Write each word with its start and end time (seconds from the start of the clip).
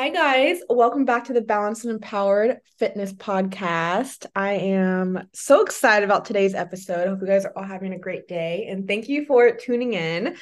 Hi, 0.00 0.08
guys. 0.08 0.62
Welcome 0.70 1.04
back 1.04 1.24
to 1.24 1.34
the 1.34 1.42
Balanced 1.42 1.84
and 1.84 1.92
Empowered 1.92 2.60
Fitness 2.78 3.12
Podcast. 3.12 4.24
I 4.34 4.52
am 4.52 5.28
so 5.34 5.60
excited 5.60 6.06
about 6.06 6.24
today's 6.24 6.54
episode. 6.54 7.06
I 7.06 7.10
hope 7.10 7.20
you 7.20 7.26
guys 7.26 7.44
are 7.44 7.52
all 7.54 7.64
having 7.64 7.92
a 7.92 7.98
great 7.98 8.26
day 8.26 8.66
and 8.70 8.88
thank 8.88 9.10
you 9.10 9.26
for 9.26 9.50
tuning 9.50 9.92
in. 9.92 10.36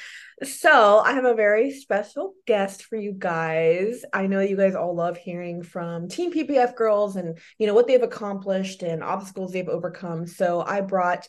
So, 0.45 1.01
I 1.01 1.13
have 1.15 1.25
a 1.25 1.35
very 1.35 1.73
special 1.73 2.35
guest 2.47 2.85
for 2.85 2.95
you 2.95 3.13
guys. 3.19 4.05
I 4.13 4.29
know 4.29 4.39
you 4.39 4.57
guys 4.57 4.77
all 4.77 4.95
love 4.95 5.17
hearing 5.17 5.65
from 5.65 6.07
Team 6.07 6.33
PPF 6.33 6.77
girls 6.77 7.17
and, 7.17 7.37
you 7.59 7.67
know, 7.67 7.75
what 7.75 7.89
they've 7.89 8.01
accomplished 8.01 8.85
and 8.85 9.03
obstacles 9.03 9.51
they've 9.51 9.69
overcome. 9.69 10.29
So, 10.29 10.63
I 10.65 10.83
brought 10.83 11.27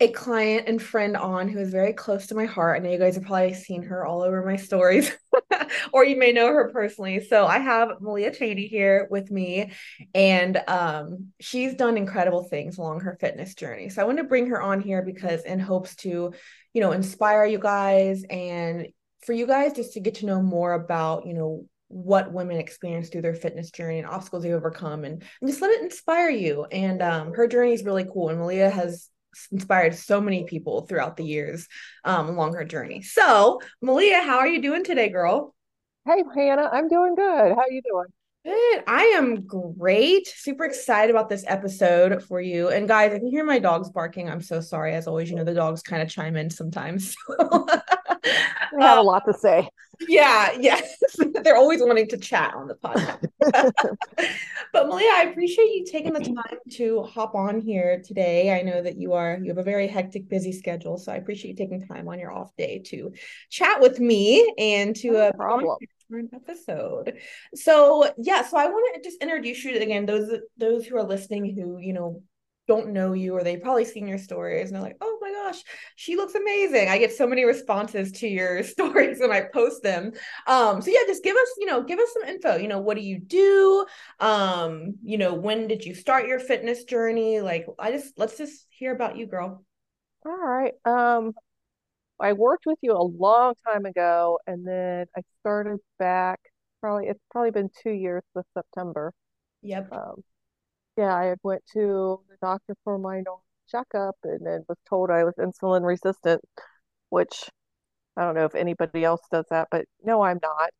a 0.00 0.08
client 0.08 0.66
and 0.66 0.80
friend 0.80 1.14
on 1.14 1.46
who 1.46 1.58
is 1.58 1.70
very 1.70 1.92
close 1.92 2.26
to 2.28 2.34
my 2.34 2.46
heart. 2.46 2.76
I 2.76 2.82
know 2.82 2.90
you 2.90 2.98
guys 2.98 3.16
have 3.16 3.24
probably 3.24 3.52
seen 3.52 3.82
her 3.82 4.06
all 4.06 4.22
over 4.22 4.42
my 4.42 4.56
stories, 4.56 5.14
or 5.92 6.04
you 6.06 6.16
may 6.16 6.32
know 6.32 6.48
her 6.48 6.70
personally. 6.72 7.22
So 7.22 7.46
I 7.46 7.58
have 7.58 7.98
Melea 8.00 8.34
Chaney 8.36 8.66
here 8.66 9.06
with 9.10 9.30
me, 9.30 9.72
and 10.14 10.56
um, 10.66 11.32
she's 11.38 11.74
done 11.74 11.98
incredible 11.98 12.44
things 12.44 12.78
along 12.78 13.00
her 13.00 13.18
fitness 13.20 13.54
journey. 13.54 13.90
So 13.90 14.00
I 14.00 14.06
want 14.06 14.16
to 14.18 14.24
bring 14.24 14.46
her 14.46 14.62
on 14.62 14.80
here 14.80 15.02
because 15.02 15.42
in 15.42 15.60
hopes 15.60 15.94
to, 15.96 16.32
you 16.72 16.80
know, 16.80 16.92
inspire 16.92 17.44
you 17.44 17.58
guys 17.58 18.24
and 18.30 18.86
for 19.26 19.34
you 19.34 19.46
guys 19.46 19.74
just 19.74 19.92
to 19.92 20.00
get 20.00 20.14
to 20.16 20.26
know 20.26 20.40
more 20.40 20.72
about, 20.72 21.26
you 21.26 21.34
know, 21.34 21.66
what 21.88 22.32
women 22.32 22.56
experience 22.56 23.10
through 23.10 23.20
their 23.20 23.34
fitness 23.34 23.70
journey 23.70 23.98
and 23.98 24.06
obstacles 24.06 24.44
they 24.44 24.52
overcome 24.52 25.04
and, 25.04 25.24
and 25.40 25.50
just 25.50 25.60
let 25.60 25.72
it 25.72 25.82
inspire 25.82 26.30
you. 26.30 26.64
And 26.64 27.02
um, 27.02 27.34
her 27.34 27.48
journey 27.48 27.72
is 27.72 27.84
really 27.84 28.06
cool. 28.10 28.30
And 28.30 28.38
Melea 28.38 28.70
has 28.70 29.10
inspired 29.52 29.94
so 29.94 30.20
many 30.20 30.44
people 30.44 30.86
throughout 30.86 31.16
the 31.16 31.24
years 31.24 31.68
um, 32.04 32.28
along 32.28 32.54
her 32.54 32.64
journey. 32.64 33.02
So, 33.02 33.60
Melea, 33.84 34.24
how 34.24 34.38
are 34.38 34.48
you 34.48 34.62
doing 34.62 34.84
today, 34.84 35.08
girl? 35.08 35.54
Hey, 36.06 36.24
Hannah, 36.34 36.68
I'm 36.72 36.88
doing 36.88 37.14
good. 37.14 37.52
How 37.54 37.60
are 37.60 37.70
you 37.70 37.82
doing? 37.82 38.06
Good. 38.42 38.84
I 38.86 39.02
am 39.16 39.46
great. 39.46 40.26
Super 40.26 40.64
excited 40.64 41.10
about 41.10 41.28
this 41.28 41.44
episode 41.46 42.24
for 42.24 42.40
you. 42.40 42.70
And 42.70 42.88
guys, 42.88 43.12
if 43.12 43.22
you 43.22 43.28
hear 43.28 43.44
my 43.44 43.58
dogs 43.58 43.90
barking, 43.90 44.30
I'm 44.30 44.40
so 44.40 44.62
sorry. 44.62 44.94
As 44.94 45.06
always, 45.06 45.28
you 45.28 45.36
know, 45.36 45.44
the 45.44 45.52
dogs 45.52 45.82
kind 45.82 46.02
of 46.02 46.08
chime 46.08 46.36
in 46.36 46.48
sometimes. 46.48 47.14
they 48.22 48.82
have 48.84 48.98
a 48.98 49.02
lot 49.02 49.24
to 49.26 49.34
say. 49.34 49.68
Yeah, 50.08 50.52
yes. 50.58 50.96
They're 51.44 51.56
always 51.56 51.80
wanting 51.80 52.08
to 52.08 52.16
chat 52.16 52.54
on 52.54 52.68
the 52.68 52.74
podcast. 52.74 53.26
but 54.72 54.86
Melea, 54.86 55.10
I 55.10 55.28
appreciate 55.30 55.66
you 55.66 55.84
taking 55.84 56.14
the 56.14 56.20
time 56.20 56.58
to 56.72 57.02
hop 57.02 57.34
on 57.34 57.60
here 57.60 58.02
today. 58.04 58.58
I 58.58 58.62
know 58.62 58.82
that 58.82 58.96
you 58.96 59.12
are 59.12 59.38
you 59.42 59.48
have 59.50 59.58
a 59.58 59.62
very 59.62 59.86
hectic, 59.86 60.28
busy 60.28 60.52
schedule. 60.52 60.96
So 60.96 61.12
I 61.12 61.16
appreciate 61.16 61.50
you 61.50 61.56
taking 61.56 61.86
time 61.86 62.08
on 62.08 62.18
your 62.18 62.32
off 62.32 62.54
day 62.56 62.80
to 62.86 63.12
chat 63.50 63.80
with 63.80 64.00
me 64.00 64.52
and 64.58 64.96
to 64.96 65.10
no 65.12 65.18
uh 65.18 65.32
problem 65.32 65.76
an 66.12 66.28
episode. 66.34 67.18
So 67.54 68.10
yeah, 68.18 68.42
so 68.42 68.56
I 68.56 68.66
want 68.66 68.94
to 68.94 69.08
just 69.08 69.22
introduce 69.22 69.64
you 69.64 69.76
again 69.76 70.06
those 70.06 70.30
those 70.56 70.86
who 70.86 70.96
are 70.96 71.04
listening 71.04 71.54
who 71.54 71.78
you 71.78 71.92
know 71.92 72.22
don't 72.70 72.92
know 72.92 73.14
you 73.14 73.34
or 73.34 73.42
they've 73.42 73.60
probably 73.60 73.84
seen 73.84 74.06
your 74.06 74.16
stories 74.16 74.68
and 74.68 74.76
they're 74.76 74.82
like, 74.82 74.96
oh 75.00 75.18
my 75.20 75.32
gosh, 75.32 75.60
she 75.96 76.14
looks 76.14 76.36
amazing. 76.36 76.88
I 76.88 76.98
get 76.98 77.12
so 77.12 77.26
many 77.26 77.44
responses 77.44 78.12
to 78.12 78.28
your 78.28 78.62
stories 78.74 79.18
when 79.18 79.32
I 79.32 79.40
post 79.52 79.82
them. 79.82 80.12
Um, 80.46 80.80
so 80.80 80.92
yeah, 80.92 81.00
just 81.08 81.24
give 81.24 81.34
us, 81.34 81.48
you 81.58 81.66
know, 81.66 81.82
give 81.82 81.98
us 81.98 82.12
some 82.12 82.28
info. 82.28 82.58
You 82.58 82.68
know, 82.68 82.78
what 82.78 82.96
do 82.96 83.02
you 83.02 83.18
do? 83.18 83.86
Um, 84.20 84.94
you 85.02 85.18
know, 85.18 85.34
when 85.34 85.66
did 85.66 85.84
you 85.84 85.96
start 85.96 86.28
your 86.28 86.38
fitness 86.38 86.84
journey? 86.84 87.40
Like, 87.40 87.66
I 87.76 87.90
just 87.90 88.16
let's 88.16 88.38
just 88.38 88.68
hear 88.68 88.94
about 88.94 89.16
you, 89.16 89.26
girl. 89.26 89.64
All 90.24 90.36
right. 90.36 90.74
Um, 90.84 91.32
I 92.20 92.34
worked 92.34 92.66
with 92.66 92.78
you 92.82 92.92
a 92.92 93.02
long 93.02 93.54
time 93.66 93.84
ago, 93.84 94.38
and 94.46 94.64
then 94.64 95.06
I 95.16 95.22
started 95.40 95.80
back. 95.98 96.38
Probably 96.80 97.08
it's 97.08 97.20
probably 97.32 97.50
been 97.50 97.70
two 97.82 97.90
years 97.90 98.22
this 98.36 98.44
September. 98.54 99.12
Yep. 99.62 99.92
Um, 99.92 100.22
yeah, 101.00 101.14
I 101.14 101.34
went 101.42 101.62
to 101.72 102.20
the 102.28 102.36
doctor 102.42 102.76
for 102.84 102.98
my 102.98 103.22
normal 103.22 103.42
checkup, 103.70 104.16
and 104.22 104.46
then 104.46 104.64
was 104.68 104.76
told 104.86 105.10
I 105.10 105.24
was 105.24 105.34
insulin 105.36 105.82
resistant, 105.82 106.42
which 107.08 107.48
I 108.18 108.24
don't 108.24 108.34
know 108.34 108.44
if 108.44 108.54
anybody 108.54 109.02
else 109.02 109.22
does 109.32 109.46
that, 109.48 109.68
but 109.70 109.86
no, 110.04 110.20
I'm 110.20 110.38
not. 110.42 110.70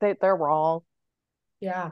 They 0.00 0.14
they're 0.18 0.34
wrong. 0.34 0.80
Yeah. 1.60 1.90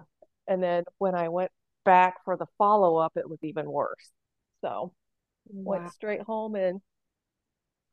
And 0.48 0.62
then 0.62 0.84
when 0.96 1.14
I 1.14 1.28
went 1.28 1.50
back 1.84 2.24
for 2.24 2.38
the 2.38 2.46
follow 2.56 2.96
up, 2.96 3.12
it 3.16 3.28
was 3.28 3.40
even 3.42 3.70
worse. 3.70 4.10
So 4.62 4.94
wow. 5.48 5.80
went 5.80 5.92
straight 5.92 6.22
home 6.22 6.54
and 6.54 6.80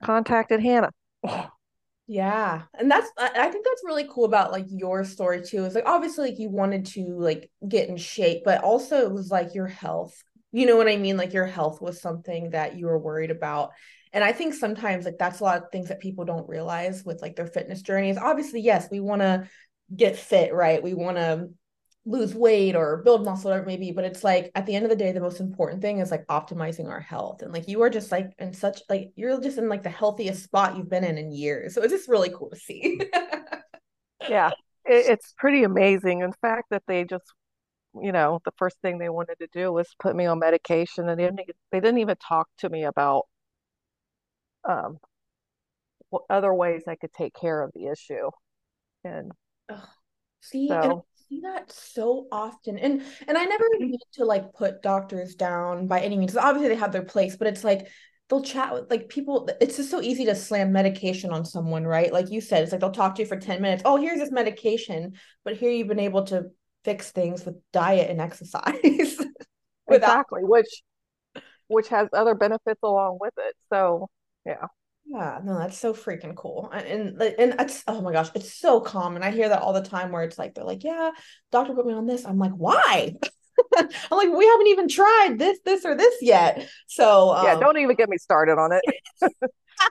contacted 0.01 0.61
Hannah. 0.61 0.91
yeah. 2.11 2.63
And 2.77 2.91
that's 2.91 3.09
I 3.17 3.47
think 3.49 3.65
that's 3.65 3.85
really 3.85 4.05
cool 4.11 4.25
about 4.25 4.51
like 4.51 4.65
your 4.67 5.05
story 5.05 5.41
too. 5.41 5.63
Is 5.63 5.75
like 5.75 5.87
obviously 5.87 6.29
like 6.29 6.39
you 6.39 6.49
wanted 6.49 6.87
to 6.87 7.15
like 7.17 7.49
get 7.65 7.87
in 7.87 7.95
shape, 7.95 8.41
but 8.43 8.61
also 8.65 8.97
it 8.97 9.13
was 9.13 9.31
like 9.31 9.55
your 9.55 9.67
health. 9.67 10.21
You 10.51 10.65
know 10.65 10.75
what 10.75 10.89
I 10.89 10.97
mean? 10.97 11.15
Like 11.15 11.31
your 11.31 11.45
health 11.45 11.79
was 11.79 12.01
something 12.01 12.49
that 12.49 12.77
you 12.77 12.87
were 12.87 12.99
worried 12.99 13.31
about. 13.31 13.69
And 14.11 14.25
I 14.25 14.33
think 14.33 14.55
sometimes 14.55 15.05
like 15.05 15.19
that's 15.19 15.39
a 15.39 15.43
lot 15.45 15.63
of 15.63 15.71
things 15.71 15.87
that 15.87 16.01
people 16.01 16.25
don't 16.25 16.49
realize 16.49 17.05
with 17.05 17.21
like 17.21 17.37
their 17.37 17.47
fitness 17.47 17.81
journeys. 17.81 18.17
Obviously, 18.17 18.59
yes, 18.59 18.89
we 18.91 18.99
want 18.99 19.21
to 19.21 19.47
get 19.95 20.17
fit, 20.17 20.53
right? 20.53 20.83
We 20.83 20.93
want 20.93 21.15
to 21.15 21.51
lose 22.05 22.33
weight 22.33 22.75
or 22.75 22.97
build 23.03 23.23
muscle 23.23 23.51
or 23.51 23.63
maybe 23.63 23.91
but 23.91 24.03
it's 24.03 24.23
like 24.23 24.51
at 24.55 24.65
the 24.65 24.75
end 24.75 24.83
of 24.83 24.89
the 24.89 24.95
day 24.95 25.11
the 25.11 25.19
most 25.19 25.39
important 25.39 25.81
thing 25.81 25.99
is 25.99 26.09
like 26.09 26.25
optimizing 26.27 26.89
our 26.89 26.99
health 26.99 27.43
and 27.43 27.53
like 27.53 27.67
you 27.67 27.81
are 27.81 27.91
just 27.91 28.11
like 28.11 28.31
in 28.39 28.53
such 28.53 28.81
like 28.89 29.11
you're 29.15 29.39
just 29.39 29.59
in 29.59 29.69
like 29.69 29.83
the 29.83 29.89
healthiest 29.89 30.43
spot 30.43 30.75
you've 30.75 30.89
been 30.89 31.03
in 31.03 31.19
in 31.19 31.31
years 31.31 31.75
so 31.75 31.81
it's 31.83 31.93
just 31.93 32.09
really 32.09 32.29
cool 32.29 32.49
to 32.49 32.55
see. 32.55 32.99
Yeah 34.29 34.51
it, 34.85 35.05
it's 35.09 35.33
pretty 35.37 35.63
amazing 35.63 36.21
in 36.21 36.33
fact 36.41 36.69
that 36.71 36.83
they 36.87 37.03
just 37.03 37.33
you 38.01 38.11
know 38.11 38.39
the 38.45 38.51
first 38.57 38.77
thing 38.81 38.97
they 38.97 39.09
wanted 39.09 39.37
to 39.39 39.47
do 39.51 39.71
was 39.71 39.87
put 39.99 40.15
me 40.15 40.25
on 40.25 40.39
medication 40.39 41.09
and 41.09 41.19
they 41.19 41.25
didn't, 41.25 41.41
they 41.71 41.79
didn't 41.79 41.99
even 41.99 42.15
talk 42.17 42.47
to 42.57 42.69
me 42.69 42.83
about 42.83 43.23
um 44.67 44.97
what 46.09 46.23
other 46.29 46.53
ways 46.53 46.83
i 46.87 46.95
could 46.95 47.11
take 47.13 47.33
care 47.33 47.61
of 47.61 47.71
the 47.73 47.87
issue 47.87 48.29
and 49.03 49.31
see 50.41 50.67
so, 50.67 50.81
and 50.81 51.01
see 51.31 51.41
that 51.41 51.71
so 51.71 52.27
often. 52.31 52.77
And 52.77 53.03
and 53.27 53.37
i 53.37 53.45
never 53.45 53.63
mm-hmm. 53.63 53.85
need 53.85 53.99
to 54.13 54.25
like 54.25 54.53
put 54.53 54.81
doctors 54.81 55.35
down 55.35 55.87
by 55.87 56.01
any 56.01 56.17
means. 56.17 56.35
Obviously 56.35 56.69
they 56.69 56.75
have 56.75 56.91
their 56.91 57.03
place 57.03 57.35
but 57.35 57.47
it's 57.47 57.63
like 57.63 57.87
they'll 58.29 58.43
chat 58.43 58.73
with 58.73 58.89
like 58.89 59.09
people 59.09 59.49
it's 59.59 59.77
just 59.77 59.91
so 59.91 60.01
easy 60.01 60.25
to 60.25 60.35
slam 60.35 60.71
medication 60.71 61.31
on 61.31 61.45
someone 61.45 61.85
right? 61.85 62.13
Like 62.13 62.29
you 62.29 62.41
said 62.41 62.63
it's 62.63 62.71
like 62.71 62.81
they'll 62.81 62.91
talk 62.91 63.15
to 63.15 63.21
you 63.21 63.27
for 63.27 63.37
10 63.37 63.61
minutes. 63.61 63.83
Oh 63.85 63.97
here's 63.97 64.19
this 64.19 64.31
medication 64.31 65.13
but 65.43 65.55
here 65.55 65.71
you've 65.71 65.87
been 65.87 65.99
able 65.99 66.25
to 66.25 66.45
fix 66.83 67.11
things 67.11 67.45
with 67.45 67.55
diet 67.71 68.09
and 68.09 68.19
exercise 68.19 68.73
exactly 69.87 70.41
which 70.43 70.81
which 71.67 71.87
has 71.89 72.09
other 72.11 72.35
benefits 72.35 72.81
along 72.83 73.17
with 73.21 73.33
it. 73.37 73.55
So 73.71 74.09
yeah 74.45 74.67
yeah, 75.05 75.39
no, 75.43 75.57
that's 75.57 75.77
so 75.77 75.93
freaking 75.93 76.35
cool. 76.35 76.69
And, 76.73 77.19
and 77.19 77.21
and 77.21 77.55
it's 77.59 77.83
oh 77.87 78.01
my 78.01 78.11
gosh, 78.11 78.29
it's 78.35 78.53
so 78.53 78.79
common. 78.79 79.23
I 79.23 79.31
hear 79.31 79.49
that 79.49 79.61
all 79.61 79.73
the 79.73 79.81
time 79.81 80.11
where 80.11 80.23
it's 80.23 80.37
like 80.37 80.53
they're 80.53 80.63
like, 80.63 80.83
"Yeah, 80.83 81.11
doctor 81.51 81.73
put 81.73 81.85
me 81.85 81.93
on 81.93 82.05
this." 82.05 82.25
I'm 82.25 82.37
like, 82.37 82.53
"Why?" 82.53 83.15
I'm 83.77 83.87
like, 84.11 84.31
"We 84.33 84.47
haven't 84.47 84.67
even 84.67 84.87
tried 84.87 85.35
this 85.37 85.59
this 85.65 85.85
or 85.85 85.95
this 85.95 86.15
yet." 86.21 86.69
So, 86.87 87.31
um, 87.31 87.45
Yeah, 87.45 87.59
don't 87.59 87.77
even 87.77 87.95
get 87.95 88.09
me 88.09 88.17
started 88.17 88.57
on 88.57 88.71
it. 88.71 88.81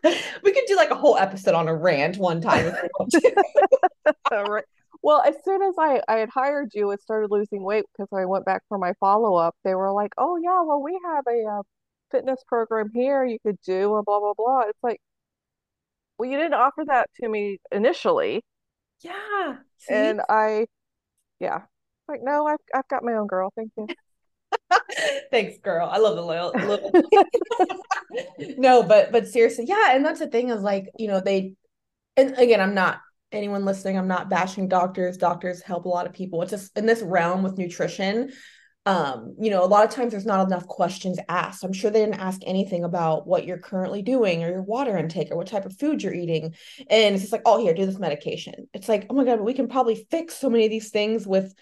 we 0.43 0.53
could 0.53 0.65
do 0.67 0.77
like 0.77 0.91
a 0.91 0.95
whole 0.95 1.17
episode 1.17 1.55
on 1.55 1.69
a 1.69 1.75
rant 1.75 2.17
one 2.17 2.41
time 2.41 2.73
Well, 5.03 5.23
as 5.27 5.35
soon 5.45 5.63
as 5.63 5.75
I, 5.79 6.03
I 6.09 6.17
had 6.19 6.29
hired 6.29 6.73
you 6.75 6.91
and 6.91 7.01
started 7.01 7.31
losing 7.31 7.63
weight 7.63 7.85
because 7.93 8.09
I 8.13 8.27
went 8.27 8.45
back 8.45 8.63
for 8.69 8.77
my 8.79 8.93
follow 9.01 9.35
up, 9.35 9.57
they 9.65 9.75
were 9.75 9.93
like, 9.93 10.13
"Oh 10.19 10.37
yeah, 10.37 10.61
well 10.63 10.83
we 10.83 10.99
have 11.05 11.25
a 11.27 11.45
uh, 11.45 11.63
fitness 12.11 12.43
program 12.47 12.91
here 12.95 13.25
you 13.25 13.39
could 13.45 13.59
do 13.65 13.97
and 13.97 14.05
blah 14.05 14.21
blah 14.21 14.35
blah. 14.37 14.63
It's 14.63 14.79
like 14.83 15.01
well 16.19 16.31
you 16.31 16.37
didn't 16.37 16.55
offer 16.55 16.85
that 16.87 17.09
to 17.21 17.29
me 17.29 17.59
initially. 17.73 18.43
Yeah 19.01 19.57
see? 19.79 19.95
and 19.95 20.21
i 20.29 20.67
yeah. 21.39 21.63
Like 22.09 22.21
no 22.23 22.47
I've, 22.47 22.59
I've 22.75 22.89
got 22.89 23.05
my 23.05 23.15
own 23.15 23.27
girl. 23.27 23.53
Thank 23.57 23.73
you. 23.77 23.87
Thanks 25.31 25.59
girl. 25.59 25.89
I 25.91 25.99
love 25.99 26.17
the 26.17 26.23
loyal 26.23 26.53
no 28.59 28.83
but 28.83 29.13
but 29.13 29.29
seriously 29.29 29.65
yeah 29.67 29.95
and 29.95 30.05
that's 30.05 30.19
the 30.19 30.27
thing 30.27 30.51
is 30.51 30.63
like 30.63 30.91
you 30.99 31.07
know 31.07 31.21
they 31.21 31.55
and 32.17 32.37
again 32.39 32.61
i'm 32.61 32.75
not 32.75 32.99
anyone 33.31 33.65
listening 33.65 33.97
i'm 33.97 34.09
not 34.09 34.29
bashing 34.29 34.69
doctors. 34.69 35.17
Doctors 35.17 35.63
help 35.63 35.85
a 35.85 35.89
lot 35.89 36.07
of 36.07 36.13
people. 36.13 36.43
It's 36.43 36.51
just 36.51 36.77
in 36.77 36.87
this 36.87 37.03
realm 37.03 37.43
with 37.43 37.59
nutrition 37.59 38.31
um 38.87 39.35
you 39.39 39.51
know 39.51 39.63
a 39.63 39.67
lot 39.67 39.85
of 39.85 39.91
times 39.91 40.11
there's 40.11 40.25
not 40.25 40.47
enough 40.47 40.67
questions 40.67 41.19
asked. 41.29 41.65
I'm 41.65 41.73
sure 41.73 41.91
they 41.91 42.01
didn't 42.01 42.21
ask 42.21 42.41
anything 42.47 42.83
about 42.83 43.27
what 43.27 43.45
you're 43.45 43.59
currently 43.59 44.01
doing 44.01 44.43
or 44.43 44.49
your 44.49 44.63
water 44.63 44.97
intake 44.97 45.31
or 45.31 45.37
what 45.37 45.49
type 45.49 45.67
of 45.67 45.79
food 45.79 46.03
you're 46.03 46.15
eating. 46.15 46.55
And 46.89 47.15
it's 47.15 47.23
just 47.23 47.33
like 47.33 47.43
oh 47.45 47.61
here 47.61 47.75
do 47.75 47.85
this 47.85 47.99
medication. 47.99 48.69
It's 48.73 48.89
like 48.89 49.07
oh 49.11 49.15
my 49.15 49.25
god 49.25 49.41
we 49.41 49.53
can 49.53 49.69
probably 49.69 50.07
fix 50.11 50.37
so 50.37 50.49
many 50.49 50.65
of 50.65 50.71
these 50.71 50.91
things 50.91 51.27
with 51.27 51.55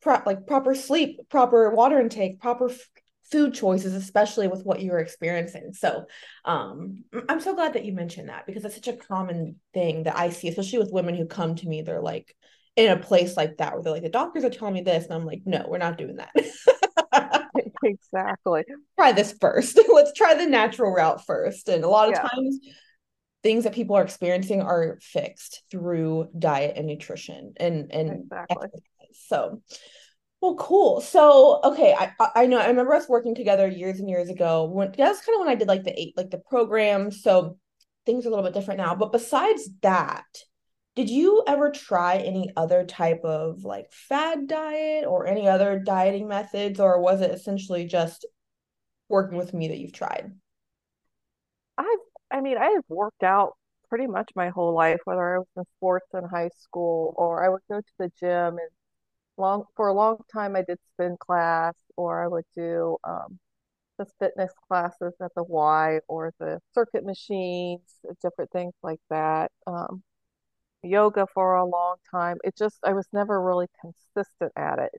pro- 0.00 0.22
like 0.24 0.46
proper 0.46 0.74
sleep 0.74 1.20
proper 1.28 1.70
water 1.70 2.00
intake 2.00 2.40
proper 2.40 2.70
f- 2.70 2.88
food 3.30 3.52
choices 3.52 3.94
especially 3.94 4.48
with 4.48 4.64
what 4.64 4.80
you're 4.80 4.98
experiencing. 5.00 5.74
So 5.74 6.06
um 6.46 7.04
i'm 7.28 7.40
so 7.40 7.54
glad 7.54 7.74
that 7.74 7.84
you 7.84 7.92
mentioned 7.92 8.30
that 8.30 8.46
because 8.46 8.64
it's 8.64 8.76
such 8.76 8.88
a 8.88 8.96
common 8.96 9.56
thing 9.72 10.04
that 10.04 10.16
i 10.16 10.30
see 10.30 10.48
especially 10.48 10.78
with 10.78 10.92
women 10.92 11.14
who 11.14 11.26
come 11.26 11.56
to 11.56 11.68
me. 11.68 11.82
They're 11.82 12.00
like 12.00 12.34
in 12.76 12.90
a 12.90 12.96
place 12.98 13.36
like 13.36 13.58
that 13.58 13.72
where 13.72 13.82
they're 13.82 13.92
like 13.92 14.02
the 14.02 14.08
doctors 14.08 14.44
are 14.44 14.50
telling 14.50 14.74
me 14.74 14.80
this 14.80 15.04
and 15.04 15.14
i'm 15.14 15.24
like 15.24 15.42
no 15.44 15.64
we're 15.68 15.78
not 15.78 15.98
doing 15.98 16.16
that. 16.16 16.32
Exactly. 17.84 18.64
Try 18.98 19.12
this 19.12 19.34
first. 19.40 19.78
Let's 19.92 20.12
try 20.12 20.34
the 20.34 20.46
natural 20.46 20.92
route 20.92 21.24
first. 21.24 21.68
And 21.68 21.84
a 21.84 21.88
lot 21.88 22.08
of 22.08 22.14
yeah. 22.14 22.28
times 22.28 22.58
things 23.42 23.64
that 23.64 23.74
people 23.74 23.96
are 23.96 24.02
experiencing 24.02 24.62
are 24.62 24.98
fixed 25.02 25.62
through 25.70 26.28
diet 26.38 26.74
and 26.76 26.86
nutrition 26.86 27.52
and 27.58 27.92
and 27.92 28.22
exactly. 28.22 28.68
so 29.12 29.62
well 30.40 30.54
cool. 30.54 31.00
So 31.00 31.60
okay 31.62 31.94
i 31.98 32.12
i 32.34 32.46
know 32.46 32.58
i 32.58 32.68
remember 32.68 32.94
us 32.94 33.08
working 33.08 33.34
together 33.34 33.68
years 33.68 34.00
and 34.00 34.08
years 34.08 34.30
ago 34.30 34.64
when 34.64 34.92
that's 34.96 35.24
kind 35.24 35.36
of 35.36 35.40
when 35.40 35.48
i 35.48 35.54
did 35.54 35.68
like 35.68 35.84
the 35.84 35.98
eight 35.98 36.14
like 36.16 36.30
the 36.30 36.38
program. 36.38 37.10
So 37.10 37.58
things 38.06 38.24
are 38.24 38.28
a 38.28 38.30
little 38.30 38.44
bit 38.44 38.54
different 38.54 38.78
now. 38.78 38.94
But 38.94 39.12
besides 39.12 39.68
that 39.82 40.24
did 40.96 41.10
you 41.10 41.42
ever 41.46 41.70
try 41.70 42.16
any 42.18 42.50
other 42.56 42.84
type 42.84 43.22
of 43.24 43.64
like 43.64 43.92
fad 43.92 44.46
diet 44.46 45.04
or 45.06 45.26
any 45.26 45.48
other 45.48 45.78
dieting 45.78 46.28
methods, 46.28 46.78
or 46.78 47.00
was 47.00 47.20
it 47.20 47.30
essentially 47.30 47.84
just 47.84 48.26
working 49.08 49.36
with 49.36 49.52
me 49.52 49.68
that 49.68 49.78
you've 49.78 49.92
tried? 49.92 50.32
I've, 51.78 51.86
I 52.30 52.40
mean, 52.40 52.58
I 52.58 52.70
have 52.70 52.84
worked 52.88 53.22
out 53.22 53.54
pretty 53.88 54.06
much 54.06 54.30
my 54.36 54.48
whole 54.50 54.74
life, 54.74 55.00
whether 55.04 55.36
I 55.36 55.38
was 55.38 55.48
in 55.56 55.64
sports 55.76 56.06
in 56.14 56.24
high 56.24 56.50
school 56.60 57.14
or 57.16 57.44
I 57.44 57.48
would 57.48 57.62
go 57.70 57.80
to 57.80 57.92
the 57.98 58.10
gym 58.20 58.58
and 58.58 58.70
long 59.36 59.64
for 59.76 59.88
a 59.88 59.94
long 59.94 60.18
time 60.32 60.56
I 60.56 60.62
did 60.62 60.78
spin 60.94 61.16
class 61.18 61.74
or 61.96 62.24
I 62.24 62.28
would 62.28 62.44
do 62.56 62.96
um, 63.04 63.38
the 63.98 64.06
fitness 64.20 64.52
classes 64.68 65.14
at 65.22 65.32
the 65.36 65.44
Y 65.44 66.00
or 66.08 66.32
the 66.40 66.60
circuit 66.74 67.04
machines, 67.04 67.82
different 68.22 68.50
things 68.52 68.74
like 68.82 69.00
that. 69.10 69.50
Um, 69.66 70.02
yoga 70.84 71.26
for 71.32 71.56
a 71.56 71.64
long 71.64 71.96
time. 72.10 72.38
It 72.44 72.56
just, 72.56 72.78
I 72.84 72.92
was 72.92 73.06
never 73.12 73.40
really 73.40 73.68
consistent 73.80 74.52
at 74.56 74.78
it. 74.78 74.92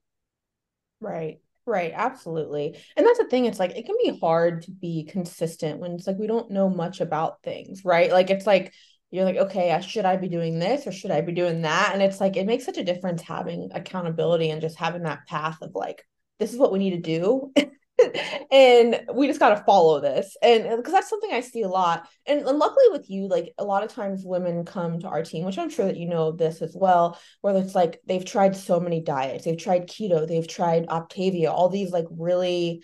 Right. 0.99 1.39
Right, 1.67 1.93
absolutely. 1.95 2.77
And 2.95 3.05
that's 3.07 3.17
the 3.17 3.25
thing, 3.25 3.45
it's 3.45 3.57
like 3.57 3.75
it 3.75 3.87
can 3.87 3.95
be 4.03 4.19
hard 4.19 4.61
to 4.63 4.71
be 4.71 5.03
consistent 5.05 5.79
when 5.79 5.93
it's 5.93 6.05
like 6.05 6.19
we 6.19 6.27
don't 6.27 6.51
know 6.51 6.69
much 6.69 7.01
about 7.01 7.41
things, 7.41 7.83
right? 7.83 8.11
Like 8.11 8.29
it's 8.29 8.45
like 8.45 8.71
you're 9.09 9.25
like, 9.25 9.37
okay, 9.37 9.81
should 9.81 10.05
I 10.05 10.17
be 10.17 10.29
doing 10.29 10.59
this 10.59 10.85
or 10.85 10.91
should 10.91 11.09
I 11.09 11.21
be 11.21 11.31
doing 11.31 11.63
that? 11.63 11.91
And 11.93 12.03
it's 12.03 12.21
like 12.21 12.37
it 12.37 12.45
makes 12.45 12.65
such 12.65 12.77
a 12.77 12.83
difference 12.83 13.23
having 13.23 13.71
accountability 13.73 14.51
and 14.51 14.61
just 14.61 14.77
having 14.77 15.03
that 15.03 15.25
path 15.27 15.57
of 15.63 15.73
like, 15.73 16.05
this 16.37 16.53
is 16.53 16.59
what 16.59 16.71
we 16.71 16.77
need 16.77 16.91
to 16.91 17.19
do. 17.19 17.51
and 18.51 19.01
we 19.13 19.27
just 19.27 19.39
got 19.39 19.49
to 19.49 19.63
follow 19.63 19.99
this. 19.99 20.35
And 20.41 20.65
uh, 20.65 20.75
because 20.77 20.93
that's 20.93 21.09
something 21.09 21.31
i 21.31 21.39
see 21.39 21.61
a 21.61 21.67
lot. 21.67 22.07
And, 22.25 22.41
and 22.41 22.59
luckily 22.59 22.85
with 22.91 23.09
you 23.09 23.27
like 23.27 23.53
a 23.57 23.63
lot 23.63 23.83
of 23.83 23.91
times 23.91 24.23
women 24.25 24.65
come 24.65 24.99
to 24.99 25.07
our 25.07 25.23
team 25.23 25.45
which 25.45 25.57
i'm 25.57 25.69
sure 25.69 25.85
that 25.85 25.97
you 25.97 26.07
know 26.07 26.31
this 26.31 26.61
as 26.61 26.75
well 26.75 27.19
where 27.41 27.55
it's 27.57 27.75
like 27.75 28.01
they've 28.05 28.25
tried 28.25 28.55
so 28.55 28.79
many 28.79 29.01
diets. 29.01 29.45
They've 29.45 29.57
tried 29.57 29.87
keto. 29.87 30.27
They've 30.27 30.47
tried 30.47 30.87
Optavia 30.87 31.49
all 31.49 31.69
these 31.69 31.91
like 31.91 32.05
really 32.09 32.83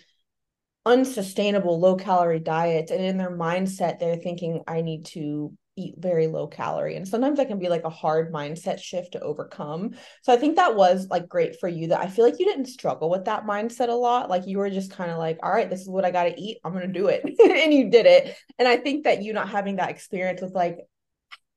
unsustainable 0.84 1.78
low 1.78 1.96
calorie 1.96 2.40
diets. 2.40 2.90
And 2.90 3.02
in 3.02 3.18
their 3.18 3.36
mindset 3.36 3.98
they're 3.98 4.16
thinking 4.16 4.62
i 4.66 4.80
need 4.80 5.06
to 5.06 5.56
eat 5.76 5.94
very 5.98 6.26
low 6.26 6.46
calorie 6.46 6.96
and 6.96 7.08
sometimes 7.08 7.38
that 7.38 7.48
can 7.48 7.58
be 7.58 7.68
like 7.68 7.84
a 7.84 7.90
hard 7.90 8.32
mindset 8.32 8.78
shift 8.78 9.12
to 9.12 9.20
overcome. 9.20 9.94
So 10.22 10.32
i 10.32 10.36
think 10.36 10.56
that 10.56 10.76
was 10.76 11.08
like 11.08 11.28
great 11.28 11.58
for 11.58 11.68
you 11.68 11.88
that 11.88 12.00
i 12.00 12.08
feel 12.08 12.24
like 12.24 12.38
you 12.38 12.44
didn't 12.44 12.66
struggle 12.66 13.08
with 13.08 13.24
that 13.24 13.46
mindset 13.46 13.88
a 13.88 13.92
lot 13.92 14.28
like 14.28 14.46
you 14.46 14.58
were 14.58 14.70
just 14.70 14.90
kind 14.90 15.10
of 15.10 15.18
like 15.18 15.38
all 15.42 15.50
right 15.50 15.70
this 15.70 15.80
is 15.80 15.88
what 15.88 16.04
i 16.04 16.10
got 16.10 16.24
to 16.24 16.40
eat 16.40 16.58
i'm 16.64 16.72
going 16.72 16.86
to 16.86 16.98
do 16.98 17.06
it 17.06 17.22
and 17.40 17.72
you 17.72 17.90
did 17.90 18.06
it. 18.06 18.36
And 18.58 18.68
i 18.68 18.76
think 18.76 19.04
that 19.04 19.22
you 19.22 19.32
not 19.32 19.48
having 19.48 19.76
that 19.76 19.90
experience 19.90 20.42
with 20.42 20.54
like 20.54 20.78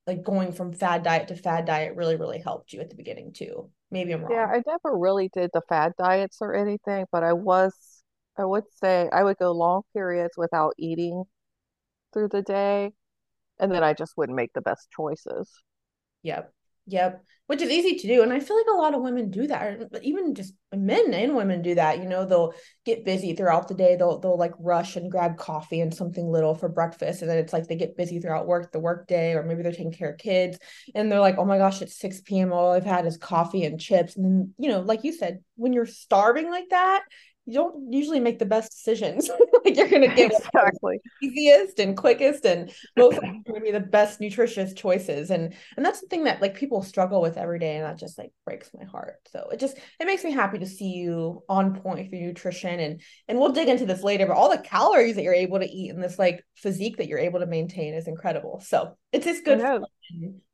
like 0.08 0.24
going 0.24 0.54
from 0.54 0.72
fad 0.72 1.04
diet 1.04 1.28
to 1.30 1.36
fad 1.36 1.66
diet 1.66 1.96
really 1.96 2.16
really 2.16 2.40
helped 2.40 2.72
you 2.74 2.80
at 2.80 2.90
the 2.90 2.96
beginning 2.96 3.34
too. 3.34 3.70
Maybe 3.92 4.14
i'm 4.14 4.22
wrong. 4.22 4.32
Yeah 4.32 4.46
i 4.46 4.62
never 4.66 4.98
really 4.98 5.30
did 5.34 5.50
the 5.54 5.62
fad 5.68 5.94
diets 5.98 6.38
or 6.42 6.56
anything 6.56 7.06
but 7.12 7.24
i 7.24 7.34
was 7.34 7.74
i 8.38 8.46
would 8.46 8.66
say 8.82 9.10
i 9.12 9.24
would 9.24 9.38
go 9.38 9.52
long 9.52 9.82
periods 9.94 10.36
without 10.38 10.74
eating 10.78 11.24
through 12.14 12.30
the 12.30 12.42
day 12.42 12.92
and 13.60 13.72
then 13.72 13.84
I 13.84 13.94
just 13.94 14.14
wouldn't 14.18 14.36
make 14.36 14.54
the 14.54 14.62
best 14.62 14.90
choices. 14.92 15.52
Yep. 16.24 16.52
Yep. 16.88 17.24
Which 17.48 17.62
is 17.62 17.70
easy 17.70 17.96
to 18.00 18.08
do. 18.08 18.24
And 18.24 18.34
I 18.34 18.40
feel 18.40 18.58
like 18.58 18.66
a 18.72 18.78
lot 18.78 18.96
of 18.96 19.04
women 19.04 19.30
do 19.30 19.46
that. 19.48 19.78
Even 20.02 20.34
just 20.34 20.56
men 20.74 21.14
and 21.14 21.36
women 21.36 21.62
do 21.62 21.76
that. 21.76 22.00
You 22.00 22.10
know, 22.10 22.26
they'll 22.26 22.54
get 22.86 23.06
busy 23.06 23.36
throughout 23.36 23.68
the 23.68 23.76
day. 23.76 23.96
They'll 23.96 24.20
they'll 24.20 24.38
like 24.38 24.54
rush 24.58 24.96
and 24.96 25.12
grab 25.12 25.38
coffee 25.38 25.82
and 25.82 25.94
something 25.94 26.28
little 26.28 26.56
for 26.56 26.70
breakfast. 26.70 27.22
And 27.22 27.30
then 27.30 27.38
it's 27.38 27.54
like 27.54 27.68
they 27.68 27.76
get 27.76 27.98
busy 27.98 28.20
throughout 28.20 28.48
work, 28.48 28.72
the 28.72 28.80
work 28.80 29.08
day, 29.08 29.34
or 29.34 29.44
maybe 29.44 29.62
they're 29.62 29.72
taking 29.72 29.92
care 29.92 30.12
of 30.12 30.18
kids. 30.18 30.58
And 30.96 31.12
they're 31.12 31.20
like, 31.20 31.38
oh 31.38 31.46
my 31.46 31.60
gosh, 31.60 31.84
it's 31.84 32.00
6 32.00 32.22
p.m. 32.22 32.52
All 32.52 32.72
I've 32.72 32.84
had 32.84 33.06
is 33.06 33.18
coffee 33.18 33.64
and 33.64 33.80
chips. 33.80 34.16
And 34.16 34.26
then, 34.26 34.54
you 34.58 34.70
know, 34.70 34.82
like 34.82 35.04
you 35.04 35.14
said, 35.14 35.44
when 35.56 35.72
you're 35.72 35.86
starving 35.86 36.50
like 36.50 36.70
that, 36.70 37.04
you 37.46 37.54
don't 37.54 37.92
usually 37.92 38.20
make 38.20 38.40
the 38.40 38.46
best 38.46 38.72
decisions. 38.72 39.30
like 39.66 39.76
you're 39.76 39.88
gonna 39.88 40.14
get 40.14 40.32
exactly 40.54 41.00
easiest 41.22 41.80
and 41.80 41.96
quickest 41.96 42.46
and 42.46 42.72
most 42.98 43.20
to 43.20 43.62
be 43.62 43.72
the 43.72 43.80
best 43.80 44.20
nutritious 44.20 44.74
choices. 44.74 45.30
And 45.30 45.54
and 45.78 45.86
that's 45.86 46.02
the 46.02 46.08
thing 46.08 46.24
that 46.24 46.42
like 46.42 46.56
people 46.56 46.82
struggle 46.82 47.22
with 47.22 47.38
every 47.38 47.60
day, 47.60 47.76
and 47.76 47.86
that 47.86 47.98
just 47.98 48.18
like 48.18 48.32
breaks 48.46 48.70
my 48.78 48.86
heart. 48.86 49.16
So 49.32 49.50
it 49.52 49.60
just 49.60 49.78
it 50.00 50.06
makes 50.06 50.24
me 50.24 50.32
happy 50.32 50.60
to 50.60 50.66
see 50.66 50.90
you 50.90 51.44
on 51.48 51.80
point 51.80 52.10
for 52.10 52.16
nutrition. 52.16 52.80
And 52.80 53.02
and 53.28 53.40
we'll 53.40 53.52
dig 53.52 53.68
into 53.68 53.86
this 53.86 54.04
later, 54.04 54.26
but 54.26 54.36
all 54.36 54.50
the 54.50 54.58
calories 54.58 55.16
that 55.16 55.24
you're 55.24 55.34
able 55.34 55.60
to 55.60 55.70
eat 55.70 55.90
and 55.90 56.04
this 56.04 56.18
like 56.20 56.44
physique 56.56 56.98
that 56.98 57.08
you're 57.08 57.20
able 57.20 57.40
to 57.40 57.46
maintain 57.46 57.94
is 57.94 58.08
incredible. 58.08 58.62
So 58.66 58.98
it's 59.12 59.26
just 59.26 59.46
good 59.46 59.62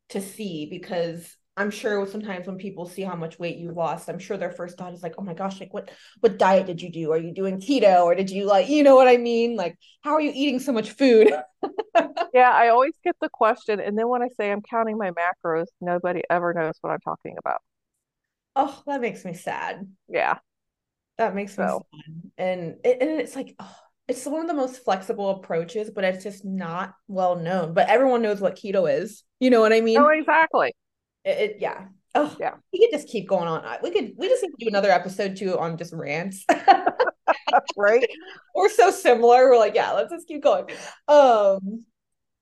to 0.10 0.22
see 0.22 0.68
because 0.70 1.38
I'm 1.58 1.70
sure 1.70 2.06
sometimes 2.08 2.48
when 2.48 2.58
people 2.58 2.88
see 2.88 3.02
how 3.02 3.16
much 3.16 3.38
weight 3.38 3.58
you 3.58 3.72
lost, 3.72 4.10
I'm 4.10 4.20
sure 4.20 4.38
their 4.38 4.52
first 4.52 4.78
thought 4.78 4.94
is 4.94 5.04
like, 5.04 5.16
"Oh 5.18 5.22
my 5.22 5.34
gosh, 5.34 5.60
like 5.60 5.74
what 5.74 5.92
what 6.22 6.38
diet 6.38 6.66
did 6.66 6.82
you 6.82 6.92
do? 6.92 7.12
Are 7.12 7.18
you 7.18 7.34
doing 7.34 7.60
keto 7.60 8.06
or 8.06 8.16
did 8.16 8.30
you 8.30 8.46
like, 8.46 8.70
you 8.70 8.84
know 8.84 8.96
what 8.96 9.08
I 9.08 9.18
mean? 9.18 9.56
Like, 9.58 9.78
how 10.02 10.14
are 10.14 10.22
you 10.22 10.32
eating 10.34 10.60
so 10.60 10.72
much 10.72 10.92
food?" 10.92 11.34
yeah, 12.34 12.52
I 12.52 12.70
always 12.70 12.94
get 13.04 13.16
the 13.22 13.30
question, 13.30 13.80
and 13.80 13.98
then 13.98 14.08
when 14.08 14.22
I 14.22 14.30
say 14.38 14.52
I'm 14.52 14.62
counting 14.62 14.98
my 14.98 15.12
macros, 15.12 15.68
nobody 15.82 16.22
ever 16.30 16.54
knows 16.54 16.76
what 16.82 16.92
I'm 16.92 17.02
talking 17.02 17.36
about. 17.38 17.62
Oh, 18.56 18.82
that 18.88 19.02
makes 19.02 19.26
me 19.26 19.34
sad. 19.34 19.88
Yeah, 20.08 20.40
that 21.18 21.36
makes 21.36 21.56
so. 21.56 21.64
me 21.64 22.00
sad, 22.00 22.32
and 22.38 22.76
it, 22.86 22.98
and 23.02 23.22
it's 23.22 23.36
like, 23.36 23.56
oh, 23.60 23.76
it's 24.08 24.26
one 24.26 24.42
of 24.42 24.48
the 24.48 24.54
most 24.54 24.84
flexible 24.84 25.30
approaches, 25.32 25.90
but 25.90 26.06
it's 26.06 26.24
just 26.24 26.46
not 26.46 26.94
well 27.08 27.36
known. 27.36 27.74
But 27.74 27.90
everyone 27.90 28.22
knows 28.22 28.40
what 28.40 28.56
keto 28.56 28.92
is. 28.92 29.24
You 29.42 29.50
know 29.50 29.60
what 29.60 29.74
I 29.74 29.82
mean? 29.82 30.00
Oh, 30.00 30.08
exactly. 30.08 30.74
It, 31.24 31.38
it, 31.38 31.58
yeah. 31.60 31.86
Oh 32.14 32.36
yeah. 32.40 32.56
We 32.74 32.80
could 32.80 32.98
just 32.98 33.08
keep 33.08 33.28
going 33.28 33.48
on. 33.48 33.64
We 33.84 33.92
could 33.92 34.14
we 34.18 34.28
just 34.28 34.44
need 34.44 34.52
to 34.52 34.66
do 34.66 34.68
another 34.68 34.92
episode 34.92 35.36
too 35.38 35.58
on 35.58 35.78
just 35.78 35.94
rants. 35.94 36.46
right. 37.78 38.10
We're 38.56 38.70
so 38.70 38.92
similar. 38.92 39.50
We're 39.50 39.58
like, 39.58 39.76
yeah, 39.76 39.92
let's 39.92 40.12
just 40.12 40.28
keep 40.28 40.44
going. 40.44 40.66
Um 41.08 41.86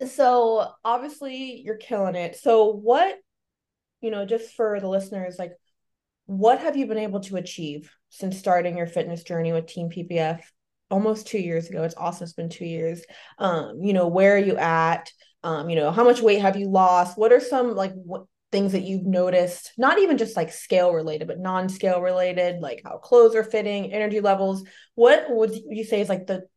so 0.07 0.71
obviously 0.83 1.61
you're 1.63 1.77
killing 1.77 2.15
it. 2.15 2.37
So 2.37 2.71
what, 2.71 3.17
you 4.01 4.11
know, 4.11 4.25
just 4.25 4.55
for 4.55 4.79
the 4.79 4.87
listeners, 4.87 5.35
like 5.37 5.51
what 6.25 6.59
have 6.59 6.77
you 6.77 6.87
been 6.87 6.97
able 6.97 7.19
to 7.21 7.37
achieve 7.37 7.91
since 8.09 8.37
starting 8.37 8.77
your 8.77 8.87
fitness 8.87 9.23
journey 9.23 9.51
with 9.51 9.67
Team 9.67 9.89
PPF 9.89 10.41
almost 10.89 11.27
two 11.27 11.39
years 11.39 11.69
ago? 11.69 11.83
It's 11.83 11.95
awesome. 11.95 12.23
It's 12.23 12.33
been 12.33 12.49
two 12.49 12.65
years. 12.65 13.03
Um, 13.37 13.79
you 13.81 13.93
know, 13.93 14.07
where 14.07 14.35
are 14.35 14.39
you 14.39 14.55
at? 14.55 15.11
Um, 15.43 15.69
you 15.69 15.75
know, 15.75 15.91
how 15.91 16.03
much 16.03 16.21
weight 16.21 16.41
have 16.41 16.55
you 16.55 16.69
lost? 16.69 17.17
What 17.17 17.31
are 17.31 17.39
some 17.39 17.75
like 17.75 17.93
what 17.93 18.25
things 18.51 18.71
that 18.71 18.83
you've 18.83 19.05
noticed, 19.05 19.73
not 19.77 19.99
even 19.99 20.17
just 20.17 20.35
like 20.35 20.51
scale 20.51 20.93
related, 20.93 21.27
but 21.27 21.39
non 21.39 21.69
scale 21.69 22.01
related, 22.01 22.61
like 22.61 22.81
how 22.83 22.97
clothes 22.97 23.35
are 23.35 23.43
fitting, 23.43 23.93
energy 23.93 24.21
levels. 24.21 24.63
What 24.95 25.25
would 25.29 25.53
you 25.53 25.83
say 25.83 26.01
is 26.01 26.09
like 26.09 26.27
the 26.27 26.47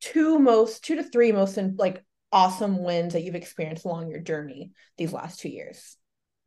two 0.00 0.38
most, 0.38 0.84
two 0.84 0.96
to 0.96 1.02
three 1.02 1.32
most 1.32 1.58
in, 1.58 1.76
like 1.76 2.04
awesome 2.32 2.82
wins 2.82 3.12
that 3.12 3.22
you've 3.22 3.34
experienced 3.34 3.84
along 3.84 4.10
your 4.10 4.20
journey 4.20 4.72
these 4.96 5.12
last 5.12 5.40
two 5.40 5.48
years? 5.48 5.96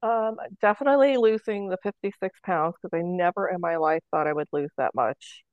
Um, 0.04 0.38
definitely 0.62 1.18
losing 1.18 1.70
the 1.70 1.78
56 1.84 2.40
pounds 2.44 2.76
because 2.82 2.98
I 2.98 3.02
never 3.04 3.48
in 3.48 3.62
my 3.62 3.78
life 3.78 4.02
thought 4.12 4.28
I 4.28 4.34
would 4.34 4.48
lose 4.52 4.72
that 4.78 4.96
much. 4.96 5.44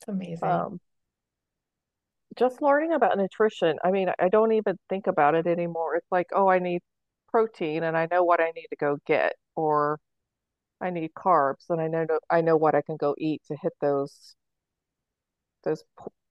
It's 0.00 0.08
amazing. 0.08 0.48
Um, 0.48 0.80
just 2.36 2.60
learning 2.60 2.92
about 2.92 3.16
nutrition. 3.16 3.78
I 3.84 3.90
mean, 3.90 4.08
I 4.18 4.28
don't 4.28 4.52
even 4.52 4.76
think 4.88 5.06
about 5.06 5.34
it 5.34 5.46
anymore. 5.46 5.96
It's 5.96 6.10
like, 6.10 6.26
oh, 6.34 6.48
I 6.48 6.58
need 6.58 6.82
protein 7.34 7.82
and 7.82 7.96
I 7.96 8.06
know 8.10 8.22
what 8.24 8.40
I 8.40 8.52
need 8.52 8.68
to 8.70 8.76
go 8.76 8.98
get, 9.06 9.34
or 9.56 9.98
I 10.80 10.90
need 10.90 11.12
carbs 11.14 11.70
and 11.70 11.80
I 11.80 11.88
know 11.88 12.06
I 12.30 12.42
know 12.42 12.56
what 12.56 12.74
I 12.76 12.82
can 12.82 12.96
go 12.96 13.14
eat 13.18 13.42
to 13.48 13.56
hit 13.56 13.72
those 13.80 14.36
those 15.64 15.82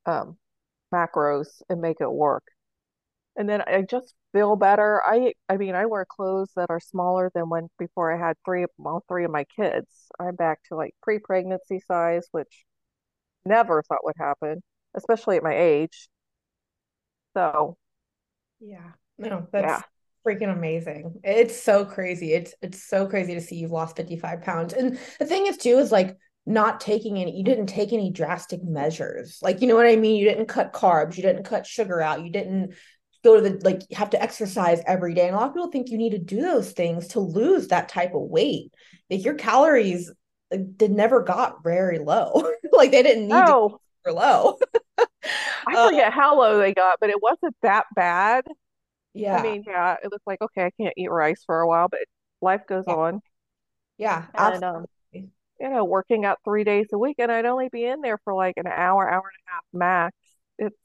um, 0.05 0.37
macros 0.93 1.61
and 1.69 1.81
make 1.81 2.01
it 2.01 2.11
work. 2.11 2.43
And 3.37 3.49
then 3.49 3.63
I 3.67 3.83
just 3.83 4.15
feel 4.33 4.55
better. 4.55 5.01
I 5.05 5.33
I 5.49 5.57
mean 5.57 5.75
I 5.75 5.85
wear 5.87 6.05
clothes 6.05 6.51
that 6.55 6.69
are 6.69 6.79
smaller 6.79 7.31
than 7.35 7.49
when 7.49 7.69
before 7.79 8.13
I 8.13 8.19
had 8.19 8.37
three 8.45 8.65
all 8.85 9.03
three 9.07 9.25
of 9.25 9.31
my 9.31 9.45
kids. 9.45 10.09
I'm 10.19 10.35
back 10.35 10.61
to 10.69 10.75
like 10.75 10.95
pre-pregnancy 11.03 11.81
size, 11.87 12.27
which 12.31 12.65
never 13.45 13.83
thought 13.83 14.05
would 14.05 14.15
happen, 14.19 14.63
especially 14.95 15.37
at 15.37 15.43
my 15.43 15.55
age. 15.57 16.09
So 17.35 17.77
yeah, 18.59 18.93
no, 19.17 19.47
that's 19.51 19.65
yeah 19.65 19.81
freaking 20.25 20.51
amazing. 20.51 21.19
It's 21.23 21.61
so 21.61 21.85
crazy. 21.85 22.33
It's 22.33 22.53
it's 22.61 22.83
so 22.83 23.07
crazy 23.07 23.33
to 23.33 23.41
see 23.41 23.55
you've 23.55 23.71
lost 23.71 23.95
55 23.95 24.41
pounds. 24.41 24.73
And 24.73 24.97
the 25.19 25.25
thing 25.25 25.47
is 25.47 25.57
too 25.57 25.77
is 25.79 25.91
like 25.91 26.17
not 26.45 26.79
taking 26.81 27.17
any 27.17 27.37
you 27.37 27.43
didn't 27.43 27.67
take 27.67 27.93
any 27.93 28.11
drastic 28.11 28.63
measures. 28.63 29.39
Like 29.41 29.61
you 29.61 29.67
know 29.67 29.75
what 29.75 29.85
I 29.85 29.95
mean? 29.95 30.15
You 30.15 30.27
didn't 30.27 30.47
cut 30.47 30.73
carbs, 30.73 31.17
you 31.17 31.23
didn't 31.23 31.43
cut 31.43 31.65
sugar 31.65 32.01
out, 32.01 32.23
you 32.23 32.31
didn't 32.31 32.73
go 33.23 33.35
to 33.35 33.41
the 33.41 33.61
like 33.63 33.81
have 33.93 34.09
to 34.11 34.21
exercise 34.21 34.81
every 34.85 35.13
day. 35.13 35.27
And 35.27 35.35
a 35.35 35.39
lot 35.39 35.49
of 35.49 35.53
people 35.53 35.71
think 35.71 35.89
you 35.89 35.97
need 35.97 36.11
to 36.11 36.19
do 36.19 36.41
those 36.41 36.71
things 36.71 37.09
to 37.09 37.19
lose 37.19 37.69
that 37.69 37.89
type 37.89 38.13
of 38.13 38.21
weight. 38.21 38.73
Like 39.09 39.23
your 39.23 39.35
calories 39.35 40.11
did 40.75 40.91
never 40.91 41.21
got 41.21 41.63
very 41.63 41.99
low. 41.99 42.51
like 42.71 42.91
they 42.91 43.03
didn't 43.03 43.27
need 43.27 43.33
oh. 43.33 43.79
to 44.05 44.13
low. 44.13 44.57
I 45.67 45.87
forget 45.89 46.09
uh, 46.09 46.11
how 46.11 46.39
low 46.39 46.59
they 46.59 46.73
got, 46.73 46.99
but 46.99 47.09
it 47.09 47.21
wasn't 47.21 47.55
that 47.61 47.85
bad. 47.95 48.45
Yeah. 49.13 49.37
I 49.37 49.43
mean, 49.43 49.63
yeah, 49.67 49.95
it 50.03 50.11
was 50.11 50.21
like, 50.25 50.41
okay, 50.41 50.65
I 50.65 50.71
can't 50.79 50.93
eat 50.97 51.11
rice 51.11 51.43
for 51.45 51.59
a 51.59 51.67
while, 51.67 51.87
but 51.89 51.99
life 52.41 52.61
goes 52.67 52.85
yeah. 52.87 52.93
on. 52.95 53.21
Yeah, 53.97 54.25
and, 54.35 54.63
um, 54.63 54.85
you 55.13 55.69
know, 55.69 55.85
working 55.85 56.25
out 56.25 56.39
three 56.43 56.63
days 56.63 56.87
a 56.93 56.97
week, 56.97 57.17
and 57.19 57.31
I'd 57.31 57.45
only 57.45 57.69
be 57.69 57.85
in 57.85 58.01
there 58.01 58.17
for 58.23 58.33
like 58.33 58.55
an 58.57 58.67
hour, 58.67 59.09
hour 59.09 59.23
and 59.23 59.47
a 59.47 59.51
half 59.51 59.63
max. 59.71 60.15
It's, 60.57 60.77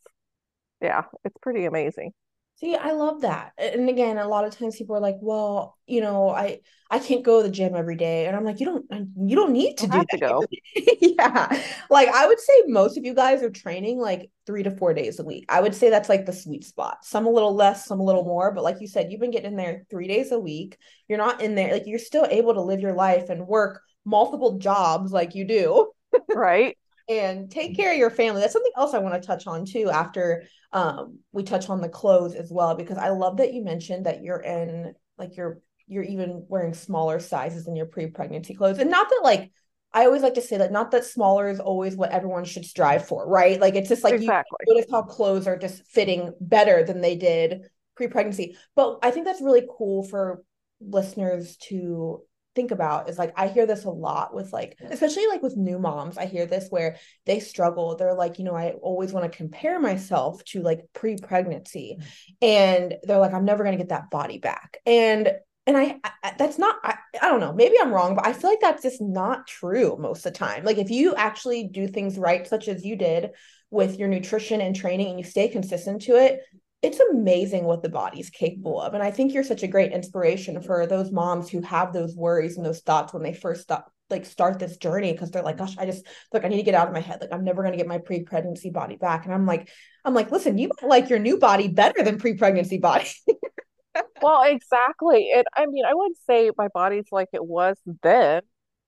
yeah, 0.81 1.05
it's 1.25 1.37
pretty 1.43 1.65
amazing. 1.65 2.13
See, 2.61 2.75
I 2.75 2.91
love 2.91 3.21
that. 3.21 3.53
And 3.57 3.89
again, 3.89 4.19
a 4.19 4.27
lot 4.27 4.45
of 4.45 4.57
times 4.57 4.77
people 4.77 4.97
are 4.97 5.01
like, 5.01 5.19
"Well, 5.21 5.79
you 5.87 6.01
know, 6.01 6.31
I 6.31 6.59
I 6.91 6.99
can't 6.99 7.23
go 7.23 7.41
to 7.41 7.47
the 7.47 7.55
gym 7.55 7.77
every 7.77 7.95
day." 7.95 8.27
And 8.27 8.35
I'm 8.35 8.45
like, 8.45 8.59
"You 8.59 8.67
don't 8.67 8.85
you 9.17 9.37
don't 9.37 9.53
need 9.53 9.77
to 9.79 9.87
do 9.87 10.03
to 10.11 10.19
go." 10.19 10.45
yeah. 11.01 11.63
Like 11.89 12.09
I 12.09 12.27
would 12.27 12.41
say 12.41 12.65
most 12.67 12.99
of 12.99 13.05
you 13.05 13.15
guys 13.15 13.45
are 13.45 13.51
training 13.51 14.01
like 14.01 14.33
3 14.45 14.65
to 14.65 14.73
4 14.73 14.93
days 14.93 15.21
a 15.21 15.25
week. 15.25 15.45
I 15.49 15.61
would 15.61 15.75
say 15.75 15.89
that's 15.89 16.09
like 16.09 16.27
the 16.27 16.33
sweet 16.33 16.65
spot. 16.65 17.05
Some 17.05 17.27
a 17.27 17.31
little 17.31 17.55
less, 17.55 17.87
some 17.87 18.01
a 18.01 18.05
little 18.05 18.25
more, 18.25 18.51
but 18.53 18.65
like 18.65 18.81
you 18.81 18.89
said, 18.89 19.13
you've 19.13 19.21
been 19.21 19.31
getting 19.31 19.53
in 19.53 19.57
there 19.57 19.87
3 19.89 20.09
days 20.09 20.33
a 20.33 20.41
week. 20.41 20.79
You're 21.07 21.19
not 21.19 21.41
in 21.41 21.55
there 21.55 21.73
like 21.73 21.87
you're 21.87 22.01
still 22.01 22.27
able 22.29 22.55
to 22.55 22.63
live 22.63 22.81
your 22.81 22.95
life 22.95 23.31
and 23.31 23.47
work 23.47 23.83
multiple 24.05 24.59
jobs 24.59 25.13
like 25.13 25.37
you 25.37 25.45
do. 25.45 25.93
right 26.35 26.77
and 27.09 27.51
take 27.51 27.77
care 27.77 27.93
of 27.93 27.99
your 27.99 28.11
family. 28.11 28.41
That's 28.41 28.53
something 28.53 28.73
else 28.77 28.95
I 28.95 28.99
want 28.99 29.21
to 29.21 29.27
touch 29.27 29.47
on 29.47 29.65
too 29.65 29.91
after 29.91 30.45
um, 30.73 31.21
we 31.33 31.43
touch 31.43 31.71
on 31.71 31.81
the 31.81 31.89
clothes 31.89 32.35
as 32.35 32.51
well 32.53 32.75
because 32.75 32.99
I 32.99 33.09
love 33.09 33.39
that 33.39 33.55
you 33.55 33.65
mentioned 33.65 34.07
that 34.07 34.23
you're 34.23 34.41
in 34.41 34.95
like 35.17 35.37
you're 35.37 35.61
you're 35.87 36.05
even 36.05 36.45
wearing 36.49 36.75
smaller 36.75 37.19
sizes 37.19 37.67
in 37.67 37.75
your 37.75 37.87
pre-pregnancy 37.87 38.55
clothes. 38.55 38.79
And 38.79 38.91
not 38.91 39.09
that 39.09 39.21
like 39.23 39.51
I 39.93 40.05
always 40.05 40.23
like 40.23 40.35
to 40.35 40.43
say 40.43 40.59
that 40.59 40.71
not 40.71 40.91
that 40.91 41.07
smaller 41.07 41.49
is 41.49 41.61
always 41.61 41.97
what 41.97 42.13
everyone 42.13 42.45
should 42.45 42.67
strive 42.67 43.09
for, 43.09 43.27
right? 43.27 43.59
Like 43.59 43.75
it's 43.75 43.89
just 43.89 44.05
like 44.05 44.15
exactly. 44.15 44.59
you 44.67 44.75
notice 44.75 44.91
how 44.91 45.03
clothes 45.03 45.47
are 45.47 45.59
just 45.59 45.87
fitting 45.87 46.35
better 46.41 46.85
than 46.85 47.01
they 47.01 47.17
did 47.17 47.63
pre-pregnancy. 47.97 48.57
But 48.77 48.99
I 49.03 49.11
think 49.11 49.25
that's 49.25 49.41
really 49.41 49.67
cool 49.79 50.05
for 50.05 50.43
listeners 50.81 51.57
to 51.69 52.23
think 52.59 52.73
about 52.73 53.09
is 53.09 53.19
like 53.19 53.33
I 53.37 53.47
hear 53.47 53.67
this 53.67 53.85
a 53.85 53.91
lot 53.91 54.35
with 54.35 54.53
like 54.53 54.77
especially 54.91 55.29
like 55.29 55.43
with 55.45 55.57
new 55.57 55.79
moms 55.79 56.19
I 56.19 56.27
hear 56.27 56.45
this 56.45 56.67
where 56.71 56.97
they 57.25 57.39
struggle 57.39 57.95
they're 57.95 58.15
like 58.15 58.41
you 58.41 58.45
know 58.45 58.57
I 58.57 58.71
always 58.83 59.13
want 59.13 59.31
to 59.31 59.37
compare 59.37 59.79
myself 59.79 60.43
to 60.47 60.61
like 60.61 60.81
pre-pregnancy 60.93 61.99
mm. 62.01 62.05
and 62.43 62.97
they're 63.05 63.21
like 63.21 63.33
I'm 63.33 63.45
never 63.45 63.63
going 63.63 63.79
to 63.79 63.81
get 63.81 63.91
that 63.91 64.11
body 64.11 64.39
back 64.39 64.79
and 64.85 65.31
and 65.69 65.77
I, 65.77 66.01
I 66.03 66.35
that's 66.37 66.59
not 66.59 66.79
I, 66.83 66.97
I 67.23 67.29
don't 67.29 67.39
know 67.39 67.53
maybe 67.53 67.77
I'm 67.81 67.93
wrong 67.93 68.17
but 68.17 68.27
I 68.27 68.33
feel 68.33 68.51
like 68.51 68.61
that's 68.61 68.83
just 68.83 69.01
not 69.01 69.47
true 69.47 69.97
most 69.97 70.27
of 70.27 70.33
the 70.33 70.39
time 70.41 70.65
like 70.65 70.79
if 70.79 70.91
you 70.91 71.15
actually 71.15 71.69
do 71.69 71.87
things 71.87 72.19
right 72.19 72.45
such 72.45 72.67
as 72.67 72.85
you 72.85 72.97
did 72.97 73.31
with 73.71 74.01
your 74.01 74.09
nutrition 74.09 74.61
and 74.61 74.75
training 74.75 75.11
and 75.11 75.19
you 75.21 75.25
stay 75.25 75.47
consistent 75.47 76.03
to 76.03 76.17
it 76.17 76.41
it's 76.83 77.01
amazing 77.01 77.65
what 77.65 77.83
the 77.83 77.89
body's 77.89 78.31
capable 78.31 78.81
of. 78.81 78.95
And 78.95 79.03
I 79.03 79.11
think 79.11 79.33
you're 79.33 79.43
such 79.43 79.63
a 79.63 79.69
great 79.69 79.93
inspiration 79.93 80.61
for 80.63 80.87
those 80.87 81.11
moms 81.11 81.51
who 81.51 81.61
have 81.63 81.93
those 81.93 82.15
worries 82.15 82.57
and 82.57 82.65
those 82.65 82.81
thoughts 82.81 83.13
when 83.13 83.23
they 83.23 83.35
first 83.35 83.63
stop 83.63 83.93
like 84.11 84.25
start 84.25 84.59
this 84.59 84.79
journey 84.79 85.13
because 85.13 85.31
they're 85.31 85.43
like, 85.43 85.59
gosh, 85.59 85.77
I 85.77 85.85
just 85.85 86.07
look, 86.33 86.45
I 86.45 86.49
need 86.49 86.57
to 86.59 86.63
get 86.63 86.75
out 86.75 86.87
of 86.87 86.95
my 86.95 87.01
head. 87.01 87.21
Like 87.21 87.33
I'm 87.33 87.45
never 87.45 87.63
gonna 87.63 87.77
get 87.77 87.87
my 87.87 87.99
pre-pregnancy 87.99 88.71
body 88.71 88.97
back. 88.97 89.25
And 89.25 89.35
I'm 89.35 89.45
like, 89.45 89.69
I'm 90.05 90.15
like, 90.15 90.31
listen, 90.31 90.57
you 90.57 90.69
might 90.69 90.89
like 90.89 91.11
your 91.11 91.19
new 91.19 91.39
body 91.39 91.69
better 91.69 92.03
than 92.03 92.19
pre-pregnancy 92.19 92.79
body. 92.79 93.09
well, 94.23 94.45
exactly. 94.45 95.31
And 95.35 95.45
I 95.55 95.67
mean, 95.67 95.85
I 95.85 95.95
wouldn't 95.95 96.19
say 96.27 96.51
my 96.57 96.69
body's 96.69 97.07
like 97.13 97.29
it 97.33 97.45
was 97.45 97.77
then, 98.03 98.43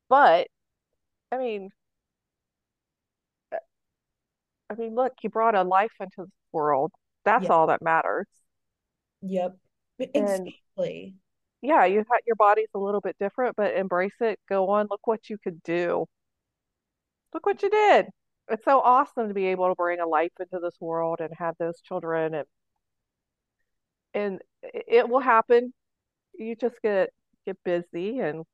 but 0.09 0.47
I 1.33 1.39
mean, 1.39 1.71
I 4.71 4.75
mean, 4.77 4.95
look, 4.95 5.13
you 5.23 5.31
brought 5.31 5.55
a 5.57 5.65
life 5.65 5.93
into 6.01 6.23
this 6.23 6.31
world 6.53 6.93
that's 7.33 7.51
all 7.51 7.67
that 7.69 7.83
matters. 7.83 8.27
Yep. 9.23 9.57
Exactly. 10.15 11.15
yeah, 11.63 11.85
you 11.85 11.99
had 11.99 12.21
your 12.27 12.37
body's 12.37 12.69
a 12.75 12.79
little 12.79 13.01
bit 13.01 13.17
different, 13.21 13.57
but 13.57 13.75
embrace 13.77 14.15
it. 14.21 14.39
Go 14.49 14.71
on. 14.71 14.87
Look 14.91 15.07
what 15.07 15.29
you 15.29 15.37
could 15.39 15.63
do. 15.63 16.07
Look 17.35 17.45
what 17.47 17.63
you 17.63 17.71
did. 17.71 18.07
It's 18.49 18.65
so 18.65 18.81
awesome 18.81 19.29
to 19.29 19.35
be 19.35 19.47
able 19.47 19.69
to 19.69 19.75
bring 19.75 20.01
a 20.01 20.07
life 20.07 20.33
into 20.39 20.59
this 20.61 20.81
world 20.81 21.21
and 21.21 21.33
have 21.39 21.57
those 21.59 21.81
children 21.81 22.35
and 22.35 22.47
and 24.15 24.41
it 24.63 25.09
will 25.09 25.21
happen. 25.21 25.73
You 26.39 26.57
just 26.57 26.81
get 26.83 27.11
get 27.47 27.59
busy 27.65 28.21
and 28.21 28.45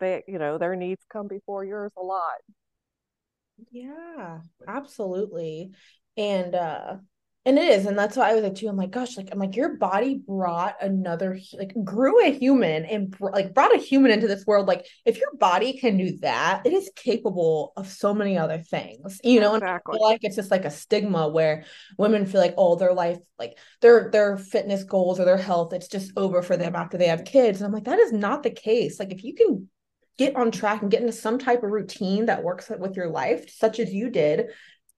they 0.00 0.22
you 0.28 0.38
know 0.38 0.58
their 0.58 0.76
needs 0.76 1.04
come 1.12 1.26
before 1.28 1.64
yours 1.64 1.92
a 1.96 2.02
lot. 2.02 2.40
Yeah, 3.70 4.40
absolutely. 4.66 5.72
And 6.16 6.54
uh 6.54 6.96
and 7.46 7.58
it 7.58 7.64
is, 7.64 7.84
and 7.86 7.98
that's 7.98 8.16
why 8.16 8.30
I 8.30 8.34
was 8.34 8.42
like 8.42 8.54
too. 8.54 8.68
I'm 8.68 8.76
like, 8.76 8.90
gosh, 8.90 9.16
like 9.16 9.28
I'm 9.30 9.38
like, 9.38 9.54
your 9.54 9.76
body 9.76 10.14
brought 10.26 10.76
another, 10.82 11.38
like, 11.52 11.74
grew 11.84 12.24
a 12.24 12.30
human 12.30 12.86
and 12.86 13.10
br- 13.10 13.30
like 13.30 13.52
brought 13.52 13.74
a 13.74 13.78
human 13.78 14.10
into 14.12 14.26
this 14.26 14.46
world. 14.46 14.66
Like, 14.66 14.86
if 15.04 15.18
your 15.18 15.34
body 15.36 15.78
can 15.78 15.98
do 15.98 16.16
that, 16.18 16.62
it 16.64 16.72
is 16.72 16.90
capable 16.96 17.72
of 17.76 17.86
so 17.88 18.14
many 18.14 18.38
other 18.38 18.58
things, 18.58 19.20
you 19.22 19.40
know. 19.40 19.54
Exactly. 19.54 19.92
And 19.92 19.96
I 19.96 19.98
feel 19.98 20.08
like 20.08 20.24
it's 20.24 20.36
just 20.36 20.50
like 20.50 20.64
a 20.64 20.70
stigma 20.70 21.28
where 21.28 21.64
women 21.98 22.24
feel 22.24 22.40
like, 22.40 22.54
oh, 22.56 22.76
their 22.76 22.94
life, 22.94 23.18
like 23.38 23.58
their 23.82 24.10
their 24.10 24.38
fitness 24.38 24.84
goals 24.84 25.20
or 25.20 25.26
their 25.26 25.36
health, 25.36 25.72
it's 25.74 25.88
just 25.88 26.12
over 26.16 26.42
for 26.42 26.56
them 26.56 26.74
after 26.74 26.96
they 26.96 27.08
have 27.08 27.24
kids. 27.24 27.60
And 27.60 27.66
I'm 27.66 27.72
like, 27.72 27.84
that 27.84 27.98
is 27.98 28.12
not 28.12 28.42
the 28.42 28.50
case. 28.50 28.98
Like, 28.98 29.12
if 29.12 29.22
you 29.22 29.34
can 29.34 29.68
get 30.16 30.36
on 30.36 30.50
track 30.50 30.80
and 30.80 30.90
get 30.90 31.00
into 31.00 31.12
some 31.12 31.38
type 31.38 31.62
of 31.62 31.70
routine 31.70 32.26
that 32.26 32.44
works 32.44 32.70
with 32.78 32.96
your 32.96 33.08
life, 33.08 33.52
such 33.52 33.80
as 33.80 33.92
you 33.92 34.10
did, 34.10 34.46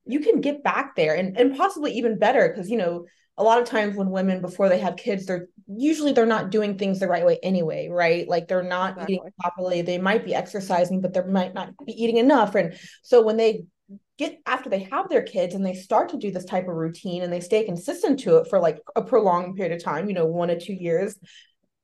you 0.07 0.21
can 0.21 0.41
get 0.41 0.63
back 0.63 0.97
there 0.97 1.15
and, 1.15 1.37
and 1.37 1.57
possibly 1.57 1.93
even 1.93 2.19
better 2.19 2.49
because 2.49 2.71
you 2.71 2.77
know 2.77 3.07
a 3.39 3.43
lot 3.43 3.61
of 3.61 3.69
times 3.69 3.97
when 3.97 4.11
women 4.11 4.41
before 4.41 4.69
they 4.69 4.79
have 4.79 4.97
kids 4.97 5.27
they're 5.27 5.49
usually 5.67 6.13
they're 6.13 6.27
not 6.27 6.51
doing 6.51 6.79
things 6.79 7.01
the 7.01 7.09
right 7.09 7.27
way 7.27 7.39
anyway 7.43 7.89
right 7.91 8.29
like 8.29 8.49
they're 8.49 8.63
not 8.63 8.93
exactly. 8.93 9.15
eating 9.17 9.31
properly 9.41 9.83
they 9.83 9.99
might 9.99 10.25
be 10.25 10.35
exercising 10.35 11.01
but 11.01 11.13
they 11.13 11.23
might 11.23 11.55
not 11.55 11.71
be 11.85 11.93
eating 11.93 12.17
enough 12.17 12.55
and 12.55 12.79
so 13.03 13.23
when 13.23 13.37
they 13.37 13.65
get 14.19 14.41
after 14.47 14.71
they 14.71 14.89
have 14.91 15.09
their 15.09 15.23
kids 15.23 15.55
and 15.55 15.65
they 15.65 15.75
start 15.75 16.09
to 16.09 16.17
do 16.17 16.31
this 16.31 16.45
type 16.45 16.67
of 16.67 16.75
routine 16.75 17.23
and 17.23 17.33
they 17.33 17.41
stay 17.41 17.65
consistent 17.65 18.19
to 18.19 18.39
it 18.39 18.49
for 18.49 18.59
like 18.59 18.79
a 18.95 19.03
prolonged 19.03 19.57
period 19.57 19.75
of 19.75 19.83
time 19.83 20.09
you 20.09 20.15
know 20.15 20.27
one 20.27 20.51
or 20.51 20.59
two 20.59 20.73
years 20.73 21.17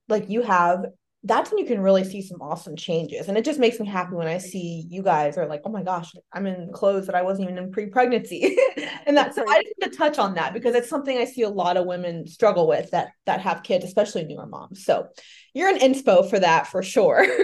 like 0.09 0.31
you 0.31 0.43
have 0.43 0.87
that's 1.25 1.51
when 1.51 1.59
you 1.59 1.67
can 1.67 1.81
really 1.81 2.03
see 2.03 2.21
some 2.21 2.43
awesome 2.43 2.75
changes. 2.75 3.29
And 3.29 3.39
it 3.39 3.45
just 3.45 3.61
makes 3.61 3.79
me 3.79 3.87
happy 3.87 4.15
when 4.15 4.27
I 4.27 4.39
see 4.39 4.87
you 4.91 5.03
guys 5.03 5.39
are 5.39 5.47
like, 5.47 5.63
oh 5.65 5.71
my 5.71 5.83
gosh, 5.83 6.13
I'm 6.33 6.47
in 6.47 6.73
clothes 6.73 7.07
that 7.07 7.15
I 7.15 7.23
wasn't 7.23 7.49
even 7.49 7.63
in 7.63 7.71
pre 7.71 7.87
pregnancy. 7.87 8.57
and 9.07 9.17
that's 9.17 9.39
I 9.39 9.59
need 9.59 9.91
to 9.91 9.97
touch 9.97 10.19
on 10.19 10.35
that 10.35 10.53
because 10.53 10.75
it's 10.75 10.89
something 10.89 11.17
I 11.17 11.25
see 11.25 11.43
a 11.43 11.49
lot 11.49 11.77
of 11.77 11.87
women 11.87 12.27
struggle 12.27 12.67
with 12.67 12.91
that 12.91 13.13
that 13.27 13.41
have 13.41 13.63
kids, 13.63 13.85
especially 13.85 14.25
newer 14.25 14.47
moms. 14.47 14.85
So 14.85 15.09
you're 15.55 15.69
an 15.69 15.79
inspo 15.79 16.29
for 16.29 16.41
that 16.41 16.67
for 16.67 16.83
sure. 16.83 17.25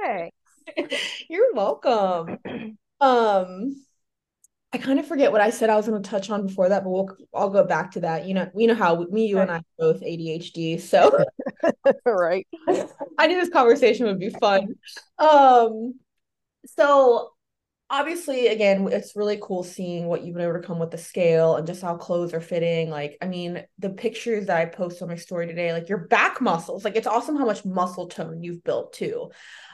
Okay. 0.00 0.30
you're 1.28 1.52
welcome. 1.54 2.38
um 3.00 3.74
I 4.72 4.78
kind 4.78 5.00
of 5.00 5.06
forget 5.06 5.32
what 5.32 5.40
I 5.40 5.50
said 5.50 5.68
I 5.68 5.76
was 5.76 5.88
going 5.88 6.00
to 6.00 6.08
touch 6.08 6.30
on 6.30 6.46
before 6.46 6.68
that, 6.68 6.84
but 6.84 6.90
we'll 6.90 7.16
I'll 7.34 7.50
go 7.50 7.64
back 7.64 7.90
to 7.92 8.00
that. 8.00 8.26
You 8.26 8.34
know, 8.34 8.48
we 8.54 8.66
know 8.66 8.74
how 8.74 9.04
me, 9.10 9.26
you, 9.26 9.40
and 9.40 9.50
I 9.50 9.62
both 9.78 10.00
ADHD, 10.00 10.80
so 10.80 11.24
right. 12.06 12.46
I 13.18 13.26
knew 13.26 13.40
this 13.40 13.50
conversation 13.50 14.06
would 14.06 14.20
be 14.20 14.30
fun. 14.30 14.76
Um, 15.18 15.94
so 16.66 17.32
obviously, 17.90 18.46
again, 18.46 18.88
it's 18.90 19.16
really 19.16 19.38
cool 19.42 19.64
seeing 19.64 20.06
what 20.06 20.22
you've 20.22 20.34
been 20.34 20.44
able 20.44 20.60
to 20.60 20.66
come 20.66 20.78
with 20.78 20.92
the 20.92 20.98
scale 20.98 21.56
and 21.56 21.66
just 21.66 21.82
how 21.82 21.96
clothes 21.96 22.32
are 22.32 22.40
fitting. 22.40 22.88
Like, 22.88 23.18
I 23.20 23.26
mean, 23.26 23.64
the 23.78 23.90
pictures 23.90 24.46
that 24.46 24.56
I 24.56 24.66
post 24.66 25.02
on 25.02 25.08
my 25.08 25.16
story 25.16 25.46
today, 25.46 25.72
like 25.72 25.88
your 25.88 26.06
back 26.06 26.40
muscles, 26.40 26.84
like 26.84 26.96
it's 26.96 27.06
awesome 27.06 27.36
how 27.36 27.44
much 27.44 27.64
muscle 27.64 28.06
tone 28.06 28.42
you've 28.42 28.64
built 28.64 28.92
too 28.92 29.30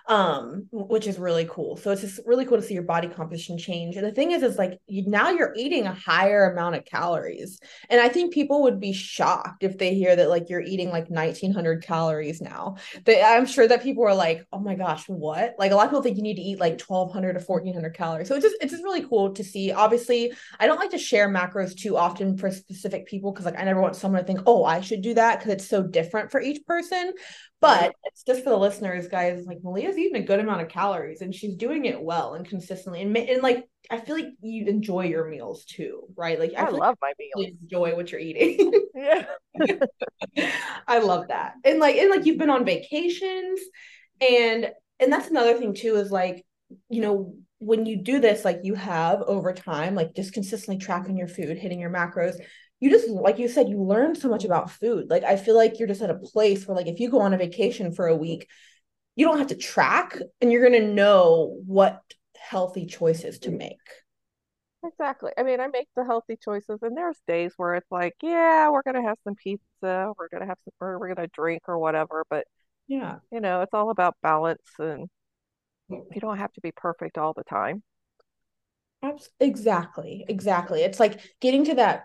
um 0.08 0.66
which 0.70 1.06
is 1.06 1.18
really 1.18 1.46
cool. 1.50 1.76
So 1.76 1.90
it's 1.90 2.00
just 2.00 2.20
really 2.24 2.44
cool 2.44 2.58
to 2.58 2.62
see 2.62 2.74
your 2.74 2.84
body 2.84 3.08
composition 3.08 3.58
change. 3.58 3.96
And 3.96 4.06
the 4.06 4.12
thing 4.12 4.30
is 4.30 4.42
is 4.42 4.56
like 4.56 4.78
you, 4.86 5.04
now 5.08 5.30
you're 5.30 5.52
eating 5.56 5.86
a 5.86 5.94
higher 5.94 6.52
amount 6.52 6.76
of 6.76 6.84
calories. 6.84 7.58
And 7.90 8.00
i 8.00 8.08
think 8.08 8.32
people 8.32 8.62
would 8.62 8.78
be 8.78 8.92
shocked 8.92 9.64
if 9.64 9.78
they 9.78 9.94
hear 9.94 10.14
that 10.14 10.28
like 10.28 10.48
you're 10.48 10.60
eating 10.60 10.90
like 10.90 11.08
1900 11.08 11.82
calories 11.82 12.40
now. 12.40 12.76
They, 13.04 13.20
i'm 13.22 13.46
sure 13.46 13.66
that 13.66 13.82
people 13.82 14.04
are 14.04 14.14
like 14.14 14.44
oh 14.52 14.60
my 14.60 14.76
gosh 14.76 15.08
what? 15.08 15.54
Like 15.58 15.72
a 15.72 15.74
lot 15.74 15.86
of 15.86 15.90
people 15.90 16.02
think 16.02 16.16
you 16.16 16.22
need 16.22 16.36
to 16.36 16.42
eat 16.42 16.60
like 16.60 16.80
1200 16.80 17.32
to 17.32 17.40
1400 17.40 17.90
calories 17.90 18.05
So 18.24 18.34
it's 18.34 18.44
just 18.44 18.56
it's 18.60 18.72
just 18.72 18.84
really 18.84 19.04
cool 19.04 19.32
to 19.32 19.44
see. 19.44 19.72
Obviously, 19.72 20.32
I 20.58 20.66
don't 20.66 20.78
like 20.78 20.90
to 20.90 20.98
share 20.98 21.28
macros 21.28 21.76
too 21.76 21.96
often 21.96 22.36
for 22.36 22.50
specific 22.50 23.06
people 23.06 23.32
because 23.32 23.44
like 23.44 23.58
I 23.58 23.64
never 23.64 23.80
want 23.80 23.96
someone 23.96 24.20
to 24.20 24.26
think, 24.26 24.40
oh, 24.46 24.64
I 24.64 24.80
should 24.80 25.02
do 25.02 25.14
that 25.14 25.38
because 25.38 25.52
it's 25.52 25.68
so 25.68 25.82
different 25.82 26.30
for 26.30 26.40
each 26.40 26.64
person. 26.66 27.12
But 27.60 27.94
it's 28.04 28.22
just 28.22 28.44
for 28.44 28.50
the 28.50 28.58
listeners, 28.58 29.08
guys. 29.08 29.44
Like 29.46 29.58
Melea's 29.62 29.96
eating 29.96 30.22
a 30.22 30.26
good 30.26 30.40
amount 30.40 30.60
of 30.60 30.68
calories 30.68 31.20
and 31.22 31.34
she's 31.34 31.56
doing 31.56 31.86
it 31.86 32.00
well 32.00 32.34
and 32.34 32.46
consistently. 32.46 33.02
And, 33.02 33.16
and 33.16 33.42
like 33.42 33.64
I 33.90 33.98
feel 33.98 34.16
like 34.16 34.26
you 34.40 34.66
enjoy 34.66 35.04
your 35.04 35.28
meals 35.28 35.64
too, 35.64 36.02
right? 36.16 36.38
Like 36.38 36.52
I, 36.56 36.66
I 36.66 36.68
love 36.70 36.96
like 37.00 37.16
my 37.18 37.40
meals. 37.42 37.52
enjoy 37.62 37.94
what 37.94 38.12
you're 38.12 38.20
eating. 38.20 38.72
yeah. 38.94 39.24
I 40.86 40.98
love 40.98 41.28
that. 41.28 41.54
And 41.64 41.78
like 41.78 41.96
and 41.96 42.10
like 42.10 42.26
you've 42.26 42.38
been 42.38 42.50
on 42.50 42.64
vacations 42.64 43.60
and 44.20 44.70
and 45.00 45.12
that's 45.12 45.28
another 45.28 45.54
thing 45.54 45.74
too 45.74 45.96
is 45.96 46.10
like 46.10 46.44
you 46.88 47.00
know 47.00 47.34
when 47.58 47.86
you 47.86 47.96
do 47.96 48.20
this 48.20 48.44
like 48.44 48.60
you 48.62 48.74
have 48.74 49.22
over 49.22 49.52
time 49.52 49.94
like 49.94 50.14
just 50.14 50.32
consistently 50.32 50.78
tracking 50.78 51.16
your 51.16 51.28
food 51.28 51.56
hitting 51.56 51.80
your 51.80 51.90
macros 51.90 52.36
you 52.80 52.90
just 52.90 53.08
like 53.08 53.38
you 53.38 53.48
said 53.48 53.68
you 53.68 53.82
learn 53.82 54.14
so 54.14 54.28
much 54.28 54.44
about 54.44 54.70
food. 54.70 55.08
Like 55.08 55.24
i 55.24 55.36
feel 55.36 55.56
like 55.56 55.78
you're 55.78 55.88
just 55.88 56.02
at 56.02 56.10
a 56.10 56.18
place 56.18 56.66
where 56.66 56.76
like 56.76 56.86
if 56.86 57.00
you 57.00 57.10
go 57.10 57.20
on 57.20 57.34
a 57.34 57.38
vacation 57.38 57.92
for 57.92 58.06
a 58.06 58.16
week 58.16 58.48
you 59.14 59.24
don't 59.24 59.38
have 59.38 59.46
to 59.48 59.56
track 59.56 60.18
and 60.40 60.52
you're 60.52 60.68
going 60.68 60.80
to 60.80 60.92
know 60.92 61.58
what 61.64 62.02
healthy 62.36 62.84
choices 62.84 63.38
to 63.38 63.50
make. 63.50 63.80
Exactly. 64.84 65.32
I 65.38 65.42
mean 65.42 65.58
i 65.58 65.66
make 65.68 65.88
the 65.96 66.04
healthy 66.04 66.36
choices 66.36 66.78
and 66.82 66.96
there's 66.96 67.16
days 67.26 67.54
where 67.56 67.74
it's 67.74 67.90
like 67.90 68.14
yeah 68.22 68.68
we're 68.70 68.82
going 68.82 69.02
to 69.02 69.08
have 69.08 69.18
some 69.24 69.34
pizza 69.34 70.12
we're 70.18 70.28
going 70.28 70.42
to 70.42 70.46
have 70.46 70.58
some 70.64 70.72
or 70.80 70.98
we're 70.98 71.14
going 71.14 71.28
to 71.28 71.32
drink 71.34 71.62
or 71.66 71.78
whatever 71.78 72.24
but 72.28 72.46
yeah. 72.88 73.16
you 73.32 73.40
know 73.40 73.62
it's 73.62 73.74
all 73.74 73.90
about 73.90 74.14
balance 74.22 74.62
and 74.78 75.08
you 75.88 76.20
don't 76.20 76.38
have 76.38 76.52
to 76.52 76.60
be 76.60 76.72
perfect 76.72 77.18
all 77.18 77.32
the 77.32 77.44
time 77.44 77.82
exactly 79.40 80.24
exactly 80.28 80.82
it's 80.82 80.98
like 80.98 81.20
getting 81.40 81.64
to 81.64 81.74
that 81.74 82.04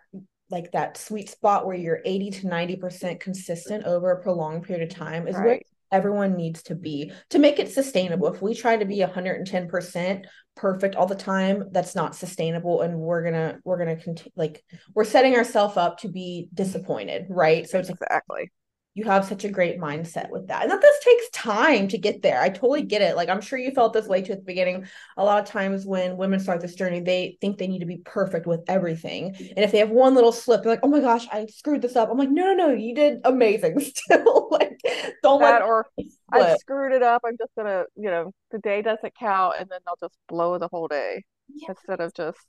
like 0.52 0.72
that 0.74 0.98
sweet 0.98 1.30
spot 1.30 1.66
where 1.66 1.76
you're 1.76 2.02
80 2.06 2.32
to 2.32 2.48
90% 2.48 3.20
consistent 3.20 3.86
over 3.86 4.12
a 4.12 4.22
prolonged 4.22 4.64
period 4.64 4.92
of 4.92 4.96
time 4.96 5.28
is 5.28 5.36
right. 5.36 5.46
where 5.46 5.60
everyone 5.92 6.36
needs 6.36 6.64
to 6.64 6.76
be 6.76 7.12
to 7.30 7.40
make 7.40 7.60
it 7.60 7.72
sustainable. 7.72 8.34
If 8.34 8.42
we 8.42 8.54
try 8.54 8.78
to 8.78 8.86
be 8.86 9.00
110% 9.00 10.26
perfect 10.56 10.96
all 10.96 11.06
the 11.06 11.16
time, 11.16 11.66
that's 11.72 11.96
not 11.96 12.16
sustainable 12.16 12.82
and 12.82 12.98
we're 12.98 13.22
going 13.22 13.34
to 13.34 13.60
we're 13.64 13.84
going 13.84 13.96
to 13.96 14.04
continue 14.04 14.32
like 14.36 14.64
we're 14.94 15.06
setting 15.06 15.36
ourselves 15.36 15.78
up 15.78 16.00
to 16.00 16.10
be 16.10 16.50
disappointed, 16.54 17.26
right? 17.30 17.68
So 17.68 17.80
it's 17.80 17.90
exactly 17.90 18.52
you 18.94 19.06
have 19.06 19.24
such 19.24 19.46
a 19.46 19.50
great 19.50 19.80
mindset 19.80 20.30
with 20.30 20.48
that. 20.48 20.64
And 20.64 20.72
that 20.72 20.82
this 20.82 21.00
takes 21.04 21.30
time 21.30 21.88
to 21.88 21.98
get 21.98 22.22
there. 22.22 22.42
I 22.42 22.50
totally 22.50 22.82
get 22.82 23.02
it. 23.02 23.16
Like 23.16 23.30
I'm 23.30 23.40
sure 23.40 23.58
you 23.58 23.72
felt 23.72 23.94
this 23.94 24.08
way 24.08 24.22
too 24.22 24.34
at 24.34 24.40
the 24.40 24.46
beginning. 24.46 24.86
A 25.16 25.24
lot 25.24 25.42
of 25.42 25.46
times 25.46 25.86
when 25.86 26.18
women 26.18 26.42
start 26.42 26.60
this 26.60 26.76
journey, 26.76 27.00
they 27.00 27.38
think 27.40 27.58
they 27.58 27.68
need 27.68 27.80
to 27.80 27.86
be 27.86 28.02
perfect 28.04 28.48
with 28.48 28.62
everything. 28.68 29.32
Mm-hmm. 29.32 29.54
And 29.56 29.60
if 29.60 29.72
they 29.72 29.78
have 29.78 29.92
one 29.92 30.14
little 30.14 30.34
slip, 30.34 30.62
they're 30.62 30.74
like, 30.74 30.82
oh 30.84 30.90
my 30.90 31.00
gosh, 31.00 31.26
I 31.32 31.46
screwed 31.46 31.82
this 31.82 31.96
up. 31.96 32.10
I'm 32.12 32.18
like, 32.18 32.30
no, 32.30 32.54
no, 32.54 32.68
no, 32.68 32.74
you 32.74 32.94
did 32.94 33.22
amazing 33.24 33.80
still. 33.96 34.50
like 34.52 34.78
don't 35.24 35.40
that 35.40 35.62
or 35.62 35.88
I 36.34 36.58
screwed 36.58 36.92
it 36.92 37.02
up. 37.02 37.22
I'm 37.26 37.38
just 37.38 37.52
gonna, 37.56 37.86
you 37.96 38.10
know, 38.10 38.34
the 38.52 38.60
day 38.60 38.82
doesn't 38.82 39.16
count 39.18 39.56
and 39.60 39.70
then 39.70 39.80
they'll 39.86 40.10
just 40.10 40.18
blow 40.28 40.58
the 40.58 40.68
whole 40.70 40.90
day 40.90 41.24
instead 41.68 42.02
of 42.02 42.14
just 42.14 42.40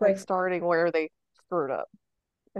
like 0.00 0.18
starting 0.18 0.64
where 0.64 0.92
they 0.92 1.10
screwed 1.46 1.72
up 1.72 1.88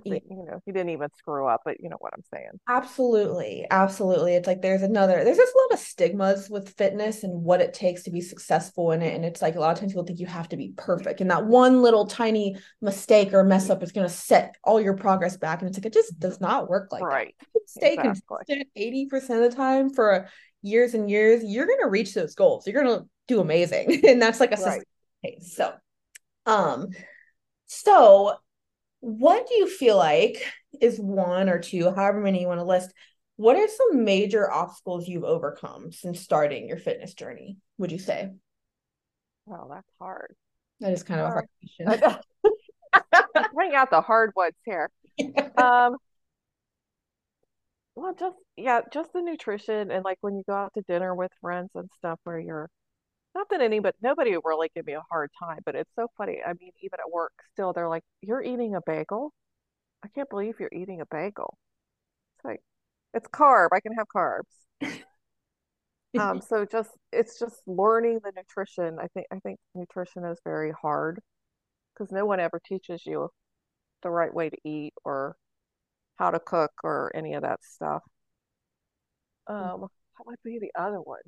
you 0.04 0.20
know, 0.30 0.60
he 0.64 0.72
didn't 0.72 0.90
even 0.90 1.08
screw 1.16 1.46
up, 1.46 1.62
but 1.64 1.80
you 1.80 1.88
know 1.88 1.96
what 2.00 2.12
I'm 2.14 2.22
saying. 2.32 2.50
Absolutely. 2.68 3.66
Absolutely. 3.70 4.34
It's 4.34 4.46
like 4.46 4.62
there's 4.62 4.82
another, 4.82 5.24
there's 5.24 5.36
just 5.36 5.54
a 5.54 5.58
lot 5.58 5.78
of 5.78 5.84
stigmas 5.84 6.50
with 6.50 6.74
fitness 6.76 7.22
and 7.22 7.42
what 7.42 7.60
it 7.60 7.74
takes 7.74 8.02
to 8.04 8.10
be 8.10 8.20
successful 8.20 8.92
in 8.92 9.02
it. 9.02 9.14
And 9.14 9.24
it's 9.24 9.42
like 9.42 9.56
a 9.56 9.60
lot 9.60 9.72
of 9.72 9.78
times 9.78 9.92
people 9.92 10.04
think 10.04 10.20
you 10.20 10.26
have 10.26 10.48
to 10.50 10.56
be 10.56 10.72
perfect. 10.76 11.20
And 11.20 11.30
that 11.30 11.46
one 11.46 11.82
little 11.82 12.06
tiny 12.06 12.56
mistake 12.80 13.32
or 13.32 13.44
mess 13.44 13.70
up 13.70 13.82
is 13.82 13.92
going 13.92 14.06
to 14.06 14.12
set 14.12 14.56
all 14.64 14.80
your 14.80 14.94
progress 14.94 15.36
back. 15.36 15.60
And 15.60 15.68
it's 15.68 15.78
like, 15.78 15.86
it 15.86 15.94
just 15.94 16.18
does 16.18 16.40
not 16.40 16.68
work 16.68 16.92
like 16.92 17.02
right. 17.02 17.34
that. 17.54 17.68
stay 17.68 17.96
consistent 17.96 18.68
80% 18.76 19.14
of 19.14 19.50
the 19.50 19.56
time 19.56 19.90
for 19.90 20.28
years 20.62 20.94
and 20.94 21.10
years, 21.10 21.42
you're 21.44 21.66
going 21.66 21.80
to 21.80 21.88
reach 21.88 22.14
those 22.14 22.34
goals. 22.34 22.66
You're 22.66 22.82
going 22.82 22.98
to 22.98 23.06
do 23.28 23.40
amazing. 23.40 24.04
and 24.06 24.20
that's 24.20 24.40
like 24.40 24.52
a 24.52 24.62
right. 24.62 24.82
case. 25.24 25.54
So, 25.56 25.72
um, 26.44 26.88
so 27.66 28.34
what 29.06 29.46
do 29.46 29.54
you 29.54 29.68
feel 29.68 29.96
like 29.96 30.42
is 30.80 30.98
one 30.98 31.48
or 31.48 31.60
two, 31.60 31.92
however 31.94 32.20
many 32.20 32.40
you 32.40 32.48
want 32.48 32.58
to 32.58 32.64
list? 32.64 32.92
What 33.36 33.54
are 33.54 33.68
some 33.68 34.04
major 34.04 34.50
obstacles 34.50 35.06
you've 35.06 35.22
overcome 35.22 35.92
since 35.92 36.20
starting 36.20 36.66
your 36.66 36.76
fitness 36.76 37.14
journey? 37.14 37.58
Would 37.78 37.92
you 37.92 38.00
say? 38.00 38.32
Well, 39.44 39.70
that's 39.72 39.88
hard. 40.00 40.34
That 40.80 40.92
is 40.92 41.04
kind 41.04 41.20
hard. 41.20 41.46
of 41.78 41.86
a 41.86 41.86
hard 41.86 42.02
question. 42.02 43.50
Bring 43.54 43.76
out 43.76 43.90
the 43.90 44.00
hard 44.00 44.32
ones 44.34 44.56
here. 44.64 44.90
Um, 45.56 45.96
well, 47.94 48.14
just 48.18 48.36
yeah, 48.56 48.80
just 48.92 49.12
the 49.14 49.22
nutrition 49.22 49.90
and 49.90 50.04
like 50.04 50.18
when 50.20 50.34
you 50.34 50.42
go 50.46 50.52
out 50.52 50.74
to 50.74 50.82
dinner 50.82 51.14
with 51.14 51.30
friends 51.40 51.70
and 51.74 51.88
stuff, 51.96 52.18
where 52.24 52.38
you're 52.38 52.68
not 53.36 53.48
that 53.50 53.60
anybody 53.60 53.96
nobody 54.02 54.34
really 54.42 54.70
give 54.74 54.86
me 54.86 54.94
a 54.94 55.02
hard 55.10 55.30
time, 55.38 55.60
but 55.66 55.74
it's 55.74 55.90
so 55.94 56.08
funny. 56.16 56.38
I 56.44 56.54
mean, 56.54 56.72
even 56.82 56.98
at 56.98 57.12
work 57.12 57.32
still 57.52 57.72
they're 57.72 57.88
like, 57.88 58.02
You're 58.22 58.42
eating 58.42 58.74
a 58.74 58.80
bagel? 58.84 59.32
I 60.02 60.08
can't 60.08 60.30
believe 60.30 60.54
you're 60.58 60.70
eating 60.72 61.00
a 61.02 61.06
bagel. 61.06 61.58
It's 62.36 62.44
like 62.44 62.60
it's 63.12 63.28
carb. 63.28 63.68
I 63.72 63.80
can 63.80 63.92
have 63.92 64.06
carbs. 64.14 64.96
um, 66.18 66.40
so 66.48 66.64
just 66.64 66.90
it's 67.12 67.38
just 67.38 67.60
learning 67.66 68.20
the 68.24 68.32
nutrition. 68.34 68.98
I 68.98 69.08
think 69.08 69.26
I 69.30 69.38
think 69.40 69.58
nutrition 69.74 70.24
is 70.24 70.38
very 70.42 70.72
hard 70.72 71.20
because 71.92 72.10
no 72.10 72.24
one 72.24 72.40
ever 72.40 72.60
teaches 72.64 73.04
you 73.04 73.28
the 74.02 74.10
right 74.10 74.32
way 74.32 74.48
to 74.48 74.56
eat 74.64 74.94
or 75.04 75.36
how 76.16 76.30
to 76.30 76.40
cook 76.40 76.72
or 76.82 77.12
any 77.14 77.34
of 77.34 77.42
that 77.42 77.62
stuff. 77.62 78.02
Um, 79.46 79.80
what 79.80 80.26
would 80.26 80.38
be 80.42 80.58
the 80.58 80.72
other 80.80 81.00
one? 81.00 81.20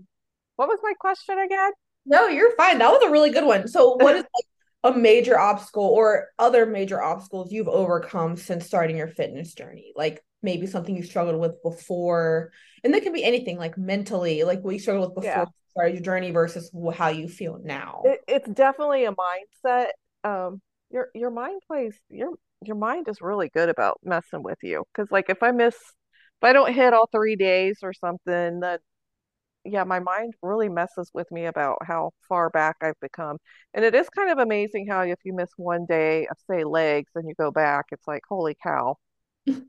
What 0.56 0.68
was 0.68 0.78
my 0.82 0.94
question 0.98 1.38
again? 1.38 1.72
No, 2.08 2.26
you're 2.26 2.54
fine. 2.56 2.78
That 2.78 2.90
was 2.90 3.02
a 3.02 3.10
really 3.10 3.30
good 3.30 3.44
one. 3.44 3.68
So, 3.68 3.96
what 3.96 4.16
is 4.16 4.22
like 4.84 4.94
a 4.94 4.96
major 4.96 5.38
obstacle 5.38 5.84
or 5.84 6.28
other 6.38 6.66
major 6.66 7.02
obstacles 7.02 7.52
you've 7.52 7.68
overcome 7.68 8.36
since 8.36 8.66
starting 8.66 8.96
your 8.96 9.08
fitness 9.08 9.54
journey? 9.54 9.92
Like 9.94 10.24
maybe 10.42 10.66
something 10.66 10.96
you 10.96 11.02
struggled 11.02 11.38
with 11.38 11.62
before, 11.62 12.50
and 12.82 12.94
that 12.94 13.02
can 13.02 13.12
be 13.12 13.24
anything 13.24 13.58
like 13.58 13.76
mentally, 13.76 14.42
like 14.42 14.62
what 14.62 14.74
you 14.74 14.80
struggled 14.80 15.10
with 15.14 15.24
before 15.24 15.30
yeah. 15.30 15.40
you 15.40 15.70
started 15.70 15.94
your 15.94 16.02
journey 16.02 16.30
versus 16.30 16.70
how 16.94 17.08
you 17.08 17.28
feel 17.28 17.60
now. 17.62 18.02
It, 18.04 18.20
it's 18.26 18.48
definitely 18.48 19.04
a 19.04 19.12
mindset. 19.12 19.88
Um, 20.24 20.62
your 20.90 21.08
your 21.14 21.30
mind 21.30 21.60
plays 21.66 21.94
your 22.08 22.30
your 22.64 22.76
mind 22.76 23.08
is 23.08 23.20
really 23.20 23.50
good 23.50 23.68
about 23.68 24.00
messing 24.02 24.42
with 24.42 24.58
you 24.62 24.84
because 24.92 25.10
like 25.12 25.28
if 25.28 25.42
I 25.42 25.50
miss 25.50 25.74
if 25.74 26.44
I 26.44 26.52
don't 26.52 26.72
hit 26.72 26.94
all 26.94 27.08
three 27.10 27.36
days 27.36 27.80
or 27.82 27.92
something, 27.92 28.60
then 28.60 28.78
yeah, 29.64 29.84
my 29.84 30.00
mind 30.00 30.34
really 30.42 30.68
messes 30.68 31.10
with 31.12 31.30
me 31.30 31.46
about 31.46 31.78
how 31.86 32.12
far 32.28 32.50
back 32.50 32.76
I've 32.80 32.98
become. 33.00 33.38
And 33.74 33.84
it 33.84 33.94
is 33.94 34.08
kind 34.08 34.30
of 34.30 34.38
amazing 34.38 34.86
how 34.88 35.02
if 35.02 35.18
you 35.24 35.34
miss 35.34 35.50
one 35.56 35.86
day 35.86 36.26
of 36.26 36.36
say 36.48 36.64
legs 36.64 37.10
and 37.14 37.28
you 37.28 37.34
go 37.34 37.50
back, 37.50 37.86
it's 37.92 38.06
like, 38.06 38.22
holy 38.28 38.56
cow. 38.62 38.96
it 39.46 39.64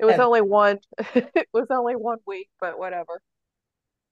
was 0.00 0.16
yeah. 0.16 0.24
only 0.24 0.40
one 0.40 0.78
it 1.14 1.48
was 1.52 1.66
only 1.70 1.94
one 1.94 2.18
week, 2.26 2.48
but 2.60 2.78
whatever. 2.78 3.20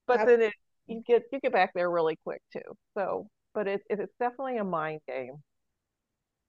But 0.07 0.27
then 0.27 0.43
it 0.43 0.53
you 0.87 1.03
get 1.07 1.25
you 1.33 1.41
get 1.41 1.53
back 1.53 1.73
there 1.75 1.91
really 1.91 2.19
quick 2.25 2.43
too. 2.53 2.77
So 2.97 3.29
but 3.55 3.67
it, 3.67 3.83
it 3.91 4.01
it's 4.01 4.15
definitely 4.21 4.59
a 4.59 4.65
mind 4.65 5.01
game. 5.09 5.43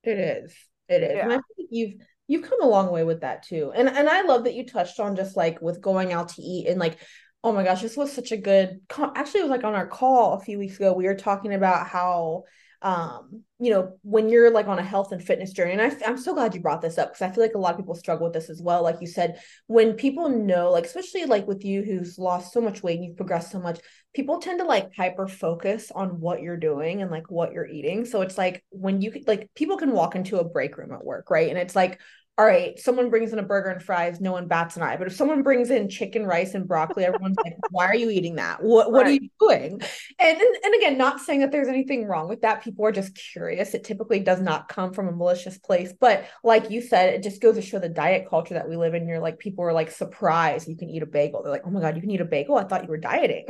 It 0.04 0.20
is. 0.20 0.54
It 0.88 1.04
is. 1.04 1.12
Yeah. 1.16 1.24
And 1.24 1.34
I 1.34 1.40
think 1.56 1.70
you've 1.72 1.94
you've 2.28 2.50
come 2.50 2.62
a 2.62 2.68
long 2.68 2.92
way 2.92 3.04
with 3.04 3.22
that 3.22 3.44
too. 3.44 3.72
And 3.74 3.90
and 3.90 4.08
I 4.08 4.22
love 4.24 4.44
that 4.44 4.54
you 4.54 4.66
touched 4.66 5.00
on 5.00 5.16
just 5.16 5.36
like 5.36 5.62
with 5.62 5.82
going 5.82 6.14
out 6.14 6.30
to 6.30 6.42
eat 6.42 6.68
and 6.68 6.80
like 6.80 6.98
Oh 7.44 7.54
my 7.54 7.64
gosh, 7.64 7.82
this 7.82 7.96
was 7.96 8.12
such 8.12 8.32
a 8.32 8.38
good 8.38 8.82
actually 9.16 9.42
it 9.42 9.44
was 9.44 9.52
like 9.52 9.64
on 9.64 9.76
our 9.76 9.88
call 9.88 10.34
a 10.34 10.40
few 10.40 10.58
weeks 10.60 10.76
ago 10.76 10.94
we 10.94 11.06
were 11.06 11.16
talking 11.16 11.54
about 11.54 11.88
how 11.88 12.44
um 12.84 13.44
you 13.60 13.72
know 13.72 13.98
when 14.04 14.30
you're 14.30 14.52
like 14.52 14.68
on 14.68 14.78
a 14.78 14.84
health 14.84 15.12
and 15.12 15.24
fitness 15.24 15.52
journey 15.52 15.72
and 15.74 15.82
I, 15.82 15.92
i'm 16.08 16.18
so 16.18 16.36
glad 16.36 16.54
you 16.54 16.62
brought 16.62 16.80
this 16.80 17.00
up 17.00 17.10
because 17.10 17.24
i 17.24 17.32
feel 17.34 17.44
like 17.44 17.56
a 17.56 17.58
lot 17.58 17.72
of 17.72 17.78
people 17.78 17.96
struggle 17.96 18.26
with 18.28 18.34
this 18.34 18.52
as 18.52 18.62
well 18.62 18.84
like 18.84 19.02
you 19.02 19.08
said 19.08 19.42
when 19.66 19.94
people 19.94 20.30
know 20.30 20.70
like 20.70 20.86
especially 20.86 21.26
like 21.26 21.48
with 21.48 21.66
you 21.66 21.82
who's 21.82 22.20
lost 22.20 22.54
so 22.54 22.62
much 22.62 22.84
weight 22.84 22.98
and 22.98 23.06
you've 23.06 23.18
progressed 23.18 23.52
so 23.52 23.60
much 23.60 23.80
people 24.14 24.38
tend 24.40 24.60
to 24.60 24.66
like 24.66 24.94
hyper 24.96 25.28
focus 25.28 25.92
on 25.94 26.20
what 26.20 26.44
you're 26.44 26.56
doing 26.58 27.02
and 27.02 27.10
like 27.10 27.32
what 27.32 27.52
you're 27.52 27.68
eating 27.68 28.06
so 28.06 28.22
it's 28.22 28.38
like 28.38 28.64
when 28.70 29.02
you 29.02 29.12
like 29.26 29.50
people 29.56 29.78
can 29.78 29.92
walk 29.92 30.16
into 30.16 30.38
a 30.38 30.44
break 30.44 30.78
room 30.78 30.94
at 30.94 31.04
work 31.04 31.32
right 31.32 31.50
and 31.50 31.58
it's 31.58 31.76
like 31.76 32.00
all 32.40 32.46
right, 32.46 32.78
someone 32.78 33.10
brings 33.10 33.34
in 33.34 33.40
a 33.40 33.44
burger 33.44 33.70
and 33.70 33.82
fries, 33.82 34.22
no 34.22 34.32
one 34.32 34.48
bats 34.48 34.78
an 34.78 34.84
eye. 34.84 34.96
But 34.96 35.08
if 35.08 35.16
someone 35.16 35.42
brings 35.42 35.72
in 35.72 35.90
chicken, 35.90 36.24
rice, 36.24 36.54
and 36.54 36.68
broccoli, 36.68 37.04
everyone's 37.04 37.38
like, 37.44 37.56
why 37.72 37.88
are 37.88 37.96
you 37.96 38.12
eating 38.12 38.36
that? 38.36 38.62
What 38.62 38.92
what 38.92 39.06
right. 39.06 39.08
are 39.08 39.24
you 39.24 39.30
doing? 39.40 39.82
And, 40.20 40.38
and 40.40 40.56
and 40.64 40.76
again, 40.76 41.00
not 41.00 41.20
saying 41.20 41.40
that 41.40 41.52
there's 41.52 41.68
anything 41.68 42.06
wrong 42.06 42.28
with 42.28 42.42
that. 42.42 42.64
People 42.64 42.86
are 42.86 42.92
just 42.92 43.16
curious. 43.16 43.74
It 43.74 43.84
typically 43.84 44.20
does 44.20 44.40
not 44.40 44.68
come 44.68 44.94
from 44.94 45.08
a 45.08 45.12
malicious 45.12 45.58
place. 45.58 45.94
But 46.00 46.28
like 46.44 46.70
you 46.70 46.82
said, 46.82 47.14
it 47.14 47.24
just 47.24 47.42
goes 47.42 47.56
to 47.56 47.62
show 47.62 47.80
the 47.80 47.90
diet 47.90 48.30
culture 48.30 48.54
that 48.54 48.70
we 48.70 48.78
live 48.78 48.94
in. 48.94 49.08
You're 49.08 49.20
like, 49.20 49.40
people 49.40 49.64
are 49.66 49.74
like 49.74 49.90
surprised 49.90 50.68
you 50.68 50.78
can 50.78 50.90
eat 50.90 51.02
a 51.02 51.08
bagel. 51.08 51.42
They're 51.42 51.52
like, 51.52 51.64
oh 51.66 51.72
my 51.72 51.82
God, 51.82 51.96
you 51.96 52.02
can 52.02 52.12
eat 52.12 52.22
a 52.22 52.26
bagel? 52.26 52.56
I 52.58 52.66
thought 52.66 52.84
you 52.84 52.90
were 52.90 52.98
dieting. 52.98 53.46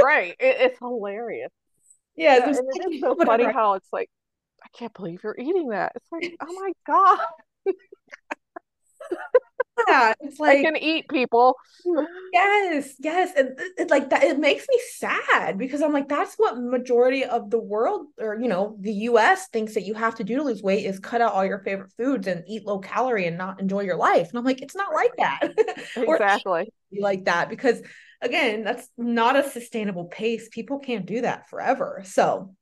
right. 0.00 0.36
It, 0.38 0.56
it's 0.60 0.78
hilarious. 0.78 1.50
Yeah, 2.14 2.44
and 2.44 2.56
it 2.56 2.94
is 2.94 3.00
so 3.00 3.16
funny 3.24 3.44
how 3.44 3.74
it's 3.74 3.88
like, 3.92 4.10
I 4.62 4.66
can't 4.76 4.92
believe 4.92 5.20
you're 5.22 5.36
eating 5.38 5.68
that. 5.68 5.92
It's 5.94 6.06
like, 6.10 6.36
oh 6.40 6.52
my 6.52 6.72
God, 6.84 7.18
Yeah, 9.86 10.12
it's 10.20 10.38
like 10.40 10.58
I 10.58 10.62
can 10.62 10.76
eat 10.76 11.08
people. 11.08 11.56
Yes, 12.32 12.94
yes, 12.98 13.30
and 13.36 13.48
it, 13.58 13.72
it- 13.78 13.90
like 13.90 14.10
that 14.10 14.22
it 14.22 14.38
makes 14.38 14.66
me 14.68 14.78
sad 14.96 15.56
because 15.56 15.80
I'm 15.82 15.92
like 15.92 16.08
that's 16.08 16.34
what 16.34 16.58
majority 16.58 17.24
of 17.24 17.50
the 17.50 17.58
world 17.58 18.06
or 18.18 18.38
you 18.38 18.48
know 18.48 18.76
the 18.80 18.92
US 18.92 19.48
thinks 19.48 19.74
that 19.74 19.84
you 19.84 19.94
have 19.94 20.16
to 20.16 20.24
do 20.24 20.36
to 20.36 20.42
lose 20.42 20.62
weight 20.62 20.84
is 20.84 20.98
cut 20.98 21.20
out 21.22 21.32
all 21.32 21.44
your 21.44 21.60
favorite 21.60 21.92
foods 21.96 22.26
and 22.26 22.44
eat 22.46 22.66
low 22.66 22.78
calorie 22.80 23.26
and 23.26 23.38
not 23.38 23.60
enjoy 23.60 23.80
your 23.80 23.96
life. 23.96 24.28
And 24.28 24.38
I'm 24.38 24.44
like 24.44 24.60
it's 24.62 24.76
not 24.76 24.92
like 24.92 25.16
that. 25.16 25.40
Exactly. 25.96 26.72
like 27.00 27.24
that 27.24 27.48
because 27.48 27.82
again, 28.20 28.64
that's 28.64 28.88
not 28.98 29.36
a 29.36 29.48
sustainable 29.48 30.06
pace. 30.06 30.48
People 30.50 30.80
can't 30.80 31.06
do 31.06 31.22
that 31.22 31.48
forever. 31.48 32.02
So 32.04 32.54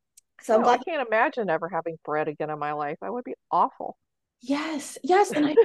so 0.43 0.59
I'm 0.59 0.69
I 0.69 0.79
can't 0.79 1.07
imagine 1.07 1.51
ever 1.51 1.69
having 1.69 1.99
bread 2.05 2.29
again 2.29 2.51
in 2.51 2.59
my 2.59 2.73
life. 2.73 2.99
That 3.01 3.13
would 3.13 3.25
be 3.25 3.35
awful. 3.51 3.97
Yes, 4.41 4.99
yes, 5.03 5.33
and 5.33 5.47
I 5.47 5.59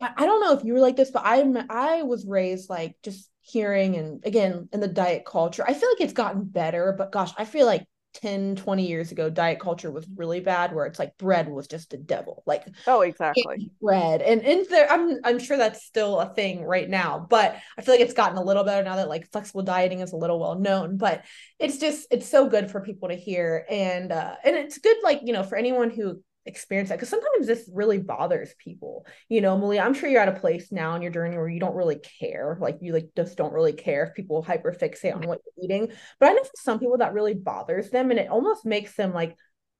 I 0.00 0.12
I 0.18 0.26
don't 0.26 0.40
know 0.40 0.56
if 0.56 0.64
you 0.64 0.74
were 0.74 0.80
like 0.80 0.96
this, 0.96 1.10
but 1.10 1.22
I'm 1.24 1.56
I 1.70 2.02
was 2.02 2.26
raised 2.26 2.68
like 2.70 2.96
just 3.02 3.30
hearing 3.40 3.96
and 3.96 4.24
again 4.24 4.68
in 4.72 4.80
the 4.80 4.88
diet 4.88 5.24
culture. 5.24 5.64
I 5.66 5.74
feel 5.74 5.88
like 5.90 6.00
it's 6.00 6.12
gotten 6.12 6.44
better, 6.44 6.94
but 6.96 7.10
gosh, 7.12 7.32
I 7.36 7.44
feel 7.44 7.66
like 7.66 7.86
10, 8.14 8.54
20 8.56 8.86
years 8.86 9.10
ago, 9.12 9.30
diet 9.30 9.60
culture 9.60 9.90
was 9.90 10.06
really 10.16 10.40
bad 10.40 10.74
where 10.74 10.86
it's 10.86 10.98
like 10.98 11.16
bread 11.18 11.48
was 11.48 11.66
just 11.66 11.90
the 11.90 11.96
devil. 11.98 12.42
Like 12.46 12.66
Oh, 12.86 13.00
exactly. 13.02 13.70
bread. 13.80 14.22
And 14.22 14.42
and 14.42 14.66
there 14.68 14.90
I'm 14.90 15.18
I'm 15.24 15.38
sure 15.38 15.56
that's 15.56 15.84
still 15.84 16.20
a 16.20 16.32
thing 16.34 16.62
right 16.64 16.88
now, 16.88 17.26
but 17.28 17.56
I 17.78 17.82
feel 17.82 17.94
like 17.94 18.00
it's 18.00 18.14
gotten 18.14 18.38
a 18.38 18.42
little 18.44 18.64
better 18.64 18.82
now 18.84 18.96
that 18.96 19.08
like 19.08 19.30
flexible 19.32 19.62
dieting 19.62 20.00
is 20.00 20.12
a 20.12 20.16
little 20.16 20.38
well 20.38 20.54
known. 20.58 20.96
But 20.96 21.24
it's 21.58 21.78
just 21.78 22.06
it's 22.10 22.28
so 22.28 22.48
good 22.48 22.70
for 22.70 22.80
people 22.80 23.08
to 23.08 23.14
hear. 23.16 23.66
And 23.68 24.12
uh 24.12 24.36
and 24.44 24.56
it's 24.56 24.78
good 24.78 24.96
like, 25.02 25.20
you 25.24 25.32
know, 25.32 25.42
for 25.42 25.56
anyone 25.56 25.90
who 25.90 26.22
experience 26.44 26.88
that 26.88 26.96
because 26.96 27.08
sometimes 27.08 27.46
this 27.46 27.70
really 27.72 27.98
bothers 27.98 28.54
people. 28.58 29.06
You 29.28 29.40
know 29.40 29.56
Melea 29.56 29.84
i'm 29.84 29.94
sure 29.94 30.08
you're 30.08 30.20
at 30.20 30.28
a 30.28 30.40
place 30.40 30.72
now 30.72 30.94
in 30.94 31.02
your 31.02 31.10
journey 31.12 31.36
where 31.36 31.48
you 31.48 31.60
don't 31.60 31.76
really 31.76 32.00
care 32.20 32.56
like 32.60 32.78
you 32.80 32.92
like 32.92 33.10
just 33.16 33.36
don't 33.36 33.52
really 33.52 33.72
care 33.72 34.04
if 34.04 34.14
people 34.14 34.44
hyperfixate 34.44 35.14
on 35.14 35.26
what 35.26 35.40
you're 35.44 35.64
eating 35.64 35.92
but 36.18 36.28
i 36.28 36.32
know 36.32 36.42
for 36.42 36.50
some 36.56 36.78
people 36.78 36.98
that 36.98 37.12
really 37.14 37.34
bothers 37.34 37.90
them 37.90 38.10
and 38.10 38.18
it 38.18 38.28
almost 38.28 38.64
makes 38.64 38.94
them 38.96 39.12
like 39.12 39.36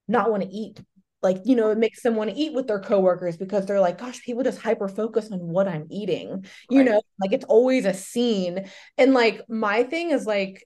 not 0.09 0.31
want 0.31 0.42
to 0.42 0.48
eat. 0.48 0.81
Like 1.22 1.38
you 1.44 1.55
know 1.55 1.70
it 1.70 1.79
makes 1.79 2.03
them 2.03 2.16
want 2.16 2.31
to 2.31 2.37
eat 2.37 2.53
with 2.53 2.66
their 2.66 2.81
coworkers 2.81 3.37
because 3.37 3.64
they're 3.64 3.81
like 3.81 3.98
gosh 3.98 4.20
people 4.22 4.42
just 4.42 4.61
hyper 4.61 4.88
focus 4.88 5.31
on 5.31 5.38
what 5.38 5.68
i'm 5.68 5.87
eating 5.88 6.44
you 6.68 6.79
Right. 6.79 6.87
know? 6.87 7.01
Like 7.20 7.33
it's 7.33 7.44
always 7.44 7.85
a 7.85 7.94
scene 7.94 8.68
and 8.98 9.14
like 9.14 9.40
my 9.48 9.85
thing 9.85 10.11
is 10.11 10.27
like 10.27 10.64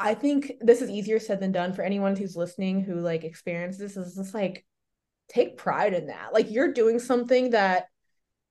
i 0.00 0.14
think 0.14 0.52
this 0.60 0.82
is 0.82 0.90
easier 0.90 1.20
said 1.20 1.38
than 1.38 1.52
done 1.52 1.72
for 1.72 1.82
anyone 1.82 2.16
who's 2.16 2.34
listening 2.34 2.82
who 2.82 2.96
like 2.96 3.22
experiences 3.22 3.78
this 3.78 3.96
is 3.96 4.16
just 4.16 4.34
like 4.34 4.64
take 5.30 5.56
pride 5.56 5.94
in 5.94 6.06
that 6.08 6.32
like 6.32 6.50
you're 6.50 6.72
doing 6.72 6.98
something 6.98 7.50
that 7.50 7.86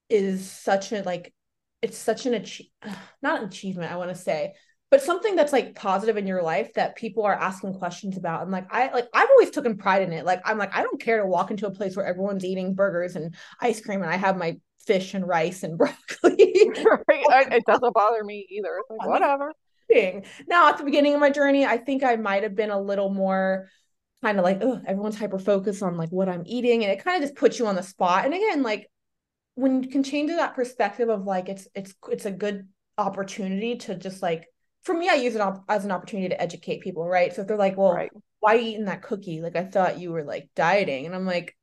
is 0.09 0.49
such 0.49 0.91
a 0.91 1.01
like 1.03 1.33
it's 1.81 1.97
such 1.97 2.25
an 2.25 2.33
achieve 2.33 2.67
not 3.21 3.41
an 3.41 3.47
achievement 3.47 3.91
i 3.91 3.97
want 3.97 4.09
to 4.09 4.15
say 4.15 4.53
but 4.91 5.03
something 5.03 5.35
that's 5.35 5.53
like 5.53 5.75
positive 5.75 6.17
in 6.17 6.25
your 6.25 6.41
life 6.41 6.73
that 6.73 6.95
people 6.95 7.23
are 7.23 7.33
asking 7.33 7.73
questions 7.73 8.17
about 8.17 8.41
and 8.43 8.51
like 8.51 8.65
i 8.73 8.91
like 8.91 9.07
i've 9.13 9.29
always 9.29 9.51
taken 9.51 9.77
pride 9.77 10.01
in 10.01 10.13
it 10.13 10.25
like 10.25 10.41
i'm 10.45 10.57
like 10.57 10.75
i 10.75 10.81
don't 10.81 11.01
care 11.01 11.21
to 11.21 11.27
walk 11.27 11.51
into 11.51 11.67
a 11.67 11.71
place 11.71 11.95
where 11.95 12.05
everyone's 12.05 12.45
eating 12.45 12.73
burgers 12.73 13.15
and 13.15 13.35
ice 13.61 13.81
cream 13.81 14.01
and 14.01 14.11
i 14.11 14.15
have 14.17 14.37
my 14.37 14.57
fish 14.85 15.13
and 15.13 15.27
rice 15.27 15.63
and 15.63 15.77
broccoli 15.77 16.35
Right. 17.29 17.53
It 17.53 17.63
doesn't 17.65 17.93
bother 17.93 18.23
me 18.23 18.47
either. 18.49 18.69
It's 18.79 18.89
like, 18.89 19.07
whatever. 19.07 19.53
now 20.47 20.69
at 20.69 20.77
the 20.77 20.83
beginning 20.83 21.13
of 21.13 21.19
my 21.19 21.29
journey 21.29 21.65
i 21.65 21.77
think 21.77 22.03
i 22.03 22.15
might 22.15 22.43
have 22.43 22.55
been 22.55 22.69
a 22.69 22.79
little 22.79 23.09
more 23.09 23.69
kind 24.23 24.37
of 24.37 24.43
like 24.43 24.59
oh 24.61 24.81
everyone's 24.85 25.17
hyper 25.17 25.39
focused 25.39 25.81
on 25.83 25.97
like 25.97 26.09
what 26.09 26.29
i'm 26.29 26.43
eating 26.45 26.83
and 26.83 26.91
it 26.91 27.03
kind 27.03 27.21
of 27.21 27.27
just 27.29 27.39
puts 27.39 27.57
you 27.59 27.67
on 27.67 27.75
the 27.75 27.83
spot 27.83 28.25
and 28.25 28.33
again 28.33 28.63
like 28.63 28.87
when 29.55 29.83
you 29.83 29.89
can 29.89 30.03
change 30.03 30.29
that 30.31 30.55
perspective 30.55 31.09
of 31.09 31.25
like 31.25 31.49
it's 31.49 31.67
it's 31.75 31.93
it's 32.09 32.25
a 32.25 32.31
good 32.31 32.67
opportunity 32.97 33.75
to 33.77 33.95
just 33.95 34.21
like 34.21 34.45
for 34.83 34.93
me 34.93 35.09
I 35.09 35.15
use 35.15 35.35
it 35.35 35.41
op- 35.41 35.65
as 35.69 35.85
an 35.85 35.91
opportunity 35.91 36.29
to 36.29 36.41
educate 36.41 36.81
people 36.81 37.07
right 37.07 37.33
so 37.33 37.41
if 37.41 37.47
they're 37.47 37.57
like 37.57 37.77
well 37.77 37.93
Right. 37.93 38.11
why 38.39 38.55
are 38.55 38.59
you 38.59 38.69
eating 38.71 38.85
that 38.85 39.01
cookie 39.03 39.41
like 39.41 39.55
I 39.55 39.65
thought 39.65 39.99
you 39.99 40.11
were 40.11 40.23
like 40.23 40.49
dieting 40.55 41.05
and 41.05 41.15
I'm 41.15 41.25
like 41.25 41.55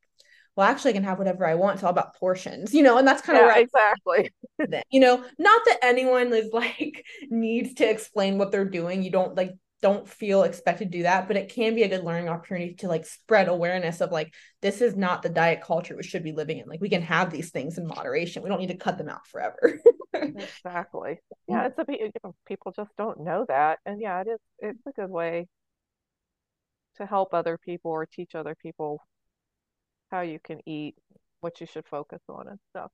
well 0.55 0.67
actually 0.67 0.91
I 0.91 0.93
can 0.95 1.03
have 1.03 1.19
whatever 1.19 1.45
I 1.45 1.55
want 1.55 1.75
it's 1.75 1.83
all 1.83 1.89
about 1.91 2.15
portions 2.15 2.73
you 2.73 2.83
know 2.83 2.97
and 2.97 3.07
that's 3.07 3.21
kind 3.21 3.37
of 3.39 3.45
Yeah, 3.45 3.53
I 3.55 3.59
exactly. 3.59 4.31
You 4.91 4.99
know, 4.99 5.23
not 5.37 5.61
that 5.65 5.79
anyone 5.83 6.33
is 6.33 6.51
like 6.51 7.05
needs 7.29 7.75
to 7.75 7.89
explain 7.89 8.37
what 8.37 8.51
they're 8.51 8.65
doing. 8.65 9.03
You 9.03 9.11
don't 9.11 9.35
like 9.35 9.53
don't 9.81 10.07
feel 10.07 10.43
expected 10.43 10.91
to 10.91 10.97
do 10.97 11.03
that, 11.03 11.27
but 11.27 11.37
it 11.37 11.49
can 11.49 11.75
be 11.75 11.83
a 11.83 11.87
good 11.87 12.03
learning 12.03 12.29
opportunity 12.29 12.73
to 12.75 12.87
like 12.87 13.05
spread 13.05 13.47
awareness 13.47 14.01
of 14.01 14.11
like 14.11 14.33
this 14.61 14.81
is 14.81 14.95
not 14.95 15.21
the 15.21 15.29
diet 15.29 15.61
culture 15.61 15.95
we 15.95 16.03
should 16.03 16.23
be 16.23 16.31
living 16.31 16.57
in. 16.57 16.67
Like 16.67 16.81
we 16.81 16.89
can 16.89 17.03
have 17.03 17.31
these 17.31 17.51
things 17.51 17.77
in 17.77 17.85
moderation. 17.85 18.41
We 18.41 18.49
don't 18.49 18.59
need 18.59 18.67
to 18.67 18.77
cut 18.77 18.97
them 18.97 19.09
out 19.09 19.27
forever. 19.27 19.79
Exactly. 20.35 21.19
Yeah, 21.49 21.67
it's 21.67 21.79
a 21.79 21.85
you 21.87 22.11
know, 22.23 22.35
people 22.45 22.73
just 22.73 22.91
don't 22.97 23.21
know 23.21 23.45
that. 23.47 23.79
And 23.85 24.01
yeah, 24.01 24.19
it 24.19 24.27
is 24.27 24.39
it's 24.59 24.85
a 24.85 24.91
good 24.91 25.09
way 25.09 25.47
to 26.97 27.05
help 27.05 27.33
other 27.33 27.57
people 27.57 27.91
or 27.91 28.05
teach 28.05 28.35
other 28.35 28.53
people 28.53 29.01
how 30.11 30.21
you 30.21 30.39
can 30.39 30.59
eat, 30.65 30.95
what 31.39 31.61
you 31.61 31.67
should 31.67 31.87
focus 31.87 32.21
on 32.27 32.47
and 32.47 32.59
stuff. 32.71 32.91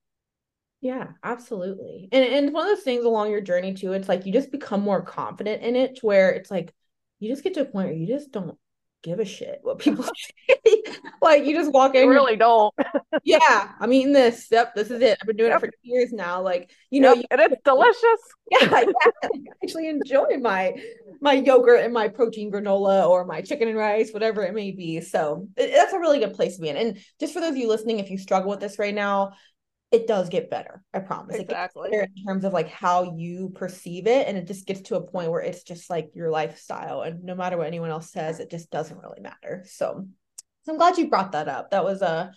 Yeah, 0.84 1.08
absolutely. 1.24 2.10
And 2.12 2.26
and 2.26 2.54
one 2.54 2.68
of 2.68 2.76
those 2.76 2.84
things 2.84 3.06
along 3.06 3.32
your 3.32 3.40
journey 3.40 3.74
too, 3.74 3.94
it's 3.94 4.10
like 4.10 4.26
you 4.26 4.34
just 4.34 4.52
become 4.52 4.82
more 4.82 5.02
confident 5.02 5.64
in 5.64 5.78
it 5.78 5.96
to 5.98 6.06
where 6.06 6.32
it's 6.32 6.52
like 6.52 6.74
you 7.20 7.30
just 7.30 7.42
get 7.42 7.54
to 7.54 7.62
a 7.62 7.66
point 7.66 7.88
where 7.88 7.96
you 7.96 8.06
just 8.06 8.32
don't 8.34 8.58
give 9.02 9.20
a 9.22 9.26
shit 9.26 9.60
what 9.64 9.80
people 9.80 10.04
say. 10.50 10.84
Like 11.22 11.46
you 11.46 11.56
just 11.56 11.72
walk 11.72 11.96
in, 11.96 12.04
you're 12.04 12.14
really 12.14 12.36
don't. 12.36 12.74
yeah, 13.24 13.72
I'm 13.80 13.94
eating 13.94 14.12
this. 14.12 14.48
Yep, 14.52 14.76
this 14.76 14.92
is 14.92 15.02
it. 15.02 15.18
I've 15.22 15.28
been 15.28 15.38
doing 15.38 15.54
it 15.54 15.60
for 15.62 15.70
years 15.84 16.12
now. 16.12 16.42
Like, 16.42 16.70
you 16.90 17.00
know, 17.00 17.14
Yep. 17.14 17.18
you 17.20 17.24
And 17.32 17.40
it's 17.42 17.56
delicious. 17.64 18.20
yeah, 18.52 18.58
yeah, 18.62 18.68
I 18.74 18.86
actually 19.64 19.88
enjoy 19.88 20.38
my 20.42 20.74
my 21.22 21.34
yogurt 21.34 21.80
and 21.80 21.94
my 21.94 22.10
protein 22.10 22.52
granola 22.52 23.08
or 23.08 23.24
my 23.26 23.42
chicken 23.42 23.70
and 23.70 23.78
rice, 23.78 24.12
whatever 24.12 24.44
it 24.44 24.54
may 24.54 24.72
be. 24.72 25.00
So 25.00 25.48
it, 25.56 25.72
that's 25.74 25.94
a 25.94 26.00
really 26.00 26.20
good 26.20 26.34
place 26.34 26.58
to 26.58 26.62
be 26.62 26.68
in. 26.70 26.76
And 26.76 26.98
just 27.22 27.34
for 27.34 27.40
those 27.40 27.52
of 27.52 27.58
you 27.58 27.70
listening, 27.70 28.00
if 28.00 28.10
you 28.10 28.18
struggle 28.18 28.50
with 28.50 28.60
this 28.60 28.78
right 28.80 28.94
now, 28.94 29.32
it 29.94 30.08
does 30.08 30.28
get 30.28 30.50
better. 30.50 30.84
I 30.92 31.00
promise. 31.00 31.36
It 31.36 31.48
gets 31.48 31.52
Exactly. 31.52 31.92
better 31.92 32.08
in 32.16 32.26
terms 32.26 32.44
of 32.44 32.52
like 32.52 32.68
how 32.68 33.16
you 33.16 33.52
perceive 33.54 34.08
it. 34.08 34.28
And 34.28 34.36
it 34.36 34.48
just 34.48 34.66
gets 34.66 34.82
to 34.82 34.96
a 34.96 35.02
point 35.06 35.30
where 35.30 35.42
it's 35.42 35.62
just 35.62 35.88
like 35.88 36.16
your 36.16 36.32
lifestyle. 36.32 37.04
And 37.04 37.24
no 37.24 37.36
matter 37.36 37.58
what 37.58 37.68
anyone 37.68 37.92
else 37.92 38.12
says, 38.12 38.40
it 38.40 38.50
just 38.50 38.72
doesn't 38.72 38.98
really 38.98 39.22
matter. 39.22 39.64
So, 39.68 40.08
so 40.64 40.72
I'm 40.72 40.80
glad 40.80 40.98
you 40.98 41.10
brought 41.10 41.34
that 41.34 41.48
up. 41.48 41.70
That 41.70 41.86
was 41.86 42.02
a 42.02 42.34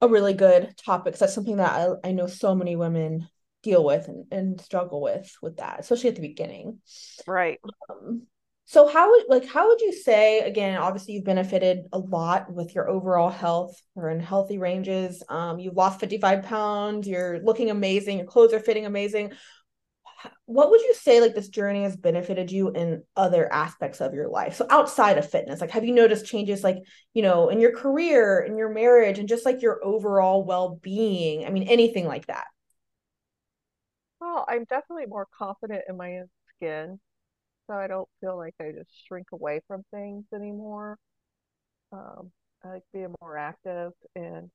a 0.00 0.08
really 0.08 0.34
good 0.34 0.72
topic. 0.76 1.16
That's 1.16 1.34
something 1.34 1.56
that 1.56 1.72
I, 1.72 2.08
I 2.08 2.12
know 2.12 2.28
so 2.28 2.54
many 2.54 2.76
women 2.76 3.28
deal 3.64 3.84
with 3.84 4.06
and, 4.06 4.26
and 4.30 4.60
struggle 4.60 5.00
with 5.00 5.34
with 5.42 5.56
that, 5.56 5.80
especially 5.80 6.10
at 6.10 6.14
the 6.14 6.20
beginning. 6.20 6.78
Right. 7.26 7.58
Um, 7.90 8.28
so 8.66 8.88
how 8.88 9.10
would 9.10 9.24
like 9.28 9.46
how 9.46 9.68
would 9.68 9.80
you 9.80 9.92
say 9.92 10.40
again, 10.40 10.76
obviously 10.76 11.14
you've 11.14 11.24
benefited 11.24 11.84
a 11.92 11.98
lot 11.98 12.52
with 12.52 12.74
your 12.74 12.88
overall 12.88 13.30
health 13.30 13.78
or 13.94 14.08
in 14.08 14.20
healthy 14.20 14.58
ranges. 14.58 15.22
Um, 15.28 15.58
you've 15.58 15.74
lost 15.74 16.00
55 16.00 16.44
pounds, 16.44 17.06
you're 17.06 17.40
looking 17.42 17.70
amazing, 17.70 18.18
your 18.18 18.26
clothes 18.26 18.54
are 18.54 18.60
fitting 18.60 18.86
amazing. 18.86 19.32
What 20.46 20.70
would 20.70 20.80
you 20.80 20.94
say 20.94 21.20
like 21.20 21.34
this 21.34 21.48
journey 21.48 21.82
has 21.82 21.96
benefited 21.96 22.50
you 22.50 22.70
in 22.70 23.02
other 23.14 23.52
aspects 23.52 24.00
of 24.00 24.14
your 24.14 24.28
life? 24.28 24.54
So 24.54 24.66
outside 24.70 25.18
of 25.18 25.30
fitness, 25.30 25.60
like 25.60 25.70
have 25.72 25.84
you 25.84 25.92
noticed 25.92 26.24
changes 26.24 26.64
like, 26.64 26.78
you 27.12 27.20
know, 27.20 27.50
in 27.50 27.60
your 27.60 27.76
career, 27.76 28.40
in 28.40 28.56
your 28.56 28.70
marriage, 28.70 29.18
and 29.18 29.28
just 29.28 29.44
like 29.44 29.60
your 29.60 29.84
overall 29.84 30.42
well-being? 30.42 31.44
I 31.44 31.50
mean, 31.50 31.64
anything 31.64 32.06
like 32.06 32.26
that. 32.26 32.46
Well, 34.22 34.46
I'm 34.48 34.64
definitely 34.64 35.06
more 35.06 35.26
confident 35.36 35.82
in 35.86 35.98
my 35.98 36.22
skin, 36.56 36.98
so 37.66 37.74
I 37.74 37.86
don't 37.86 38.08
feel 38.20 38.36
like 38.36 38.54
I 38.60 38.72
just 38.72 38.90
shrink 39.06 39.28
away 39.32 39.60
from 39.68 39.84
things 39.92 40.24
anymore. 40.34 40.98
Um, 41.92 42.32
I 42.64 42.68
like 42.70 42.84
being 42.92 43.14
more 43.20 43.38
active 43.38 43.92
and 44.16 44.50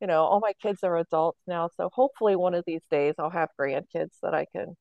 you 0.00 0.06
know, 0.08 0.24
all 0.24 0.40
my 0.40 0.54
kids 0.62 0.84
are 0.84 0.98
adults 0.98 1.40
now, 1.46 1.68
so 1.76 1.90
hopefully 1.92 2.36
one 2.36 2.54
of 2.54 2.64
these 2.66 2.82
days 2.90 3.14
I'll 3.18 3.30
have 3.30 3.50
grandkids 3.60 4.18
that 4.22 4.34
I 4.34 4.46
can 4.54 4.76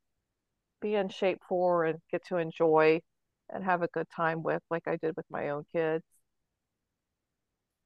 be 0.81 0.95
in 0.95 1.09
shape 1.09 1.39
for 1.49 1.85
and 1.85 1.99
get 2.11 2.25
to 2.27 2.37
enjoy 2.37 3.01
and 3.49 3.63
have 3.65 3.83
a 3.83 3.87
good 3.89 4.07
time 4.15 4.43
with, 4.43 4.63
like 4.71 4.87
I 4.87 4.97
did 4.97 5.15
with 5.17 5.25
my 5.31 5.49
own 5.49 5.65
kids. 5.73 6.03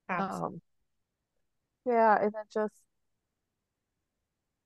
Absolutely. 0.07 0.53
Um, 0.53 0.61
yeah, 1.85 2.17
and 2.21 2.31
then 2.33 2.45
just 2.53 2.73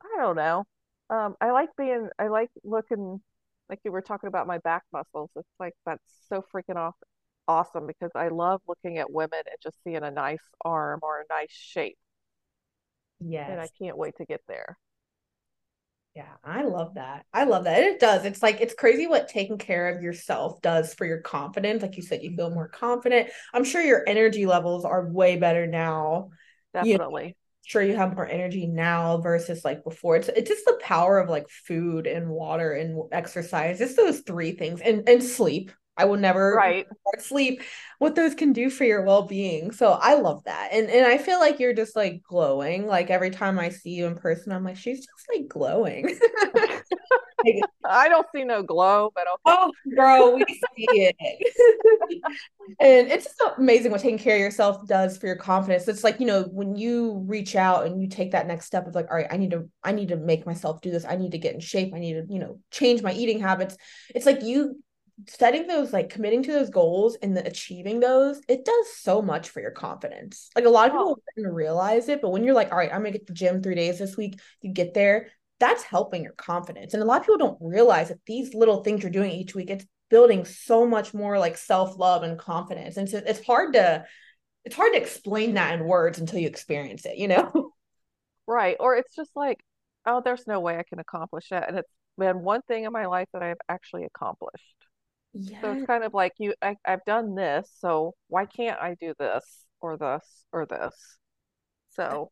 I 0.02 0.16
don't 0.18 0.36
know. 0.36 0.66
Um, 1.10 1.36
I 1.42 1.52
like 1.52 1.70
being, 1.78 2.10
I 2.20 2.28
like 2.28 2.50
looking 2.64 3.22
like 3.70 3.80
you 3.84 3.92
were 3.92 4.02
talking 4.02 4.28
about 4.28 4.48
my 4.48 4.58
back 4.60 4.84
muscles. 4.94 5.32
It's 5.36 5.48
like 5.60 5.74
that's 5.86 6.04
so 6.30 6.44
freaking 6.54 6.76
off 6.78 6.96
awesome 7.48 7.88
because 7.88 8.12
I 8.16 8.30
love 8.30 8.62
looking 8.68 8.98
at 8.98 9.12
women 9.12 9.40
and 9.46 9.58
just 9.64 9.82
seeing 9.84 10.04
a 10.04 10.12
nice 10.12 10.44
arm 10.66 11.00
or 11.04 11.22
a 11.22 11.26
nice 11.34 11.52
shape, 11.52 11.98
Yes. 13.20 13.48
and 13.48 13.60
I 13.60 13.68
can't 13.80 13.98
wait 13.98 14.16
to 14.18 14.26
get 14.26 14.42
there. 14.48 14.78
Yeah, 16.16 16.34
I 16.44 16.64
love 16.64 16.96
that. 16.96 17.26
I 17.32 17.44
love 17.44 17.66
that. 17.66 17.84
It 17.84 18.00
does. 18.00 18.26
It's 18.26 18.42
like 18.42 18.60
it's 18.60 18.74
crazy 18.74 19.06
what 19.06 19.28
taking 19.28 19.60
care 19.60 19.88
of 19.90 20.02
yourself 20.02 20.60
does 20.62 20.96
for 20.96 21.06
your 21.06 21.22
confidence. 21.22 21.84
Like 21.84 21.96
you 21.96 22.02
said, 22.02 22.24
you 22.24 22.36
feel 22.36 22.50
more 22.50 22.68
confident. 22.68 23.30
I'm 23.54 23.64
sure 23.64 23.82
your 23.84 24.04
energy 24.08 24.48
levels 24.48 24.84
are 24.84 25.08
way 25.08 25.38
better 25.38 25.68
now. 25.68 26.32
Definitely. 26.74 27.24
You 27.26 27.36
know, 27.36 27.47
sure 27.68 27.84
you 27.84 27.98
have 27.98 28.16
more 28.16 28.26
energy 28.26 28.66
now 28.66 29.18
versus 29.18 29.66
like 29.66 29.84
before. 29.84 30.16
It's 30.16 30.30
it's 30.30 30.50
just 30.50 30.64
the 30.66 30.80
power 30.82 31.20
of 31.20 31.30
like 31.30 31.50
food 31.50 32.08
and 32.08 32.30
water 32.30 32.72
and 32.72 32.98
exercise. 33.12 33.82
It's 33.82 33.96
those 33.96 34.22
three 34.22 34.54
things 34.54 34.80
and 34.80 35.08
and 35.08 35.22
sleep. 35.22 35.72
I 35.98 36.06
will 36.06 36.18
never 36.18 36.54
right. 36.56 36.86
sleep. 37.20 37.64
What 37.98 38.16
those 38.16 38.36
can 38.36 38.54
do 38.54 38.70
for 38.70 38.86
your 38.86 39.04
well 39.04 39.24
being. 39.24 39.72
So 39.72 39.92
I 39.92 40.16
love 40.16 40.46
that, 40.46 40.70
and 40.72 40.90
and 40.90 41.06
I 41.06 41.18
feel 41.18 41.40
like 41.40 41.60
you're 41.60 41.74
just 41.74 41.96
like 41.96 42.22
glowing. 42.24 42.88
Like 42.88 43.10
every 43.10 43.32
time 43.32 43.60
I 43.60 43.70
see 43.70 43.90
you 43.90 44.06
in 44.06 44.16
person, 44.16 44.54
I'm 44.54 44.64
like, 44.64 44.78
she's 44.78 45.00
just 45.00 45.28
like 45.34 45.50
glowing. 45.50 46.18
I 47.86 48.10
don't 48.10 48.28
see 48.34 48.44
no 48.44 48.64
glow, 48.64 49.12
but 49.14 49.28
okay. 49.28 49.42
Oh, 49.46 49.72
girl, 49.96 50.36
we 50.36 50.46
see 50.46 50.86
it. 50.88 51.16
and 52.80 53.08
it's 53.10 53.26
just 53.26 53.42
amazing 53.58 53.92
what 53.92 54.02
taking 54.02 54.18
care 54.18 54.36
of 54.36 54.42
yourself 54.42 54.86
does 54.88 55.18
for 55.18 55.28
your 55.28 55.36
confidence. 55.36 55.88
It's 55.88 56.04
like, 56.04 56.20
you 56.20 56.26
know, 56.26 56.44
when 56.44 56.76
you 56.76 57.24
reach 57.28 57.56
out 57.56 57.86
and 57.86 58.02
you 58.02 58.08
take 58.08 58.32
that 58.32 58.48
next 58.48 58.66
step 58.66 58.88
of 58.88 58.96
like, 58.96 59.10
all 59.10 59.18
right, 59.18 59.28
I 59.32 59.38
need 59.38 59.52
to, 59.52 59.70
I 59.84 59.92
need 59.92 60.10
to 60.10 60.18
make 60.18 60.46
myself 60.46 60.82
do 60.82 60.92
this. 60.92 61.06
I 61.06 61.16
need 61.16 61.32
to 61.32 61.38
get 61.38 61.54
in 61.54 61.60
shape. 61.60 61.94
I 61.94 62.00
need 62.00 62.14
to, 62.14 62.26
you 62.30 62.40
know, 62.40 62.60
change 62.72 63.02
my 63.02 63.14
eating 63.14 63.40
habits. 63.40 63.78
It's 64.14 64.26
like 64.26 64.44
you 64.44 64.82
setting 65.28 65.66
those 65.66 65.92
like 65.92 66.10
committing 66.10 66.44
to 66.44 66.52
those 66.52 66.70
goals 66.70 67.18
and 67.24 67.36
the 67.36 67.46
achieving 67.46 68.00
those 68.00 68.40
it 68.48 68.64
does 68.64 68.96
so 68.96 69.20
much 69.20 69.50
for 69.50 69.62
your 69.62 69.72
confidence 69.72 70.50
like 70.56 70.66
a 70.66 70.70
lot 70.70 70.88
of 70.88 70.92
people 70.92 71.18
oh. 71.20 71.42
don't 71.44 71.54
realize 71.54 72.08
it 72.08 72.22
but 72.22 72.30
when 72.30 72.44
you're 72.44 72.54
like 72.54 72.72
all 72.72 72.78
right 72.78 72.94
i'm 72.94 73.00
gonna 73.00 73.12
get 73.12 73.26
the 73.26 73.34
gym 73.34 73.62
three 73.62 73.74
days 73.74 73.98
this 73.98 74.16
week 74.16 74.40
you 74.62 74.72
get 74.72 74.94
there 74.94 75.30
that's 75.60 75.84
helping 75.84 76.24
your 76.24 76.34
confidence. 76.34 76.94
And 76.94 77.02
a 77.02 77.06
lot 77.06 77.22
of 77.22 77.26
people 77.26 77.38
don't 77.38 77.58
realize 77.62 78.10
that 78.10 78.26
these 78.26 78.54
little 78.54 78.84
things 78.84 79.02
you're 79.02 79.12
doing 79.12 79.32
each 79.32 79.56
week, 79.56 79.70
it's 79.70 79.86
building 80.10 80.46
so 80.46 80.86
much 80.88 81.14
more 81.14 81.40
like 81.40 81.58
self-love 81.58 82.24
and 82.24 82.38
confidence. 82.38 82.98
And 82.98 83.10
so 83.10 83.22
it's 83.26 83.44
hard 83.46 83.74
to 83.74 84.06
it's 84.64 84.76
hard 84.76 84.94
to 84.94 85.00
explain 85.00 85.54
that 85.54 85.80
in 85.80 85.88
words 85.88 86.20
until 86.20 86.40
you 86.40 86.48
experience 86.48 87.06
it, 87.06 87.18
you 87.18 87.28
know? 87.28 87.72
Right. 88.50 88.78
Or 88.80 88.96
it's 88.96 89.14
just 89.14 89.32
like, 89.36 89.60
oh, 90.06 90.22
there's 90.24 90.48
no 90.48 90.62
way 90.62 90.78
I 90.78 90.84
can 90.84 91.00
accomplish 91.00 91.50
that. 91.50 91.68
And 91.68 91.78
it's 91.78 91.92
been 92.18 92.42
one 92.42 92.62
thing 92.62 92.86
in 92.86 92.94
my 92.94 93.06
life 93.06 93.28
that 93.34 93.44
I've 93.44 93.58
actually 93.68 94.06
accomplished. 94.06 94.64
Yeah. 95.34 95.62
So 95.62 95.74
it's 95.74 95.86
kind 95.86 96.06
of 96.06 96.14
like 96.14 96.32
you 96.38 96.54
I, 96.62 96.78
I've 96.86 97.04
done 97.06 97.36
this, 97.36 97.70
so 97.80 98.16
why 98.28 98.46
can't 98.46 98.80
I 98.82 98.96
do 99.00 99.14
this 99.20 99.44
or 99.82 99.98
this 99.98 100.24
or 100.52 100.66
this? 100.66 100.96
So 101.90 102.32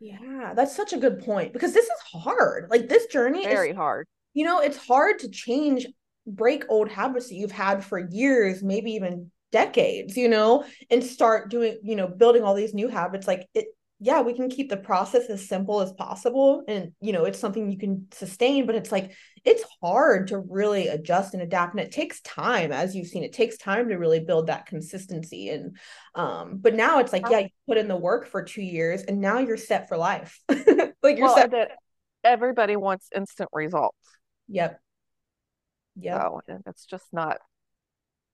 yeah, 0.00 0.52
that's 0.54 0.74
such 0.74 0.92
a 0.92 0.98
good 0.98 1.20
point 1.20 1.52
because 1.52 1.72
this 1.72 1.84
is 1.84 2.22
hard. 2.22 2.68
Like 2.70 2.88
this 2.88 3.06
journey 3.06 3.40
is 3.40 3.46
very 3.46 3.70
is, 3.70 3.76
hard. 3.76 4.06
You 4.34 4.44
know, 4.44 4.60
it's 4.60 4.76
hard 4.76 5.18
to 5.20 5.30
change, 5.30 5.86
break 6.26 6.64
old 6.68 6.88
habits 6.88 7.28
that 7.28 7.34
you've 7.34 7.52
had 7.52 7.84
for 7.84 7.98
years, 7.98 8.62
maybe 8.62 8.92
even 8.92 9.30
decades, 9.52 10.16
you 10.16 10.28
know, 10.28 10.64
and 10.90 11.02
start 11.02 11.50
doing, 11.50 11.78
you 11.82 11.96
know, 11.96 12.08
building 12.08 12.42
all 12.42 12.54
these 12.54 12.74
new 12.74 12.88
habits. 12.88 13.26
Like 13.26 13.46
it 13.54 13.66
yeah, 13.98 14.20
we 14.20 14.34
can 14.34 14.50
keep 14.50 14.68
the 14.68 14.76
process 14.76 15.30
as 15.30 15.48
simple 15.48 15.80
as 15.80 15.90
possible. 15.92 16.62
And, 16.68 16.92
you 17.00 17.12
know, 17.12 17.24
it's 17.24 17.38
something 17.38 17.70
you 17.70 17.78
can 17.78 18.06
sustain, 18.12 18.66
but 18.66 18.74
it's 18.74 18.92
like, 18.92 19.12
it's 19.42 19.64
hard 19.82 20.28
to 20.28 20.38
really 20.38 20.88
adjust 20.88 21.32
and 21.32 21.42
adapt. 21.42 21.72
And 21.72 21.80
it 21.80 21.92
takes 21.92 22.20
time, 22.20 22.72
as 22.72 22.94
you've 22.94 23.06
seen, 23.06 23.24
it 23.24 23.32
takes 23.32 23.56
time 23.56 23.88
to 23.88 23.96
really 23.96 24.20
build 24.20 24.48
that 24.48 24.66
consistency. 24.66 25.48
And, 25.48 25.78
um, 26.14 26.58
but 26.58 26.74
now 26.74 26.98
it's 26.98 27.12
like, 27.12 27.24
yeah, 27.30 27.38
you 27.38 27.48
put 27.66 27.78
in 27.78 27.88
the 27.88 27.96
work 27.96 28.26
for 28.28 28.42
two 28.42 28.62
years 28.62 29.02
and 29.02 29.18
now 29.18 29.38
you're 29.38 29.56
set 29.56 29.88
for 29.88 29.96
life. 29.96 30.38
like 30.48 31.16
you're 31.16 31.28
well, 31.28 31.36
set. 31.36 31.52
That 31.52 31.70
everybody 32.22 32.76
wants 32.76 33.08
instant 33.16 33.48
results. 33.54 33.96
Yep. 34.48 34.78
Yeah. 35.98 36.20
So, 36.20 36.40
and 36.48 36.62
it's 36.66 36.84
just 36.84 37.06
not, 37.14 37.38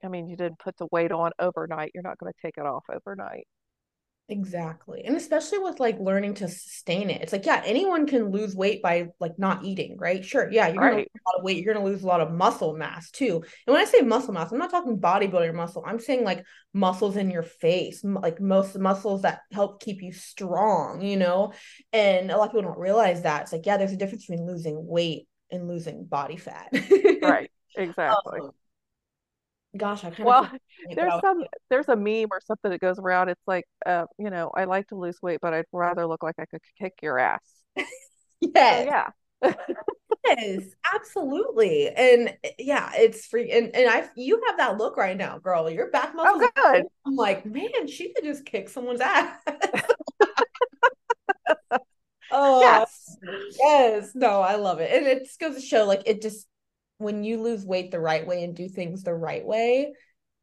I 0.02 0.08
mean, 0.08 0.26
you 0.26 0.36
didn't 0.36 0.58
put 0.58 0.76
the 0.76 0.88
weight 0.90 1.12
on 1.12 1.30
overnight. 1.38 1.92
You're 1.94 2.02
not 2.02 2.18
going 2.18 2.32
to 2.32 2.38
take 2.42 2.58
it 2.58 2.66
off 2.66 2.82
overnight. 2.92 3.46
Exactly. 4.28 5.02
And 5.04 5.16
especially 5.16 5.58
with 5.58 5.78
like 5.78 5.98
learning 5.98 6.34
to 6.34 6.48
sustain 6.48 7.10
it. 7.10 7.20
It's 7.20 7.32
like, 7.32 7.44
yeah, 7.44 7.62
anyone 7.66 8.06
can 8.06 8.30
lose 8.30 8.54
weight 8.54 8.80
by 8.80 9.08
like 9.20 9.38
not 9.38 9.64
eating, 9.64 9.96
right? 9.98 10.24
Sure. 10.24 10.50
Yeah, 10.50 10.68
you're 10.68 10.80
right. 10.80 10.90
gonna 10.90 10.96
lose 10.96 11.06
a 11.14 11.28
lot 11.28 11.38
of 11.38 11.44
weight, 11.44 11.62
you're 11.62 11.74
gonna 11.74 11.84
lose 11.84 12.02
a 12.02 12.06
lot 12.06 12.20
of 12.20 12.32
muscle 12.32 12.74
mass 12.74 13.10
too. 13.10 13.42
And 13.66 13.74
when 13.74 13.82
I 13.82 13.84
say 13.84 14.00
muscle 14.00 14.32
mass, 14.32 14.50
I'm 14.50 14.58
not 14.58 14.70
talking 14.70 14.98
bodybuilder 14.98 15.52
muscle. 15.54 15.84
I'm 15.86 15.98
saying 15.98 16.24
like 16.24 16.44
muscles 16.72 17.16
in 17.16 17.30
your 17.30 17.42
face, 17.42 18.02
like 18.04 18.40
most 18.40 18.78
muscles 18.78 19.22
that 19.22 19.40
help 19.50 19.82
keep 19.82 20.00
you 20.00 20.12
strong, 20.12 21.02
you 21.02 21.16
know? 21.16 21.52
And 21.92 22.30
a 22.30 22.36
lot 22.36 22.46
of 22.46 22.52
people 22.52 22.70
don't 22.70 22.78
realize 22.78 23.22
that. 23.22 23.42
It's 23.42 23.52
like, 23.52 23.66
yeah, 23.66 23.76
there's 23.76 23.92
a 23.92 23.96
difference 23.96 24.26
between 24.26 24.46
losing 24.46 24.86
weight 24.86 25.26
and 25.50 25.68
losing 25.68 26.04
body 26.04 26.36
fat. 26.36 26.68
right. 27.22 27.50
Exactly. 27.76 28.40
Um, 28.40 28.50
gosh, 29.76 30.04
I 30.04 30.10
kind 30.10 30.26
well, 30.26 30.44
of 30.44 30.52
there's 30.94 31.20
some 31.20 31.44
there's 31.70 31.88
a 31.88 31.96
meme 31.96 32.28
or 32.30 32.40
something 32.44 32.70
that 32.70 32.80
goes 32.80 32.98
around. 32.98 33.28
It's 33.28 33.42
like, 33.46 33.64
uh, 33.86 34.06
you 34.18 34.30
know, 34.30 34.50
I 34.54 34.64
like 34.64 34.88
to 34.88 34.96
lose 34.96 35.20
weight, 35.22 35.38
but 35.40 35.54
I'd 35.54 35.64
rather 35.72 36.06
look 36.06 36.22
like 36.22 36.36
I 36.38 36.46
could 36.46 36.60
kick 36.78 36.94
your 37.02 37.18
ass. 37.18 37.40
yes. 38.40 38.44
So, 38.44 39.10
yeah. 39.44 39.54
yes, 40.24 40.62
absolutely. 40.94 41.88
And 41.88 42.36
yeah, 42.58 42.92
it's 42.94 43.26
free. 43.26 43.50
And 43.50 43.74
and 43.74 43.88
I 43.88 44.08
you 44.16 44.40
have 44.46 44.58
that 44.58 44.78
look 44.78 44.96
right 44.96 45.16
now, 45.16 45.38
girl. 45.38 45.70
Your 45.70 45.90
back 45.90 46.10
oh, 46.12 46.16
muscles. 46.16 46.50
Oh, 46.56 46.72
good. 46.72 46.84
I'm 47.06 47.16
like, 47.16 47.46
man, 47.46 47.88
she 47.88 48.12
could 48.12 48.24
just 48.24 48.44
kick 48.44 48.68
someone's 48.68 49.00
ass. 49.00 49.36
oh 52.30 52.60
yes. 52.60 53.16
Yes. 53.58 54.12
No, 54.14 54.40
I 54.40 54.56
love 54.56 54.80
it. 54.80 54.90
And 54.92 55.06
it 55.06 55.24
just 55.24 55.40
goes 55.40 55.56
to 55.56 55.60
show 55.60 55.86
like 55.86 56.02
it 56.06 56.22
just 56.22 56.46
when 57.02 57.24
you 57.24 57.40
lose 57.40 57.64
weight 57.64 57.90
the 57.90 58.00
right 58.00 58.26
way 58.26 58.44
and 58.44 58.54
do 58.54 58.68
things 58.68 59.02
the 59.02 59.14
right 59.14 59.44
way, 59.44 59.92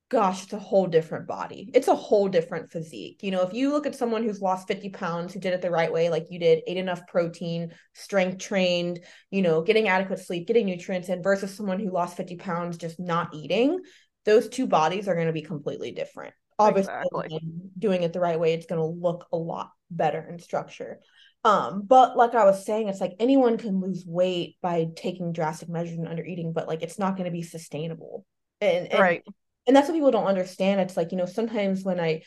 gosh, 0.09 0.43
it's 0.43 0.53
a 0.53 0.59
whole 0.59 0.87
different 0.87 1.27
body. 1.27 1.69
It's 1.73 1.87
a 1.87 1.95
whole 1.95 2.27
different 2.27 2.71
physique. 2.71 3.19
You 3.21 3.29
know, 3.29 3.43
if 3.43 3.53
you 3.53 3.71
look 3.71 3.85
at 3.85 3.95
someone 3.95 4.23
who's 4.23 4.41
lost 4.41 4.67
50 4.67 4.89
pounds, 4.89 5.33
who 5.33 5.39
did 5.39 5.53
it 5.53 5.61
the 5.61 5.69
right 5.69 5.91
way, 5.91 6.09
like 6.09 6.25
you 6.31 6.39
did, 6.39 6.63
ate 6.65 6.77
enough 6.77 7.05
protein, 7.07 7.71
strength 7.93 8.39
trained, 8.39 8.99
you 9.29 9.43
know, 9.43 9.61
getting 9.61 9.87
adequate 9.87 10.19
sleep, 10.19 10.47
getting 10.47 10.65
nutrients 10.65 11.09
in, 11.09 11.21
versus 11.21 11.55
someone 11.55 11.79
who 11.79 11.91
lost 11.91 12.17
50 12.17 12.37
pounds 12.37 12.77
just 12.77 12.99
not 12.99 13.33
eating, 13.35 13.79
those 14.25 14.49
two 14.49 14.65
bodies 14.65 15.07
are 15.07 15.15
going 15.15 15.27
to 15.27 15.33
be 15.33 15.43
completely 15.43 15.91
different. 15.91 16.33
Obviously, 16.57 16.93
exactly. 16.93 17.39
doing 17.77 18.03
it 18.03 18.11
the 18.11 18.19
right 18.19 18.39
way, 18.39 18.53
it's 18.53 18.65
going 18.65 18.81
to 18.81 18.85
look 18.85 19.27
a 19.31 19.37
lot 19.37 19.69
better 19.91 20.27
in 20.27 20.39
structure. 20.39 20.99
Um, 21.45 21.83
but 21.87 22.17
like 22.17 22.35
I 22.35 22.45
was 22.45 22.65
saying, 22.65 22.89
it's 22.89 22.99
like 22.99 23.15
anyone 23.19 23.57
can 23.57 23.79
lose 23.79 24.03
weight 24.05 24.57
by 24.61 24.87
taking 24.95 25.31
drastic 25.31 25.69
measures 25.69 25.97
and 25.97 26.07
under 26.07 26.23
eating, 26.23 26.51
but 26.51 26.67
like 26.67 26.81
it's 26.83 26.99
not 26.99 27.15
going 27.15 27.25
to 27.25 27.31
be 27.31 27.43
sustainable. 27.43 28.25
And, 28.61 28.87
and 28.87 28.99
right. 28.99 29.23
And 29.67 29.75
that's 29.75 29.87
what 29.87 29.93
people 29.93 30.11
don't 30.11 30.25
understand. 30.25 30.81
It's 30.81 30.97
like, 30.97 31.11
you 31.11 31.17
know, 31.17 31.25
sometimes 31.25 31.83
when 31.83 31.99
I 31.99 32.23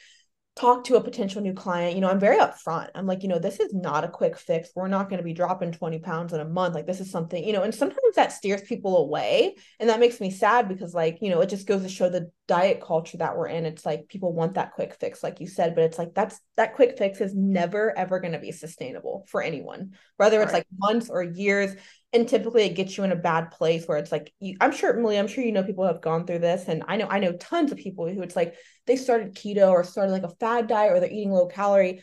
talk 0.55 0.85
to 0.85 0.97
a 0.97 1.03
potential 1.03 1.41
new 1.41 1.55
client, 1.55 1.95
you 1.95 2.03
know, 2.03 2.11
I'm 2.11 2.21
very 2.21 2.39
upfront. 2.39 2.91
I'm 2.95 3.07
like, 3.07 3.23
you 3.23 3.29
know, 3.29 3.39
this 3.39 3.59
is 3.59 3.73
not 3.73 4.05
a 4.05 4.09
quick 4.09 4.37
fix. 4.37 4.71
We're 4.75 4.87
not 4.87 5.09
going 5.09 5.19
to 5.19 5.25
be 5.25 5.33
dropping 5.33 5.73
20 5.73 5.99
pounds 6.01 6.35
in 6.35 6.41
a 6.41 6.45
month. 6.45 6.75
Like, 6.75 6.87
this 6.87 7.01
is 7.01 7.11
something, 7.11 7.43
you 7.43 7.55
know, 7.55 7.63
and 7.63 7.75
sometimes 7.75 8.17
that 8.17 8.33
steers 8.33 8.61
people 8.61 8.99
away. 8.99 9.57
And 9.81 9.89
that 9.89 9.99
makes 9.99 10.21
me 10.21 10.31
sad 10.31 10.69
because, 10.69 10.93
like, 10.93 11.19
you 11.23 11.31
know, 11.31 11.41
it 11.41 11.49
just 11.49 11.67
goes 11.67 11.83
to 11.83 11.89
show 11.89 12.11
the 12.11 12.31
diet 12.49 12.83
culture 12.83 13.17
that 13.17 13.35
we're 13.35 13.49
in. 13.49 13.65
It's 13.65 13.87
like 13.87 14.09
people 14.09 14.35
want 14.35 14.55
that 14.55 14.73
quick 14.73 14.95
fix, 15.01 15.23
like 15.23 15.41
you 15.41 15.47
said, 15.47 15.75
but 15.75 15.85
it's 15.85 15.99
like 15.99 16.13
that's 16.13 16.39
that 16.57 16.75
quick 16.75 16.99
fix 16.99 17.23
is 17.23 17.35
never, 17.35 17.97
ever 17.97 18.21
going 18.21 18.35
to 18.35 18.39
be 18.39 18.53
sustainable 18.53 19.25
for 19.29 19.43
anyone, 19.43 19.93
whether 20.19 20.43
it's 20.43 20.53
right. 20.53 20.59
like 20.59 20.67
months 20.79 21.09
or 21.09 21.23
years 21.23 21.75
and 22.13 22.29
typically 22.29 22.65
it 22.65 22.75
gets 22.75 22.97
you 22.97 23.05
in 23.05 23.13
a 23.13 23.17
bad 23.17 23.51
place 23.51 23.87
where 23.87 23.99
it's 23.99 24.13
like 24.13 24.33
you, 24.41 24.57
i'm 24.61 24.73
sure 24.73 24.97
Emily, 24.97 25.19
i'm 25.19 25.29
sure 25.29 25.45
you 25.45 25.53
know 25.53 25.63
people 25.63 25.87
have 25.87 26.01
gone 26.01 26.27
through 26.27 26.39
this 26.39 26.69
and 26.69 26.83
i 26.89 26.97
know 26.97 27.07
i 27.11 27.19
know 27.19 27.33
tons 27.33 27.73
of 27.73 27.79
people 27.79 28.09
who 28.09 28.23
it's 28.23 28.37
like 28.37 28.55
they 28.87 28.97
started 28.97 29.35
keto 29.35 29.71
or 29.71 29.85
started 29.85 30.13
like 30.13 30.23
a 30.23 30.35
fad 30.37 30.67
diet 30.67 30.93
or 30.93 31.01
they're 31.01 31.11
eating 31.11 31.33
low 31.33 31.47
calorie. 31.47 32.03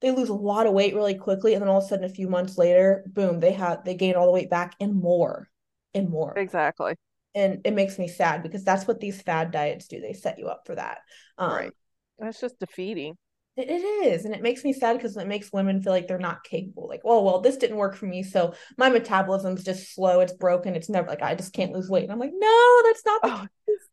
They 0.00 0.12
lose 0.12 0.28
a 0.28 0.34
lot 0.34 0.66
of 0.66 0.74
weight 0.74 0.94
really 0.94 1.16
quickly 1.16 1.54
and 1.54 1.62
then 1.62 1.68
all 1.68 1.78
of 1.78 1.84
a 1.84 1.88
sudden 1.88 2.04
a 2.04 2.08
few 2.08 2.28
months 2.28 2.56
later 2.56 3.04
boom 3.08 3.40
they 3.40 3.52
have 3.52 3.84
they 3.84 3.94
gain 3.94 4.14
all 4.14 4.26
the 4.26 4.32
weight 4.32 4.50
back 4.50 4.76
and 4.78 4.94
more 4.94 5.48
and 5.94 6.08
more. 6.08 6.36
Exactly. 6.36 6.94
And 7.34 7.60
it 7.64 7.72
makes 7.72 7.98
me 7.98 8.06
sad 8.06 8.42
because 8.42 8.62
that's 8.62 8.86
what 8.86 9.00
these 9.00 9.20
fad 9.20 9.50
diets 9.50 9.88
do. 9.88 10.00
They 10.00 10.12
set 10.12 10.38
you 10.38 10.48
up 10.48 10.62
for 10.66 10.74
that. 10.74 10.98
Um, 11.36 11.52
right. 11.52 11.72
That's 12.18 12.40
just 12.40 12.58
defeating 12.58 13.16
it 13.60 14.06
is. 14.06 14.24
And 14.24 14.34
it 14.34 14.42
makes 14.42 14.62
me 14.62 14.72
sad 14.72 14.96
because 14.96 15.16
it 15.16 15.26
makes 15.26 15.52
women 15.52 15.82
feel 15.82 15.92
like 15.92 16.06
they're 16.06 16.18
not 16.18 16.44
capable. 16.44 16.86
Like, 16.86 17.00
oh, 17.04 17.22
well, 17.22 17.40
this 17.40 17.56
didn't 17.56 17.76
work 17.76 17.96
for 17.96 18.06
me. 18.06 18.22
So 18.22 18.54
my 18.76 18.88
metabolism's 18.88 19.64
just 19.64 19.94
slow. 19.94 20.20
It's 20.20 20.32
broken. 20.32 20.76
It's 20.76 20.88
never 20.88 21.08
like 21.08 21.22
I 21.22 21.34
just 21.34 21.52
can't 21.52 21.72
lose 21.72 21.88
weight. 21.88 22.04
And 22.04 22.12
I'm 22.12 22.18
like, 22.18 22.32
no, 22.34 22.82
that's 22.84 23.04
not 23.04 23.20
oh, 23.24 23.46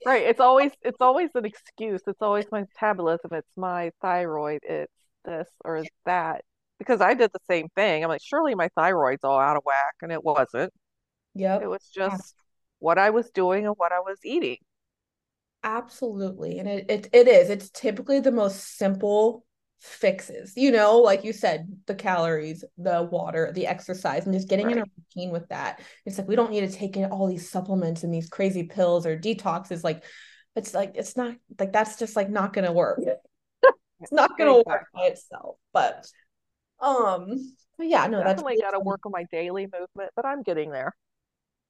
right. 0.06 0.23
It's 0.23 0.39
always 0.39 0.71
it's 0.82 1.01
always 1.01 1.30
an 1.36 1.45
excuse. 1.45 2.01
It's 2.06 2.21
always 2.21 2.45
my 2.51 2.62
metabolism. 2.62 3.32
It's 3.34 3.51
my 3.56 3.91
thyroid. 4.01 4.62
It's 4.63 4.91
this 5.23 5.49
or 5.63 5.78
it's 5.78 5.89
that. 6.06 6.43
Because 6.78 7.01
I 7.01 7.13
did 7.13 7.32
the 7.34 7.39
same 7.49 7.69
thing. 7.75 8.04
I'm 8.04 8.10
like, 8.10 8.21
surely 8.23 8.54
my 8.54 8.69
thyroid's 8.78 9.23
all 9.23 9.39
out 9.39 9.58
of 9.58 9.63
whack. 9.65 9.95
And 10.01 10.12
it 10.12 10.23
wasn't. 10.23 10.73
Yeah. 11.34 11.60
It 11.62 11.69
was 11.69 11.89
just 11.93 12.36
yeah. 12.38 12.43
what 12.80 12.97
I 12.97 13.10
was 13.10 13.30
doing 13.32 13.65
and 13.65 13.75
what 13.78 13.91
I 13.91 13.99
was 13.99 14.19
eating. 14.23 14.58
Absolutely. 15.63 16.60
And 16.60 16.69
it, 16.69 16.86
it 16.89 17.10
it 17.12 17.28
is. 17.28 17.49
It's 17.49 17.71
typically 17.71 18.19
the 18.19 18.32
most 18.32 18.78
simple 18.78 19.44
fixes, 19.79 20.53
you 20.55 20.71
know, 20.71 20.97
like 20.97 21.23
you 21.23 21.33
said, 21.33 21.67
the 21.85 21.95
calories, 21.95 22.63
the 22.77 23.03
water, 23.03 23.51
the 23.53 23.67
exercise, 23.67 24.25
and 24.25 24.33
just 24.33 24.49
getting 24.49 24.67
right. 24.67 24.77
in 24.77 24.83
a 24.83 24.85
routine 24.97 25.31
with 25.31 25.47
that. 25.49 25.81
It's 26.05 26.17
like 26.17 26.27
we 26.27 26.35
don't 26.35 26.51
need 26.51 26.69
to 26.69 26.75
take 26.75 26.97
in 26.97 27.05
all 27.11 27.27
these 27.27 27.49
supplements 27.49 28.03
and 28.03 28.13
these 28.13 28.29
crazy 28.29 28.63
pills 28.63 29.05
or 29.05 29.17
detoxes. 29.17 29.83
Like 29.83 30.03
it's 30.55 30.73
like 30.73 30.93
it's 30.95 31.17
not 31.17 31.35
like 31.59 31.71
that's 31.71 31.97
just 31.99 32.15
like 32.15 32.29
not 32.29 32.53
gonna 32.53 32.73
work. 32.73 32.99
it's 33.99 34.11
not 34.11 34.38
gonna 34.38 34.59
exactly. 34.59 34.71
work 34.71 34.88
by 34.93 35.03
itself. 35.05 35.57
But 35.73 36.07
um 36.79 37.27
but 37.77 37.88
yeah, 37.88 38.07
no, 38.07 38.23
definitely 38.23 38.57
that's 38.59 38.71
gotta 38.71 38.83
work 38.83 39.05
on 39.05 39.11
my 39.11 39.25
daily 39.31 39.63
movement, 39.65 40.11
but 40.15 40.25
I'm 40.25 40.43
getting 40.43 40.71
there. 40.71 40.95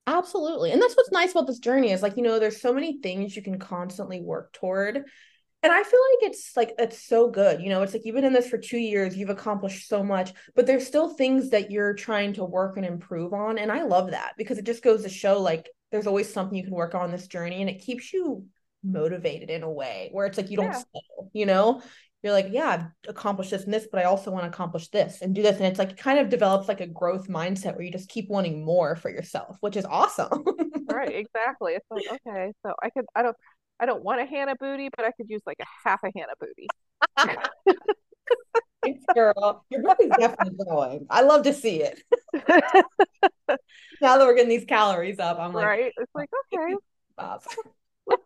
Absolutely. 0.07 0.71
And 0.71 0.81
that's 0.81 0.95
what's 0.95 1.11
nice 1.11 1.31
about 1.31 1.47
this 1.47 1.57
journey 1.57 1.91
is 1.91 2.03
like, 2.03 2.15
you 2.15 2.21
know, 2.21 2.37
there's 2.37 2.61
so 2.61 2.71
many 2.71 2.99
things 3.01 3.35
you 3.35 3.41
can 3.41 3.57
constantly 3.57 4.21
work 4.21 4.53
toward. 4.53 5.03
And 5.65 5.73
I 5.73 5.81
feel 5.81 5.99
like 6.11 6.29
it's 6.31 6.55
like 6.55 6.75
it's 6.77 7.07
so 7.07 7.27
good. 7.27 7.59
You 7.59 7.69
know, 7.69 7.81
it's 7.81 7.91
like 7.91 8.05
you've 8.05 8.13
been 8.13 8.23
in 8.23 8.33
this 8.33 8.47
for 8.47 8.59
two 8.59 8.77
years, 8.77 9.17
you've 9.17 9.31
accomplished 9.31 9.89
so 9.89 10.03
much, 10.03 10.31
but 10.53 10.67
there's 10.67 10.85
still 10.85 11.09
things 11.09 11.49
that 11.49 11.71
you're 11.71 11.95
trying 11.95 12.33
to 12.33 12.45
work 12.45 12.77
and 12.77 12.85
improve 12.85 13.33
on. 13.33 13.57
And 13.57 13.71
I 13.71 13.81
love 13.81 14.11
that 14.11 14.33
because 14.37 14.59
it 14.59 14.65
just 14.67 14.83
goes 14.83 15.01
to 15.01 15.09
show 15.09 15.41
like 15.41 15.67
there's 15.91 16.05
always 16.05 16.31
something 16.31 16.55
you 16.55 16.63
can 16.63 16.75
work 16.75 16.93
on 16.93 17.09
this 17.09 17.25
journey 17.25 17.61
and 17.61 17.69
it 17.71 17.81
keeps 17.81 18.13
you 18.13 18.45
motivated 18.83 19.49
in 19.49 19.63
a 19.63 19.71
way 19.71 20.09
where 20.11 20.27
it's 20.27 20.37
like 20.37 20.51
you 20.51 20.57
don't 20.57 20.67
yeah. 20.67 20.73
settle, 20.73 21.31
you 21.33 21.47
know? 21.47 21.81
You're 22.21 22.33
like, 22.33 22.49
yeah, 22.51 22.69
I've 22.69 23.09
accomplished 23.09 23.49
this 23.51 23.63
and 23.63 23.73
this, 23.73 23.87
but 23.91 23.99
I 23.99 24.05
also 24.05 24.29
want 24.29 24.43
to 24.43 24.49
accomplish 24.49 24.89
this 24.89 25.21
and 25.21 25.33
do 25.33 25.41
this. 25.41 25.57
And 25.57 25.65
it's 25.65 25.79
like 25.79 25.97
kind 25.97 26.19
of 26.19 26.29
develops 26.29 26.67
like 26.67 26.81
a 26.81 26.87
growth 26.87 27.27
mindset 27.27 27.75
where 27.75 27.83
you 27.83 27.91
just 27.91 28.09
keep 28.09 28.29
wanting 28.29 28.63
more 28.63 28.95
for 28.95 29.09
yourself, 29.09 29.57
which 29.61 29.77
is 29.77 29.85
awesome. 29.85 30.43
right, 30.91 31.15
exactly. 31.15 31.73
It's 31.73 31.85
like, 31.89 32.19
okay, 32.27 32.51
so 32.63 32.73
I 32.81 32.89
could 32.89 33.05
I 33.15 33.21
don't 33.21 33.37
I 33.79 33.85
don't 33.85 34.03
want 34.03 34.21
a 34.21 34.25
Hannah 34.25 34.55
booty, 34.59 34.89
but 34.95 35.05
I 35.05 35.11
could 35.11 35.29
use 35.29 35.41
like 35.45 35.57
a 35.59 35.65
half 35.83 36.01
a 36.03 36.11
Hannah 36.15 36.33
booty. 36.39 36.67
Thanks, 38.83 39.03
girl. 39.13 39.65
Your 39.69 39.81
body's 39.81 40.11
definitely 40.17 40.63
growing. 40.63 41.07
I 41.09 41.21
love 41.21 41.43
to 41.43 41.53
see 41.53 41.81
it. 41.81 42.01
now 44.01 44.17
that 44.17 44.19
we're 44.19 44.35
getting 44.35 44.49
these 44.49 44.65
calories 44.65 45.19
up, 45.19 45.39
I'm 45.39 45.53
like, 45.53 45.65
right. 45.65 45.91
It's 45.97 46.11
like 46.13 46.29
okay, 46.53 46.75
let's, 47.17 47.47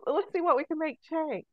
let's 0.05 0.31
see 0.33 0.41
what 0.41 0.57
we 0.57 0.65
can 0.65 0.77
make 0.77 0.99
change. 1.09 1.45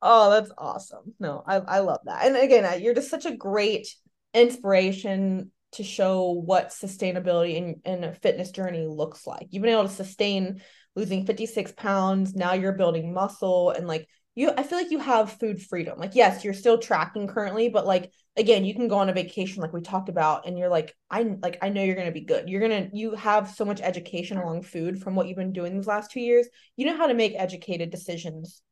Oh, 0.00 0.30
that's 0.30 0.50
awesome. 0.58 1.14
No, 1.20 1.44
I, 1.46 1.56
I 1.56 1.78
love 1.80 2.00
that. 2.06 2.26
And 2.26 2.36
again, 2.36 2.82
you're 2.82 2.94
just 2.94 3.10
such 3.10 3.24
a 3.24 3.36
great 3.36 3.94
inspiration 4.34 5.52
to 5.72 5.84
show 5.84 6.30
what 6.30 6.70
sustainability 6.70 7.54
in, 7.54 7.80
in 7.84 8.04
a 8.04 8.12
fitness 8.12 8.50
journey 8.50 8.86
looks 8.86 9.26
like. 9.26 9.46
You've 9.50 9.62
been 9.62 9.72
able 9.72 9.88
to 9.88 9.94
sustain 9.94 10.60
losing 10.94 11.26
56 11.26 11.72
pounds. 11.72 12.34
Now 12.34 12.52
you're 12.52 12.72
building 12.72 13.12
muscle 13.12 13.70
and 13.70 13.86
like 13.86 14.08
you, 14.34 14.50
I 14.56 14.62
feel 14.62 14.78
like 14.78 14.90
you 14.90 14.98
have 14.98 15.38
food 15.38 15.60
freedom. 15.60 15.98
Like, 15.98 16.14
yes, 16.14 16.42
you're 16.42 16.54
still 16.54 16.78
tracking 16.78 17.26
currently, 17.26 17.68
but 17.68 17.86
like, 17.86 18.10
again, 18.36 18.64
you 18.64 18.74
can 18.74 18.88
go 18.88 18.96
on 18.96 19.10
a 19.10 19.12
vacation 19.12 19.60
like 19.60 19.74
we 19.74 19.82
talked 19.82 20.08
about 20.08 20.46
and 20.46 20.58
you're 20.58 20.70
like, 20.70 20.94
I 21.10 21.36
like, 21.42 21.58
I 21.60 21.68
know 21.68 21.82
you're 21.82 21.96
going 21.96 22.06
to 22.06 22.12
be 22.12 22.24
good. 22.24 22.48
You're 22.48 22.66
going 22.66 22.90
to, 22.90 22.96
you 22.96 23.14
have 23.14 23.50
so 23.50 23.66
much 23.66 23.82
education 23.82 24.38
along 24.38 24.62
food 24.62 25.02
from 25.02 25.14
what 25.14 25.28
you've 25.28 25.36
been 25.36 25.52
doing 25.52 25.76
these 25.76 25.86
last 25.86 26.10
two 26.10 26.20
years. 26.20 26.48
You 26.76 26.86
know 26.86 26.96
how 26.96 27.08
to 27.08 27.14
make 27.14 27.34
educated 27.36 27.90
decisions 27.90 28.62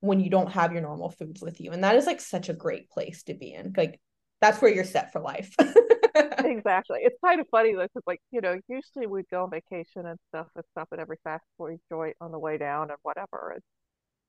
when 0.00 0.20
you 0.20 0.30
don't 0.30 0.52
have 0.52 0.72
your 0.72 0.82
normal 0.82 1.10
foods 1.10 1.42
with 1.42 1.60
you. 1.60 1.72
And 1.72 1.82
that 1.82 1.96
is 1.96 2.06
like 2.06 2.20
such 2.20 2.48
a 2.48 2.54
great 2.54 2.88
place 2.88 3.24
to 3.24 3.34
be 3.34 3.52
in. 3.52 3.74
Like 3.76 4.00
that's 4.40 4.62
where 4.62 4.72
you're 4.72 4.84
set 4.84 5.12
for 5.12 5.20
life. 5.20 5.52
exactly. 6.44 7.00
It's 7.02 7.18
kind 7.24 7.40
of 7.40 7.46
funny 7.50 7.74
though, 7.74 7.82
because 7.82 8.02
like, 8.06 8.20
you 8.30 8.40
know, 8.40 8.58
usually 8.68 9.06
we'd 9.06 9.28
go 9.30 9.44
on 9.44 9.50
vacation 9.50 10.06
and 10.06 10.18
stuff 10.28 10.46
and 10.54 10.64
stop 10.72 10.88
at 10.92 10.98
every 10.98 11.18
fast 11.24 11.44
food 11.56 11.78
joint 11.90 12.16
on 12.20 12.32
the 12.32 12.38
way 12.38 12.58
down 12.58 12.90
and 12.90 12.98
whatever. 13.02 13.52
And 13.54 13.62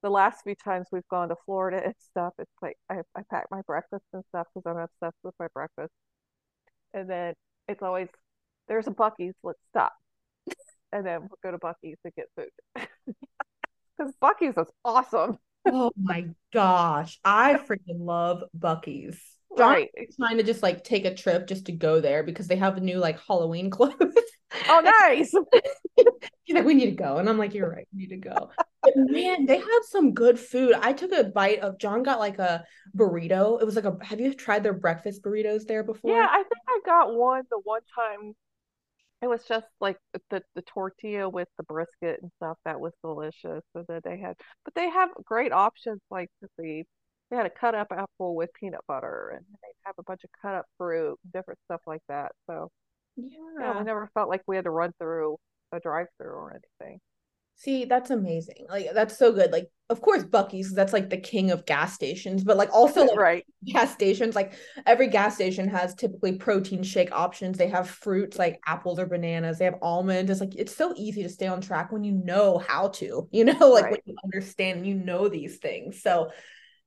the 0.04 0.10
last 0.10 0.44
few 0.44 0.56
times 0.56 0.88
we've 0.92 1.08
gone 1.10 1.30
to 1.30 1.36
Florida 1.46 1.82
and 1.84 1.96
stuff, 2.00 2.34
it's 2.40 2.52
like 2.62 2.78
I, 2.90 3.02
I 3.16 3.22
pack 3.30 3.48
my 3.52 3.62
breakfast 3.68 4.06
and 4.14 4.24
stuff 4.30 4.48
because 4.54 4.70
I'm 4.70 4.78
obsessed 4.78 5.20
with 5.24 5.36
my 5.40 5.48
breakfast. 5.54 5.92
And 6.94 7.10
then 7.10 7.34
it's 7.68 7.84
always 7.84 8.08
there's 8.68 8.88
a 8.88 8.92
Buc-ee's, 8.92 9.36
let's 9.44 9.60
stop. 9.70 9.94
and 10.92 11.06
then 11.06 11.22
we'll 11.22 11.40
go 11.44 11.52
to 11.52 11.58
Buc-ee's 11.58 11.98
to 12.06 12.12
get 12.12 12.28
food. 12.36 12.50
Because 13.98 14.14
Buc-ee's 14.22 14.56
is 14.58 14.72
awesome 14.86 15.38
oh 15.66 15.92
my 15.98 16.30
gosh. 16.52 17.20
I 17.24 17.56
freaking 17.56 18.00
love 18.06 18.44
Buc-ee's. 18.58 19.20
John 19.58 19.72
right. 19.72 19.90
trying 20.20 20.38
to 20.38 20.44
just 20.44 20.64
like 20.64 20.84
take 20.84 21.06
a 21.06 21.14
trip 21.14 21.48
just 21.48 21.66
to 21.66 21.72
go 21.72 22.00
there 22.00 22.24
because 22.24 22.48
they 22.48 22.56
have 22.56 22.78
a 22.78 22.82
new 22.82 22.98
like 22.98 23.20
Halloween 23.20 23.70
clothes. 23.72 23.96
Oh, 24.68 24.82
nice. 24.82 25.32
He's 26.44 26.56
like, 26.56 26.66
we 26.66 26.74
need 26.74 26.86
to 26.86 26.92
go. 26.92 27.18
And 27.18 27.30
I'm 27.30 27.38
like, 27.38 27.54
you're 27.54 27.70
right, 27.70 27.88
we 27.94 28.00
need 28.00 28.10
to 28.10 28.18
go. 28.18 28.50
But 28.82 28.94
man, 28.96 29.46
they 29.46 29.58
have 29.58 29.84
some 29.84 30.14
good 30.14 30.40
food. 30.40 30.74
I 30.74 30.94
took 30.94 31.12
a 31.12 31.26
bite 31.26 31.60
of 31.60 31.78
John 31.78 32.02
got 32.02 32.20
like 32.20 32.40
a 32.40 32.64
burrito. 32.96 33.62
It 33.62 33.66
was 33.66 33.76
like 33.76 33.86
a 33.86 33.98
have 34.04 34.20
you 34.20 34.34
tried 34.34 34.64
their 34.64 34.74
breakfast 34.74 35.22
burritos 35.22 35.66
there 35.66 35.84
before? 35.84 36.12
Yeah, 36.12 36.28
I 36.30 36.38
think 36.38 36.62
I 36.68 36.80
got 36.86 37.14
one 37.14 37.44
the 37.50 37.60
one 37.64 37.82
time 37.94 38.36
it 39.22 39.28
was 39.28 39.44
just 39.44 39.68
like 39.82 39.98
the 40.30 40.42
the 40.56 40.62
tortilla 40.62 41.28
with 41.28 41.50
the 41.58 41.64
brisket 41.64 42.22
and 42.22 42.32
stuff 42.38 42.58
that 42.66 42.80
was 42.80 42.94
delicious. 43.04 43.64
So 43.74 43.84
that 43.88 44.04
they 44.04 44.18
had, 44.18 44.36
but 44.64 44.74
they 44.76 44.90
have 44.90 45.10
great 45.26 45.52
options 45.52 46.02
like 46.10 46.30
the 46.42 46.86
they 47.30 47.38
had 47.38 47.46
a 47.46 47.50
cut 47.50 47.76
up 47.76 47.88
apple 47.92 48.36
with 48.36 48.50
peanut 48.54 48.82
butter, 48.88 49.34
and 49.36 49.46
they 49.62 49.70
have 49.86 49.96
a 49.98 50.04
bunch 50.04 50.24
of 50.24 50.30
cut 50.42 50.56
up 50.56 50.66
fruit, 50.78 51.18
different 51.34 51.60
stuff 51.66 51.82
like 51.86 52.02
that. 52.10 52.32
So 52.50 52.70
yeah, 53.16 53.28
yeah 53.60 53.78
we 53.78 53.84
never 53.84 54.10
felt 54.14 54.30
like 54.30 54.42
we 54.48 54.56
had 54.56 54.66
to 54.66 54.72
run 54.72 54.94
through 55.00 55.38
a 55.72 55.80
drive 55.80 56.08
through 56.18 56.32
or 56.32 56.52
anything. 56.52 57.00
See, 57.60 57.84
that's 57.84 58.10
amazing. 58.10 58.68
Like 58.70 58.88
that's 58.94 59.18
so 59.18 59.34
good. 59.34 59.52
Like, 59.52 59.70
of 59.90 60.00
course, 60.00 60.24
Buc-ee's 60.24 60.74
that's 60.74 60.94
like 60.94 61.10
the 61.10 61.18
king 61.18 61.52
of 61.52 61.66
gas 61.66 61.94
stations, 61.94 62.42
but 62.42 62.56
like 62.56 62.72
also 62.72 63.02
like 63.06 63.18
right. 63.18 63.46
gas 63.66 63.92
stations, 63.92 64.34
like 64.34 64.54
every 64.86 65.08
gas 65.08 65.36
station 65.36 65.68
has 65.68 65.94
typically 65.94 66.38
protein 66.38 66.84
shake 66.84 67.12
options. 67.12 67.58
They 67.58 67.68
have 67.68 67.90
fruits 67.90 68.40
like 68.40 68.62
apples 68.66 68.98
or 68.98 69.08
bananas. 69.08 69.60
They 69.60 69.66
have 69.66 69.76
almonds. 69.82 70.32
It's 70.32 70.40
like 70.40 70.56
it's 70.56 70.74
so 70.74 70.94
easy 70.96 71.22
to 71.24 71.28
stay 71.28 71.48
on 71.48 71.60
track 71.60 71.92
when 71.92 72.06
you 72.06 72.14
know 72.14 72.60
how 72.60 72.88
to, 72.90 73.28
you 73.30 73.44
know, 73.44 73.70
like 73.70 73.84
right. 73.84 73.92
when 73.92 74.02
you 74.06 74.16
understand, 74.24 74.88
you 74.88 74.96
know 74.96 75.28
these 75.28 75.58
things. 75.58 76.02
So 76.02 76.32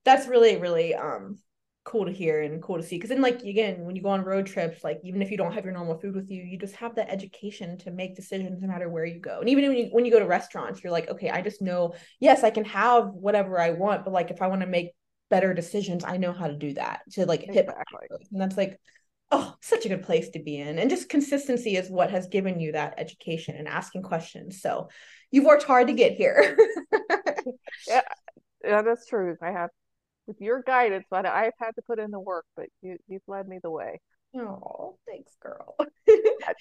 that's 0.04 0.26
really, 0.26 0.56
really 0.56 0.94
um 0.94 1.38
cool 1.84 2.04
to 2.04 2.12
hear 2.12 2.42
and 2.42 2.62
cool 2.62 2.76
to 2.76 2.82
see. 2.82 2.96
Because 2.96 3.10
then 3.10 3.20
like 3.20 3.42
again 3.42 3.84
when 3.84 3.96
you 3.96 4.02
go 4.02 4.10
on 4.10 4.24
road 4.24 4.46
trips 4.46 4.84
like 4.84 5.00
even 5.02 5.20
if 5.20 5.30
you 5.30 5.36
don't 5.36 5.52
have 5.52 5.64
your 5.64 5.74
normal 5.74 5.98
food 5.98 6.14
with 6.14 6.30
you 6.30 6.42
you 6.42 6.56
just 6.56 6.76
have 6.76 6.94
that 6.94 7.10
education 7.10 7.76
to 7.78 7.90
make 7.90 8.14
decisions 8.14 8.62
no 8.62 8.68
matter 8.68 8.88
where 8.88 9.04
you 9.04 9.18
go. 9.20 9.40
And 9.40 9.48
even 9.48 9.66
when 9.68 9.76
you 9.76 9.86
when 9.90 10.04
you 10.04 10.12
go 10.12 10.20
to 10.20 10.26
restaurants 10.26 10.82
you're 10.82 10.92
like 10.92 11.10
okay 11.10 11.30
i 11.30 11.42
just 11.42 11.60
know 11.60 11.94
yes 12.20 12.44
i 12.44 12.50
can 12.50 12.64
have 12.66 13.08
whatever 13.08 13.60
i 13.60 13.70
want 13.70 14.04
but 14.04 14.12
like 14.12 14.30
if 14.30 14.40
i 14.40 14.46
want 14.46 14.60
to 14.60 14.66
make 14.66 14.92
better 15.28 15.52
decisions 15.54 16.04
i 16.04 16.18
know 16.18 16.32
how 16.32 16.46
to 16.46 16.56
do 16.56 16.74
that 16.74 17.00
to 17.10 17.26
like 17.26 17.40
hit 17.42 17.66
exactly. 17.68 18.06
and 18.30 18.40
that's 18.40 18.56
like 18.56 18.78
oh 19.32 19.56
such 19.60 19.86
a 19.86 19.88
good 19.88 20.02
place 20.02 20.28
to 20.30 20.38
be 20.38 20.60
in. 20.60 20.78
And 20.78 20.88
just 20.88 21.08
consistency 21.08 21.76
is 21.76 21.90
what 21.90 22.10
has 22.10 22.28
given 22.28 22.60
you 22.60 22.72
that 22.72 22.94
education 22.98 23.56
and 23.56 23.66
asking 23.66 24.02
questions. 24.02 24.60
So 24.60 24.88
you've 25.30 25.46
worked 25.46 25.64
hard 25.64 25.88
to 25.88 25.94
get 25.94 26.12
here. 26.12 26.56
Yeah. 27.88 28.02
Yeah 28.64 28.82
that's 28.82 29.06
true. 29.06 29.36
I 29.42 29.50
have 29.50 29.70
with 30.26 30.40
your 30.40 30.62
guidance, 30.62 31.04
but 31.10 31.26
I've 31.26 31.52
had 31.58 31.74
to 31.76 31.82
put 31.82 31.98
in 31.98 32.10
the 32.10 32.20
work, 32.20 32.44
but 32.56 32.66
you 32.80 32.98
you've 33.08 33.22
led 33.26 33.48
me 33.48 33.58
the 33.62 33.70
way. 33.70 34.00
Oh, 34.34 34.96
thanks, 35.06 35.32
girl. 35.40 35.76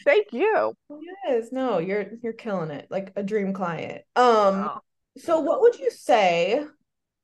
Thank 0.03 0.27
you. 0.33 0.73
Yes, 1.27 1.49
no, 1.51 1.77
you're 1.77 2.05
you're 2.21 2.33
killing 2.33 2.71
it. 2.71 2.87
Like 2.89 3.13
a 3.15 3.23
dream 3.23 3.53
client. 3.53 4.03
Um 4.15 4.69
oh. 4.69 4.79
so 5.17 5.39
what 5.39 5.61
would 5.61 5.79
you 5.79 5.89
say 5.89 6.65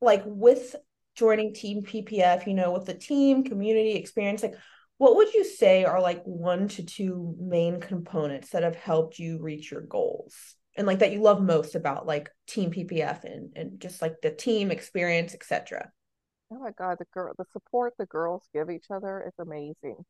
like 0.02 0.24
with 0.26 0.76
joining 1.16 1.54
team 1.54 1.82
PPF, 1.84 2.48
you 2.48 2.54
know, 2.54 2.72
with 2.72 2.86
the 2.86 2.94
team, 2.94 3.44
community 3.44 3.94
experience, 3.94 4.44
like 4.44 4.56
what 4.98 5.16
would 5.16 5.34
you 5.34 5.44
say 5.44 5.84
are 5.84 6.02
like 6.02 6.24
one 6.24 6.68
to 6.70 6.84
two 6.84 7.36
main 7.40 7.80
components 7.80 8.52
that 8.52 8.64
have 8.64 8.76
helped 8.76 9.20
you 9.20 9.40
reach 9.40 9.72
your 9.72 9.82
goals? 9.82 10.36
And 10.76 10.86
like 10.86 11.00
that 11.00 11.12
you 11.12 11.22
love 11.22 11.42
most 11.42 11.76
about 11.76 12.06
like 12.06 12.30
team 12.48 12.72
PPF 12.72 13.24
and 13.24 13.52
and 13.56 13.80
just 13.80 14.02
like 14.02 14.22
the 14.22 14.32
team 14.32 14.72
experience, 14.72 15.34
etc. 15.34 15.92
Oh 16.52 16.60
my 16.60 16.72
God, 16.78 16.98
the 17.00 17.06
girl, 17.14 17.34
the 17.38 17.46
support 17.52 17.94
the 17.98 18.06
girls 18.06 18.44
give 18.54 18.70
each 18.70 18.90
other 18.90 19.22
is 19.28 19.34
amazing. 19.40 20.06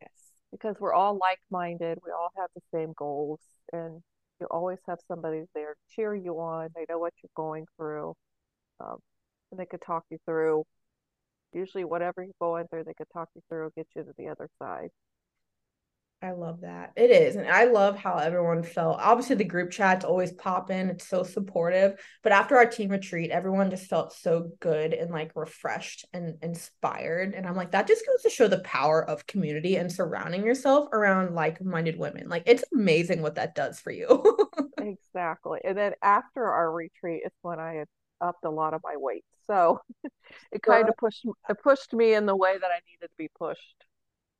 Yes. 0.00 0.10
Because 0.52 0.76
we're 0.80 0.94
all 0.94 1.16
like 1.18 1.40
minded, 1.50 1.98
we 2.04 2.12
all 2.12 2.30
have 2.36 2.50
the 2.54 2.62
same 2.72 2.92
goals, 2.96 3.40
and 3.72 4.02
you 4.40 4.46
always 4.50 4.78
have 4.88 4.98
somebody 5.08 5.44
there 5.54 5.74
to 5.74 5.94
cheer 5.94 6.14
you 6.14 6.40
on. 6.40 6.70
They 6.74 6.86
know 6.88 6.98
what 6.98 7.14
you're 7.22 7.30
going 7.36 7.66
through, 7.76 8.14
um, 8.80 8.98
and 9.50 9.60
they 9.60 9.66
could 9.66 9.82
talk 9.82 10.04
you 10.10 10.18
through. 10.26 10.64
Usually, 11.52 11.84
whatever 11.84 12.22
you're 12.22 12.34
going 12.40 12.68
through, 12.68 12.84
they 12.84 12.94
could 12.94 13.10
talk 13.12 13.28
you 13.34 13.42
through, 13.48 13.72
get 13.76 13.88
you 13.96 14.04
to 14.04 14.12
the 14.18 14.28
other 14.28 14.48
side. 14.60 14.90
I 16.22 16.32
love 16.32 16.62
that. 16.62 16.92
It 16.96 17.10
is. 17.10 17.36
And 17.36 17.46
I 17.46 17.64
love 17.64 17.98
how 17.98 18.16
everyone 18.16 18.62
felt. 18.62 18.98
Obviously, 19.00 19.36
the 19.36 19.44
group 19.44 19.70
chats 19.70 20.04
always 20.04 20.32
pop 20.32 20.70
in. 20.70 20.88
It's 20.88 21.06
so 21.06 21.22
supportive. 21.22 22.00
But 22.22 22.32
after 22.32 22.56
our 22.56 22.66
team 22.66 22.90
retreat, 22.90 23.30
everyone 23.30 23.70
just 23.70 23.86
felt 23.86 24.14
so 24.14 24.50
good 24.60 24.94
and 24.94 25.10
like 25.10 25.32
refreshed 25.36 26.06
and 26.14 26.36
inspired. 26.42 27.34
And 27.34 27.46
I'm 27.46 27.54
like, 27.54 27.72
that 27.72 27.86
just 27.86 28.06
goes 28.06 28.22
to 28.22 28.30
show 28.30 28.48
the 28.48 28.60
power 28.60 29.08
of 29.08 29.26
community 29.26 29.76
and 29.76 29.92
surrounding 29.92 30.44
yourself 30.44 30.88
around 30.92 31.34
like 31.34 31.62
minded 31.62 31.98
women. 31.98 32.30
Like, 32.30 32.44
it's 32.46 32.64
amazing 32.74 33.20
what 33.20 33.34
that 33.34 33.54
does 33.54 33.78
for 33.78 33.90
you. 33.90 34.50
exactly. 34.78 35.60
And 35.64 35.76
then 35.76 35.92
after 36.02 36.44
our 36.44 36.72
retreat, 36.72 37.22
it's 37.26 37.38
when 37.42 37.60
I 37.60 37.74
had 37.74 37.88
upped 38.22 38.46
a 38.46 38.50
lot 38.50 38.72
of 38.72 38.80
my 38.82 38.96
weight. 38.96 39.24
So 39.46 39.80
it 40.50 40.62
kind 40.62 40.88
of 40.88 40.96
pushed 40.96 41.24
it 41.24 41.56
pushed 41.62 41.92
me 41.92 42.14
in 42.14 42.26
the 42.26 42.36
way 42.36 42.54
that 42.58 42.70
I 42.70 42.80
needed 42.90 43.08
to 43.08 43.16
be 43.18 43.28
pushed. 43.38 43.85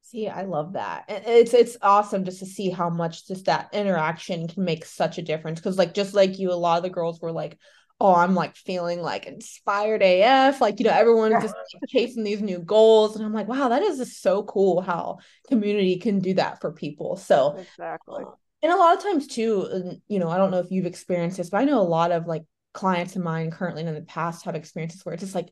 See, 0.07 0.29
I 0.29 0.43
love 0.43 0.75
that. 0.75 1.07
It's 1.09 1.53
it's 1.53 1.77
awesome 1.83 2.25
just 2.25 2.39
to 2.39 2.47
see 2.47 2.71
how 2.71 2.89
much 2.89 3.27
just 3.27 3.47
that 3.47 3.71
interaction 3.73 4.47
can 4.47 4.63
make 4.63 4.85
such 4.85 5.19
a 5.19 5.23
difference. 5.23 5.61
Cause 5.61 5.77
like 5.77 5.95
just 5.95 6.15
like 6.15 6.39
you, 6.39 6.53
a 6.53 6.55
lot 6.55 6.77
of 6.77 6.85
the 6.85 6.91
girls 6.91 7.21
were 7.21 7.33
like, 7.33 7.59
oh, 7.99 8.15
I'm 8.15 8.37
like 8.37 8.55
feeling 8.55 9.03
like 9.03 9.27
inspired 9.27 10.03
AF. 10.05 10.61
Like, 10.61 10.79
you 10.79 10.85
know, 10.85 10.93
everyone's 10.93 11.33
yeah. 11.33 11.41
just 11.41 11.55
chasing 11.89 12.23
these 12.23 12.41
new 12.41 12.61
goals. 12.61 13.17
And 13.17 13.25
I'm 13.25 13.33
like, 13.33 13.49
wow, 13.49 13.69
that 13.71 13.83
is 13.83 13.99
just 13.99 14.23
so 14.23 14.45
cool 14.45 14.81
how 14.81 15.19
community 15.49 15.99
can 15.99 16.21
do 16.21 16.35
that 16.35 16.61
for 16.61 16.71
people. 16.73 17.17
So, 17.17 17.57
exactly. 17.59 18.23
Uh, 18.25 18.31
and 18.63 18.73
a 18.73 18.77
lot 18.77 18.97
of 18.97 19.03
times, 19.03 19.27
too, 19.27 19.99
you 20.07 20.21
know, 20.21 20.29
I 20.29 20.39
don't 20.39 20.53
know 20.53 20.61
if 20.61 20.71
you've 20.71 20.87
experienced 20.87 21.39
this, 21.39 21.51
but 21.51 21.59
I 21.59 21.65
know 21.65 21.81
a 21.81 21.83
lot 21.83 22.13
of 22.13 22.27
like 22.27 22.43
clients 22.73 23.17
of 23.17 23.23
mine 23.23 23.51
currently 23.51 23.83
and 23.83 23.89
in 23.89 23.95
the 23.97 24.03
past 24.03 24.45
have 24.45 24.55
experiences 24.55 25.05
where 25.05 25.15
it's 25.15 25.23
just 25.23 25.35
like, 25.35 25.49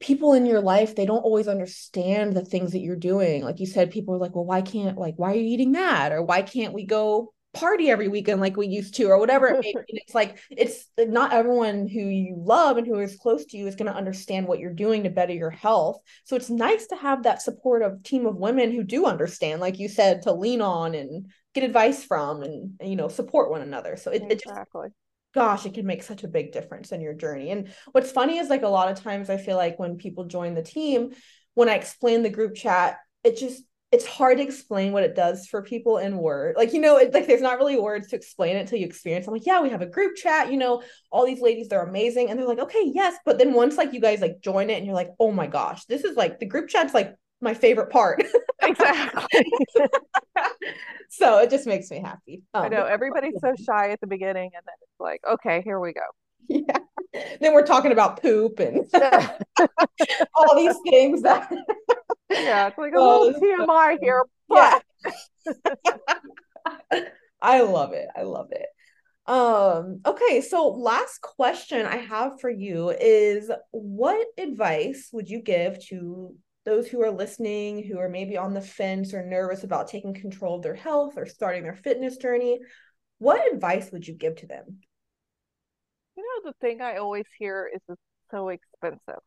people 0.00 0.34
in 0.34 0.44
your 0.44 0.60
life 0.60 0.94
they 0.94 1.06
don't 1.06 1.22
always 1.22 1.48
understand 1.48 2.34
the 2.34 2.44
things 2.44 2.72
that 2.72 2.80
you're 2.80 2.96
doing. 2.96 3.42
Like 3.42 3.60
you 3.60 3.66
said 3.66 3.90
people 3.90 4.14
are 4.14 4.18
like 4.18 4.34
well 4.34 4.44
why 4.44 4.62
can't 4.62 4.98
like 4.98 5.14
why 5.16 5.32
are 5.32 5.36
you 5.36 5.46
eating 5.46 5.72
that? 5.72 6.12
Or 6.12 6.22
why 6.22 6.42
can't 6.42 6.74
we 6.74 6.84
go 6.84 7.32
party 7.54 7.88
every 7.88 8.08
weekend 8.08 8.40
like 8.40 8.56
we 8.56 8.66
used 8.66 8.94
to? 8.96 9.06
Or 9.06 9.18
whatever 9.18 9.48
it 9.48 9.60
may 9.60 9.72
be. 9.72 9.84
it's 9.88 10.14
like 10.14 10.38
it's 10.50 10.90
not 10.98 11.32
everyone 11.32 11.88
who 11.88 12.00
you 12.00 12.36
love 12.36 12.76
and 12.76 12.86
who 12.86 12.98
is 12.98 13.16
close 13.16 13.46
to 13.46 13.56
you 13.56 13.66
is 13.66 13.76
going 13.76 13.90
to 13.90 13.96
understand 13.96 14.46
what 14.46 14.58
you're 14.58 14.74
doing 14.74 15.04
to 15.04 15.10
better 15.10 15.32
your 15.32 15.50
health. 15.50 16.00
So 16.24 16.36
it's 16.36 16.50
nice 16.50 16.86
to 16.88 16.96
have 16.96 17.22
that 17.22 17.40
supportive 17.40 18.02
team 18.02 18.26
of 18.26 18.36
women 18.36 18.72
who 18.72 18.84
do 18.84 19.06
understand 19.06 19.60
like 19.60 19.78
you 19.78 19.88
said 19.88 20.22
to 20.22 20.32
lean 20.32 20.60
on 20.60 20.94
and 20.94 21.30
get 21.54 21.64
advice 21.64 22.04
from 22.04 22.42
and, 22.42 22.72
you 22.82 22.96
know 22.96 23.08
support 23.08 23.50
one 23.50 23.62
another. 23.62 23.96
So 23.96 24.10
it, 24.10 24.22
exactly. 24.30 24.34
it 24.34 24.42
just 24.44 24.96
gosh 25.36 25.64
it 25.64 25.74
can 25.74 25.86
make 25.86 26.02
such 26.02 26.24
a 26.24 26.28
big 26.28 26.50
difference 26.50 26.90
in 26.90 27.00
your 27.00 27.14
journey 27.14 27.50
and 27.50 27.72
what's 27.92 28.10
funny 28.10 28.38
is 28.38 28.48
like 28.48 28.62
a 28.62 28.68
lot 28.68 28.90
of 28.90 29.00
times 29.00 29.30
i 29.30 29.36
feel 29.36 29.56
like 29.56 29.78
when 29.78 29.96
people 29.96 30.24
join 30.24 30.54
the 30.54 30.62
team 30.62 31.10
when 31.54 31.68
i 31.68 31.74
explain 31.74 32.22
the 32.22 32.30
group 32.30 32.54
chat 32.54 32.98
it 33.22 33.36
just 33.36 33.62
it's 33.92 34.06
hard 34.06 34.38
to 34.38 34.42
explain 34.42 34.92
what 34.92 35.04
it 35.04 35.14
does 35.14 35.46
for 35.46 35.62
people 35.62 35.98
in 35.98 36.18
word. 36.18 36.56
Like, 36.56 36.72
you 36.72 36.80
know, 36.80 36.96
it, 36.96 37.14
like 37.14 37.26
there's 37.26 37.40
not 37.40 37.58
really 37.58 37.78
words 37.78 38.08
to 38.08 38.16
explain 38.16 38.56
it 38.56 38.60
until 38.60 38.78
you 38.78 38.86
experience. 38.86 39.26
I'm 39.26 39.32
like, 39.32 39.46
yeah, 39.46 39.62
we 39.62 39.70
have 39.70 39.80
a 39.80 39.86
group 39.86 40.16
chat, 40.16 40.50
you 40.50 40.58
know, 40.58 40.82
all 41.12 41.24
these 41.24 41.40
ladies, 41.40 41.68
they're 41.68 41.84
amazing. 41.84 42.28
And 42.28 42.38
they're 42.38 42.48
like, 42.48 42.58
okay, 42.58 42.90
yes. 42.92 43.16
But 43.24 43.38
then 43.38 43.52
once 43.52 43.76
like 43.76 43.92
you 43.92 44.00
guys 44.00 44.20
like 44.20 44.40
join 44.40 44.70
it 44.70 44.76
and 44.76 44.86
you're 44.86 44.94
like, 44.94 45.12
oh 45.20 45.30
my 45.30 45.46
gosh, 45.46 45.84
this 45.84 46.02
is 46.02 46.16
like 46.16 46.40
the 46.40 46.46
group 46.46 46.68
chat's 46.68 46.94
like 46.94 47.14
my 47.40 47.54
favorite 47.54 47.90
part. 47.90 48.22
exactly. 48.62 49.44
so 51.10 51.38
it 51.38 51.50
just 51.50 51.66
makes 51.66 51.90
me 51.90 52.00
happy. 52.00 52.42
Um, 52.54 52.64
I 52.64 52.68
know 52.68 52.84
everybody's 52.84 53.38
so 53.40 53.54
shy 53.56 53.90
at 53.90 54.00
the 54.00 54.06
beginning 54.06 54.50
and 54.54 54.62
then 54.64 54.74
it's 54.82 55.00
like, 55.00 55.20
okay, 55.28 55.62
here 55.62 55.78
we 55.78 55.92
go. 55.92 56.00
Yeah. 56.48 56.78
Then 57.40 57.54
we're 57.54 57.66
talking 57.66 57.92
about 57.92 58.20
poop 58.20 58.60
and 58.60 58.86
all 60.34 60.56
these 60.56 60.76
things 60.88 61.22
that 61.22 61.50
yeah, 62.30 62.68
it's 62.68 62.78
like 62.78 62.92
a 62.94 63.00
little 63.00 63.32
TMI 63.32 63.98
here, 64.00 64.22
but 64.48 64.82
yeah. 66.92 67.00
I 67.40 67.62
love 67.62 67.92
it. 67.92 68.08
I 68.16 68.22
love 68.22 68.48
it. 68.52 68.66
Um, 69.26 70.00
okay, 70.06 70.40
so 70.40 70.68
last 70.68 71.20
question 71.20 71.84
I 71.84 71.96
have 71.96 72.40
for 72.40 72.50
you 72.50 72.90
is 72.90 73.50
what 73.72 74.26
advice 74.38 75.10
would 75.12 75.28
you 75.28 75.40
give 75.40 75.84
to 75.86 76.34
those 76.66 76.86
who 76.88 77.02
are 77.02 77.10
listening 77.10 77.82
who 77.82 77.98
are 77.98 78.10
maybe 78.10 78.36
on 78.36 78.52
the 78.52 78.60
fence 78.60 79.14
or 79.14 79.24
nervous 79.24 79.64
about 79.64 79.88
taking 79.88 80.12
control 80.12 80.56
of 80.56 80.62
their 80.62 80.74
health 80.74 81.14
or 81.16 81.24
starting 81.24 81.62
their 81.62 81.76
fitness 81.76 82.18
journey? 82.18 82.58
What 83.18 83.50
advice 83.50 83.90
would 83.92 84.06
you 84.06 84.12
give 84.12 84.36
to 84.36 84.46
them? 84.46 84.80
You 86.16 86.22
know, 86.22 86.50
the 86.50 86.66
thing 86.66 86.82
I 86.82 86.96
always 86.96 87.24
hear 87.38 87.70
is 87.74 87.80
it's 87.88 88.00
so 88.30 88.50
expensive 88.50 89.22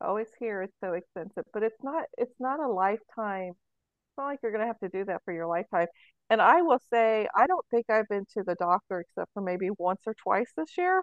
always 0.00 0.28
hear 0.38 0.62
it's 0.62 0.76
so 0.82 0.94
expensive, 0.94 1.44
but 1.52 1.62
it's 1.62 1.82
not 1.82 2.04
it's 2.18 2.34
not 2.38 2.60
a 2.60 2.68
lifetime. 2.68 3.50
It's 3.50 4.18
not 4.18 4.26
like 4.26 4.40
you're 4.42 4.52
gonna 4.52 4.66
have 4.66 4.78
to 4.80 4.88
do 4.88 5.04
that 5.06 5.22
for 5.24 5.32
your 5.32 5.46
lifetime. 5.46 5.86
And 6.28 6.40
I 6.40 6.62
will 6.62 6.80
say 6.92 7.28
I 7.34 7.46
don't 7.46 7.64
think 7.70 7.86
I've 7.90 8.08
been 8.08 8.24
to 8.36 8.42
the 8.44 8.54
doctor 8.54 9.00
except 9.00 9.30
for 9.34 9.42
maybe 9.42 9.70
once 9.78 10.00
or 10.06 10.14
twice 10.14 10.50
this 10.56 10.76
year. 10.78 11.02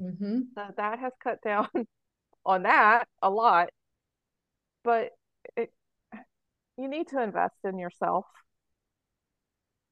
Mm-hmm. 0.00 0.40
So 0.54 0.64
that 0.76 0.98
has 0.98 1.12
cut 1.22 1.38
down 1.42 1.68
on 2.44 2.62
that 2.64 3.08
a 3.22 3.30
lot. 3.30 3.70
But 4.84 5.12
it 5.56 5.72
you 6.76 6.88
need 6.88 7.08
to 7.08 7.22
invest 7.22 7.56
in 7.64 7.78
yourself. 7.78 8.26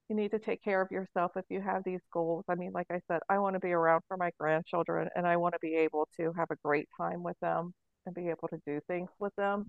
You 0.09 0.17
need 0.17 0.31
to 0.31 0.39
take 0.39 0.63
care 0.63 0.81
of 0.81 0.91
yourself 0.91 1.33
if 1.37 1.45
you 1.51 1.61
have 1.61 1.85
these 1.85 2.01
goals. 2.13 2.45
I 2.49 2.55
mean, 2.55 2.73
like 2.73 2.87
I 2.91 3.01
said, 3.09 3.21
I 3.29 3.39
want 3.39 3.55
to 3.55 3.61
be 3.61 3.73
around 3.73 4.03
for 4.09 4.17
my 4.17 4.31
grandchildren 4.39 5.09
and 5.15 5.27
I 5.27 5.37
want 5.37 5.55
to 5.55 5.59
be 5.61 5.77
able 5.77 6.09
to 6.17 6.33
have 6.33 6.51
a 6.51 6.57
great 6.65 6.89
time 6.99 7.23
with 7.23 7.39
them 7.41 7.75
and 8.07 8.15
be 8.15 8.29
able 8.31 8.49
to 8.49 8.59
do 8.67 8.81
things 8.89 9.11
with 9.19 9.35
them 9.37 9.69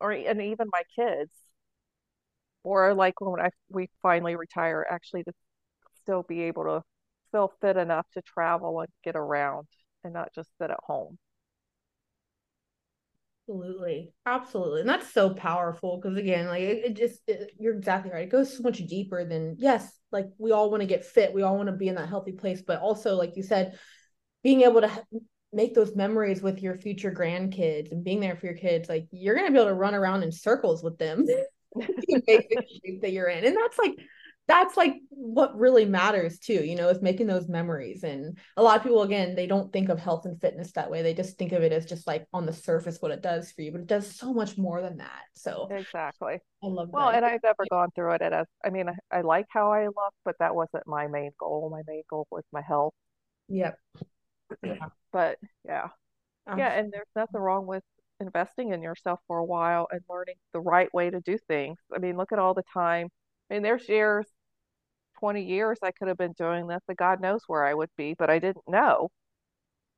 or 0.00 0.12
and 0.12 0.40
even 0.42 0.68
my 0.72 0.82
kids 0.96 1.32
or 2.62 2.94
like 2.94 3.20
when 3.20 3.40
I 3.40 3.50
we 3.68 3.88
finally 4.02 4.36
retire 4.36 4.86
actually 4.90 5.24
to 5.24 5.32
still 6.02 6.22
be 6.22 6.42
able 6.42 6.64
to 6.64 6.82
feel 7.32 7.52
fit 7.60 7.76
enough 7.76 8.06
to 8.14 8.22
travel 8.22 8.80
and 8.80 8.88
get 9.04 9.16
around 9.16 9.66
and 10.04 10.12
not 10.12 10.32
just 10.34 10.50
sit 10.58 10.70
at 10.70 10.78
home 10.84 11.18
absolutely. 13.50 14.12
Absolutely. 14.26 14.80
And 14.80 14.88
that's 14.88 15.12
so 15.12 15.30
powerful 15.30 16.00
because 16.00 16.16
again 16.16 16.46
like 16.46 16.62
it, 16.62 16.84
it 16.84 16.96
just 16.96 17.20
it, 17.26 17.52
you're 17.58 17.76
exactly 17.76 18.10
right. 18.10 18.24
It 18.24 18.30
goes 18.30 18.56
so 18.56 18.62
much 18.62 18.78
deeper 18.78 19.24
than 19.24 19.56
yes 19.58 19.90
like 20.12 20.26
we 20.38 20.52
all 20.52 20.70
want 20.70 20.82
to 20.82 20.86
get 20.86 21.04
fit. 21.04 21.34
We 21.34 21.42
all 21.42 21.56
want 21.56 21.68
to 21.68 21.74
be 21.76 21.88
in 21.88 21.96
that 21.96 22.08
healthy 22.08 22.32
place 22.32 22.62
but 22.62 22.80
also 22.80 23.16
like 23.16 23.36
you 23.36 23.42
said 23.42 23.78
being 24.42 24.62
able 24.62 24.80
to 24.80 24.90
make 25.52 25.74
those 25.74 25.96
memories 25.96 26.42
with 26.42 26.62
your 26.62 26.76
future 26.76 27.10
grandkids 27.10 27.90
and 27.90 28.04
being 28.04 28.20
there 28.20 28.36
for 28.36 28.46
your 28.46 28.54
kids, 28.54 28.88
like 28.88 29.06
you're 29.10 29.34
gonna 29.34 29.50
be 29.50 29.56
able 29.58 29.68
to 29.68 29.74
run 29.74 29.94
around 29.94 30.22
in 30.22 30.32
circles 30.32 30.82
with 30.82 30.98
them. 30.98 31.26
That 31.76 33.12
you're 33.12 33.28
in. 33.28 33.44
And 33.44 33.56
that's 33.56 33.78
like 33.78 33.94
that's 34.50 34.76
like 34.76 34.96
what 35.10 35.56
really 35.56 35.84
matters 35.84 36.40
too, 36.40 36.64
you 36.64 36.74
know, 36.74 36.88
is 36.88 37.00
making 37.00 37.28
those 37.28 37.48
memories. 37.48 38.02
And 38.02 38.36
a 38.56 38.62
lot 38.62 38.76
of 38.76 38.82
people, 38.82 39.02
again, 39.02 39.36
they 39.36 39.46
don't 39.46 39.72
think 39.72 39.88
of 39.88 40.00
health 40.00 40.26
and 40.26 40.40
fitness 40.40 40.72
that 40.72 40.90
way. 40.90 41.02
They 41.02 41.14
just 41.14 41.38
think 41.38 41.52
of 41.52 41.62
it 41.62 41.72
as 41.72 41.86
just 41.86 42.04
like 42.08 42.26
on 42.32 42.46
the 42.46 42.52
surface 42.52 43.00
what 43.00 43.12
it 43.12 43.22
does 43.22 43.52
for 43.52 43.62
you, 43.62 43.70
but 43.70 43.82
it 43.82 43.86
does 43.86 44.12
so 44.12 44.34
much 44.34 44.58
more 44.58 44.82
than 44.82 44.96
that. 44.96 45.22
So 45.34 45.68
exactly. 45.70 46.40
I 46.64 46.66
love 46.66 46.88
well, 46.90 47.06
that. 47.06 47.18
and 47.18 47.24
I've 47.24 47.44
never 47.44 47.64
gone 47.70 47.90
through 47.94 48.14
it 48.14 48.22
as 48.22 48.46
I 48.64 48.70
mean, 48.70 48.88
I, 48.88 49.18
I 49.18 49.20
like 49.20 49.46
how 49.50 49.70
I 49.70 49.86
look, 49.86 50.14
but 50.24 50.34
that 50.40 50.56
wasn't 50.56 50.84
my 50.86 51.06
main 51.06 51.30
goal. 51.38 51.70
My 51.70 51.82
main 51.86 52.02
goal 52.10 52.26
was 52.32 52.42
my 52.52 52.62
health. 52.62 52.94
Yep. 53.48 53.78
Yeah. 54.64 54.74
But 55.12 55.38
yeah. 55.64 55.88
Um, 56.46 56.56
yeah, 56.60 56.68
and 56.68 56.92
there's 56.92 57.08
nothing 57.16 57.40
wrong 57.40 57.66
with 57.66 57.82
investing 58.20 58.72
in 58.72 58.80
yourself 58.80 59.18
for 59.26 59.38
a 59.38 59.44
while 59.44 59.88
and 59.90 60.00
learning 60.08 60.36
the 60.52 60.60
right 60.60 60.92
way 60.94 61.10
to 61.10 61.20
do 61.20 61.36
things. 61.48 61.78
I 61.92 61.98
mean, 61.98 62.16
look 62.16 62.30
at 62.30 62.38
all 62.38 62.54
the 62.54 62.62
time. 62.72 63.08
I 63.50 63.54
mean, 63.54 63.64
there's 63.64 63.88
years, 63.88 64.26
20 65.20 65.44
years 65.44 65.78
I 65.82 65.92
could 65.92 66.08
have 66.08 66.18
been 66.18 66.32
doing 66.32 66.66
this, 66.66 66.80
and 66.88 66.96
God 66.96 67.20
knows 67.20 67.42
where 67.46 67.64
I 67.64 67.74
would 67.74 67.90
be, 67.96 68.14
but 68.18 68.30
I 68.30 68.38
didn't 68.38 68.68
know. 68.68 69.10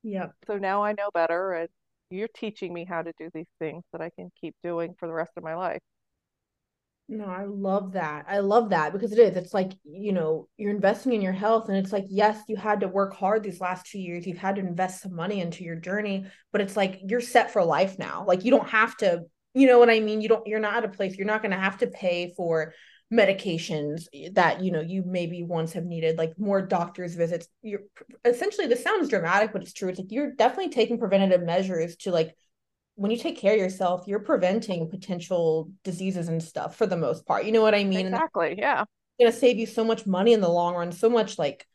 Yeah. 0.03 0.29
So 0.47 0.59
now 0.59 0.83
I 0.83 0.93
know 0.93 1.11
better, 1.15 1.53
and 1.53 1.69
you're 2.11 2.29
teaching 2.29 2.73
me 2.73 2.85
how 2.85 3.03
to 3.03 3.13
do 3.19 3.31
these 3.33 3.47
things 3.59 3.85
that 3.93 4.03
I 4.03 4.11
can 4.11 4.31
keep 4.41 4.55
doing 4.63 4.95
for 4.99 5.07
the 5.07 5.15
rest 5.15 5.33
of 5.37 5.43
my 5.43 5.55
life. 5.55 5.81
No, 7.09 7.27
I 7.27 7.45
love 7.45 7.93
that. 7.93 8.25
I 8.29 8.39
love 8.39 8.71
that 8.71 8.93
because 8.93 9.13
it 9.13 9.19
is. 9.19 9.37
It's 9.37 9.53
like, 9.53 9.73
you 9.85 10.13
know, 10.13 10.49
you're 10.57 10.71
investing 10.71 11.13
in 11.13 11.21
your 11.21 11.33
health 11.33 11.69
and 11.69 11.77
it's 11.77 11.93
like, 11.93 12.07
yes, 12.09 12.41
you 12.49 12.57
had 12.57 12.81
to 12.81 12.89
work 12.89 13.15
hard 13.15 13.43
these 13.43 13.61
last 13.61 13.87
two 13.87 13.99
years. 13.99 14.27
You've 14.27 14.39
had 14.39 14.55
to 14.55 14.63
invest 14.63 15.03
some 15.03 15.15
money 15.15 15.41
into 15.41 15.65
your 15.65 15.77
journey, 15.77 16.27
but 16.53 16.61
it's 16.61 16.77
like 16.77 17.01
you're 17.07 17.21
set 17.21 17.51
for 17.51 17.63
life 17.65 17.99
now. 17.99 18.25
Like 18.27 18.45
you 18.45 18.51
don't 18.51 18.69
have 18.69 18.97
to, 18.99 19.25
you 19.53 19.67
know 19.67 19.79
what 19.79 19.91
I 19.91 20.01
mean? 20.01 20.23
You 20.23 20.29
don't, 20.29 20.47
you're 20.47 20.61
not 20.61 20.77
at 20.77 20.85
a 20.85 20.89
place, 20.89 21.17
you're 21.17 21.27
not 21.27 21.43
going 21.43 21.51
to 21.53 21.59
have 21.59 21.79
to 21.79 21.89
pay 21.89 22.33
for 22.35 22.73
medications 23.13 24.07
that, 24.33 24.63
you 24.63 24.73
know, 24.73 24.81
you 24.81 25.03
maybe 25.05 25.43
once 25.43 25.73
have 25.75 25.85
needed, 25.85 26.17
like 26.17 26.33
more 26.39 26.63
doctor's 26.63 27.15
visits. 27.15 27.47
You're 27.63 27.83
essentially, 28.25 28.67
this 28.67 28.83
sounds 28.83 29.09
dramatic, 29.09 29.53
but 29.53 29.63
it's 29.63 29.75
true. 29.75 29.91
It's 29.91 29.99
like 29.99 30.11
you're 30.11 30.33
definitely 30.33 30.73
taking 30.73 30.99
preventative 30.99 31.43
measures 31.43 31.97
to 31.97 32.11
like 32.11 32.35
when 32.95 33.11
you 33.11 33.17
take 33.17 33.39
care 33.39 33.55
of 33.55 33.59
yourself, 33.59 34.05
you're 34.07 34.21
preventing 34.21 34.89
potential 34.89 35.71
diseases 35.83 36.29
and 36.29 36.43
stuff 36.43 36.77
for 36.77 36.87
the 36.87 36.97
most 36.97 37.27
part. 37.27 37.45
You 37.45 37.53
know 37.53 37.63
what 37.63 37.75
I 37.75 37.85
mean? 37.85 38.07
Exactly. 38.07 38.55
Yeah. 38.59 38.83
It's 38.83 38.89
gonna 39.19 39.33
save 39.33 39.59
you 39.59 39.67
so 39.67 39.85
much 39.85 40.07
money 40.07 40.33
in 40.33 40.41
the 40.41 40.49
long 40.49 40.75
run, 40.75 40.93
so 40.93 41.09
much 41.09 41.39
like 41.39 41.67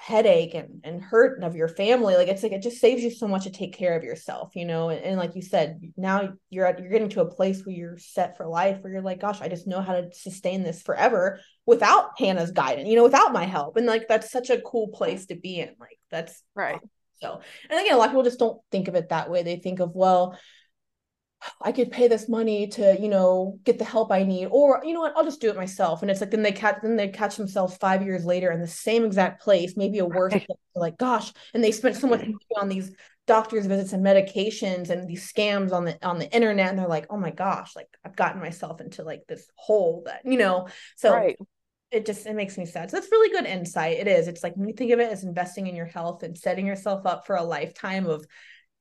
headache 0.00 0.54
and, 0.54 0.80
and 0.84 1.02
hurt 1.02 1.42
of 1.42 1.56
your 1.56 1.66
family. 1.66 2.14
Like 2.14 2.28
it's 2.28 2.44
like 2.44 2.52
it 2.52 2.62
just 2.62 2.78
saves 2.78 3.02
you 3.02 3.10
so 3.10 3.26
much 3.26 3.44
to 3.44 3.50
take 3.50 3.76
care 3.76 3.96
of 3.96 4.04
yourself, 4.04 4.54
you 4.54 4.64
know. 4.64 4.90
And, 4.90 5.04
and 5.04 5.18
like 5.18 5.34
you 5.34 5.42
said, 5.42 5.80
now 5.96 6.34
you're 6.50 6.66
at 6.66 6.78
you're 6.78 6.88
getting 6.88 7.08
to 7.10 7.20
a 7.20 7.30
place 7.30 7.66
where 7.66 7.74
you're 7.74 7.98
set 7.98 8.36
for 8.36 8.46
life 8.46 8.78
where 8.80 8.92
you're 8.92 9.02
like, 9.02 9.20
gosh, 9.20 9.40
I 9.40 9.48
just 9.48 9.66
know 9.66 9.82
how 9.82 9.94
to 9.94 10.08
sustain 10.12 10.62
this 10.62 10.82
forever 10.82 11.40
without 11.66 12.10
Hannah's 12.16 12.52
guidance, 12.52 12.88
you 12.88 12.94
know, 12.94 13.02
without 13.02 13.32
my 13.32 13.44
help. 13.44 13.76
And 13.76 13.86
like 13.86 14.06
that's 14.06 14.30
such 14.30 14.50
a 14.50 14.60
cool 14.60 14.88
place 14.88 15.26
to 15.26 15.34
be 15.34 15.58
in. 15.58 15.74
Like 15.80 15.98
that's 16.10 16.42
right. 16.54 16.80
So, 17.20 17.40
and 17.68 17.80
again, 17.80 17.94
a 17.94 17.98
lot 17.98 18.06
of 18.06 18.10
people 18.12 18.22
just 18.22 18.38
don't 18.38 18.60
think 18.70 18.86
of 18.86 18.94
it 18.94 19.08
that 19.08 19.28
way. 19.28 19.42
They 19.42 19.56
think 19.56 19.80
of, 19.80 19.90
well, 19.96 20.38
I 21.60 21.72
could 21.72 21.90
pay 21.90 22.08
this 22.08 22.28
money 22.28 22.66
to, 22.68 22.96
you 23.00 23.08
know, 23.08 23.58
get 23.64 23.78
the 23.78 23.84
help 23.84 24.10
I 24.10 24.24
need, 24.24 24.46
or 24.46 24.82
you 24.84 24.92
know 24.92 25.00
what, 25.00 25.16
I'll 25.16 25.24
just 25.24 25.40
do 25.40 25.50
it 25.50 25.56
myself. 25.56 26.02
And 26.02 26.10
it's 26.10 26.20
like 26.20 26.30
then 26.30 26.42
they 26.42 26.52
catch 26.52 26.78
then 26.82 26.96
they 26.96 27.08
catch 27.08 27.36
themselves 27.36 27.76
five 27.76 28.02
years 28.02 28.24
later 28.24 28.50
in 28.50 28.60
the 28.60 28.66
same 28.66 29.04
exact 29.04 29.42
place, 29.42 29.76
maybe 29.76 29.98
a 29.98 30.04
worse 30.04 30.32
right. 30.32 30.46
place. 30.46 30.58
Like, 30.74 30.98
gosh, 30.98 31.32
and 31.54 31.62
they 31.62 31.72
spent 31.72 31.96
so 31.96 32.06
much 32.06 32.20
money 32.20 32.36
on 32.60 32.68
these 32.68 32.92
doctor's 33.26 33.66
visits 33.66 33.92
and 33.92 34.04
medications 34.04 34.90
and 34.90 35.08
these 35.08 35.30
scams 35.30 35.72
on 35.72 35.84
the 35.84 35.98
on 36.06 36.18
the 36.18 36.30
internet, 36.32 36.70
and 36.70 36.78
they're 36.78 36.88
like, 36.88 37.06
oh 37.10 37.16
my 37.16 37.30
gosh, 37.30 37.76
like 37.76 37.88
I've 38.04 38.16
gotten 38.16 38.40
myself 38.40 38.80
into 38.80 39.04
like 39.04 39.22
this 39.28 39.48
hole 39.54 40.02
that 40.06 40.22
you 40.24 40.38
know. 40.38 40.68
So 40.96 41.14
right. 41.14 41.36
it 41.92 42.04
just 42.04 42.26
it 42.26 42.34
makes 42.34 42.58
me 42.58 42.66
sad. 42.66 42.90
So 42.90 42.96
that's 42.96 43.12
really 43.12 43.30
good 43.30 43.46
insight. 43.46 43.98
It 43.98 44.08
is. 44.08 44.26
It's 44.26 44.42
like 44.42 44.56
when 44.56 44.68
you 44.68 44.74
think 44.74 44.90
of 44.92 44.98
it 44.98 45.12
as 45.12 45.22
investing 45.22 45.68
in 45.68 45.76
your 45.76 45.86
health 45.86 46.24
and 46.24 46.36
setting 46.36 46.66
yourself 46.66 47.06
up 47.06 47.26
for 47.26 47.36
a 47.36 47.44
lifetime 47.44 48.06
of 48.06 48.26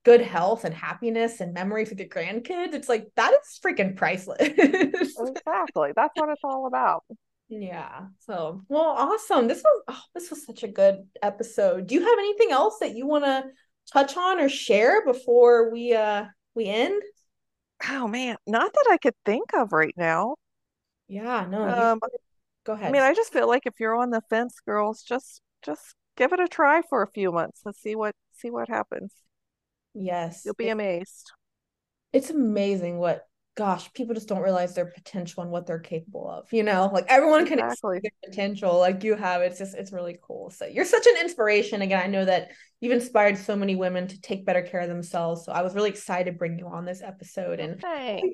good 0.08 0.22
health 0.22 0.64
and 0.64 0.74
happiness 0.74 1.42
and 1.42 1.54
memories 1.54 1.90
with 1.90 2.00
your 2.00 2.08
grandkids, 2.08 2.74
it's 2.74 2.88
like 2.88 3.10
that 3.18 3.34
is 3.34 3.60
freaking 3.62 3.94
priceless. 3.94 4.38
exactly. 4.40 5.92
That's 5.98 6.14
what 6.16 6.30
it's 6.30 6.40
all 6.46 6.66
about. 6.66 7.04
Yeah. 7.50 8.06
So, 8.20 8.62
well, 8.70 8.86
awesome. 8.86 9.50
This 9.50 9.62
was 9.62 9.84
oh, 9.90 10.02
this 10.16 10.30
was 10.30 10.46
such 10.46 10.64
a 10.64 10.70
good 10.70 11.06
episode. 11.22 11.88
Do 11.88 11.96
you 11.96 12.00
have 12.00 12.20
anything 12.20 12.52
else 12.52 12.80
that 12.80 12.96
you 12.96 13.06
want 13.06 13.26
to 13.26 13.44
touch 13.92 14.16
on 14.16 14.40
or 14.40 14.48
share 14.48 15.04
before 15.04 15.74
we 15.74 15.94
uh 15.94 16.24
we 16.56 16.68
end? 16.68 17.02
Oh 17.90 18.08
man, 18.08 18.38
not 18.48 18.72
that 18.72 18.88
I 18.90 18.98
could 19.00 19.16
think 19.26 19.54
of 19.54 19.74
right 19.74 19.94
now. 19.98 20.36
Yeah, 21.10 21.46
no. 21.50 21.68
Um, 21.68 22.00
go 22.64 22.74
ahead. 22.74 22.88
I 22.88 22.92
mean, 22.92 23.02
I 23.02 23.14
just 23.14 23.34
feel 23.34 23.50
like 23.50 23.66
if 23.66 23.74
you're 23.78 23.96
on 23.96 24.12
the 24.12 24.22
fence, 24.30 24.56
girls, 24.66 25.04
just 25.04 25.42
just 25.64 25.96
give 26.16 26.32
it 26.32 26.40
a 26.40 26.48
try 26.48 26.82
for 26.90 27.04
a 27.04 27.12
few 27.12 27.34
months 27.34 27.60
and 27.66 27.76
see 27.76 27.96
what 27.96 28.16
see 28.32 28.50
what 28.50 28.70
happens. 28.70 29.12
Yes. 29.98 30.44
You'll 30.46 30.54
be 30.56 30.70
amazed. 30.70 31.32
It's 32.14 32.30
amazing 32.30 32.98
what 32.98 33.28
gosh, 33.58 33.92
people 33.94 34.14
just 34.14 34.28
don't 34.28 34.44
realize 34.44 34.76
their 34.76 34.86
potential 34.86 35.42
and 35.42 35.52
what 35.52 35.66
they're 35.66 35.80
capable 35.80 36.30
of. 36.30 36.54
You 36.54 36.62
know, 36.62 36.92
like 36.94 37.06
everyone 37.10 37.48
can 37.48 37.60
exactly. 37.60 38.00
their 38.00 38.12
potential 38.30 38.80
like 38.80 39.04
you 39.04 39.16
have. 39.16 39.42
It's 39.42 39.58
just 39.58 39.76
it's 39.76 39.92
really 39.92 40.18
cool. 40.22 40.52
So 40.52 40.66
you're 40.66 40.86
such 40.86 41.06
an 41.08 41.16
inspiration. 41.22 41.82
Again, 41.82 42.02
I 42.02 42.08
know 42.08 42.24
that 42.24 42.52
you've 42.80 42.94
inspired 42.94 43.38
so 43.38 43.56
many 43.56 43.76
women 43.76 44.08
to 44.08 44.22
take 44.22 44.46
better 44.46 44.62
care 44.62 44.82
of 44.82 44.88
themselves. 44.88 45.46
So 45.46 45.52
I 45.52 45.62
was 45.62 45.74
really 45.74 45.90
excited 45.90 46.32
to 46.32 46.38
bring 46.38 46.60
you 46.60 46.68
on 46.68 46.86
this 46.86 47.02
episode 47.02 47.60
and 47.60 47.82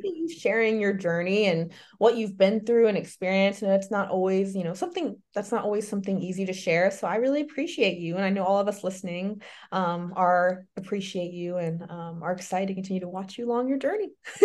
you 0.04 0.30
sharing 0.30 0.82
your 0.82 0.94
journey 0.94 1.46
and 1.46 1.72
what 1.98 2.18
you've 2.18 2.38
been 2.38 2.66
through 2.66 2.88
and 2.88 2.98
experienced. 2.98 3.62
And 3.62 3.72
it's 3.72 3.90
not 3.90 4.10
always, 4.10 4.56
you 4.56 4.64
know, 4.64 4.74
something 4.74 5.18
that's 5.34 5.52
not 5.52 5.64
always 5.64 5.88
something 5.88 6.20
easy 6.20 6.46
to 6.46 6.54
share. 6.54 6.92
So 6.92 7.08
I 7.08 7.16
really 7.16 7.42
appreciate 7.42 8.00
you. 8.00 8.16
And 8.16 8.26
I 8.26 8.30
know 8.30 8.44
all 8.44 8.60
of 8.60 8.68
us 8.68 8.84
listening 8.84 9.42
um, 9.72 10.14
are 10.16 10.66
appreciate 10.76 11.32
you 11.32 11.58
and 11.58 11.82
um, 11.90 12.22
are 12.22 12.34
excited 12.34 12.68
to 12.68 12.74
continue 12.74 13.02
to 13.02 13.10
watch 13.10 13.38
you 13.38 13.48
along 13.48 13.70
your 13.70 13.78
journey. 13.78 14.10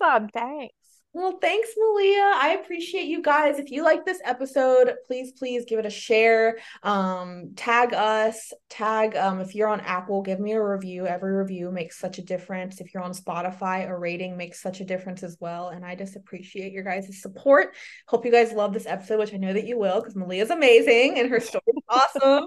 awesome. 0.00 0.28
Thanks. 0.28 0.85
Well, 1.16 1.38
thanks, 1.40 1.70
Melea. 1.82 2.34
I 2.34 2.58
appreciate 2.62 3.06
you 3.06 3.22
guys. 3.22 3.58
If 3.58 3.70
you 3.70 3.82
like 3.82 4.04
this 4.04 4.20
episode, 4.22 4.92
please, 5.06 5.32
please 5.32 5.64
give 5.64 5.78
it 5.78 5.86
a 5.86 5.90
share. 5.90 6.58
Um, 6.82 7.52
tag 7.56 7.94
us, 7.94 8.52
tag 8.68 9.16
um, 9.16 9.40
if 9.40 9.54
you're 9.54 9.68
on 9.68 9.80
Apple, 9.80 10.20
give 10.20 10.40
me 10.40 10.52
a 10.52 10.62
review. 10.62 11.06
Every 11.06 11.32
review 11.32 11.70
makes 11.70 11.98
such 11.98 12.18
a 12.18 12.22
difference. 12.22 12.82
If 12.82 12.92
you're 12.92 13.02
on 13.02 13.14
Spotify, 13.14 13.88
a 13.88 13.96
rating 13.96 14.36
makes 14.36 14.60
such 14.60 14.82
a 14.82 14.84
difference 14.84 15.22
as 15.22 15.38
well. 15.40 15.70
And 15.70 15.86
I 15.86 15.94
just 15.94 16.16
appreciate 16.16 16.74
your 16.74 16.84
guys' 16.84 17.22
support. 17.22 17.74
Hope 18.08 18.26
you 18.26 18.30
guys 18.30 18.52
love 18.52 18.74
this 18.74 18.84
episode, 18.84 19.18
which 19.18 19.32
I 19.32 19.38
know 19.38 19.54
that 19.54 19.66
you 19.66 19.78
will, 19.78 20.00
because 20.00 20.16
Melea's 20.16 20.50
amazing 20.50 21.18
and 21.18 21.30
her 21.30 21.40
story 21.40 21.62
is 21.68 21.82
awesome. 21.88 22.44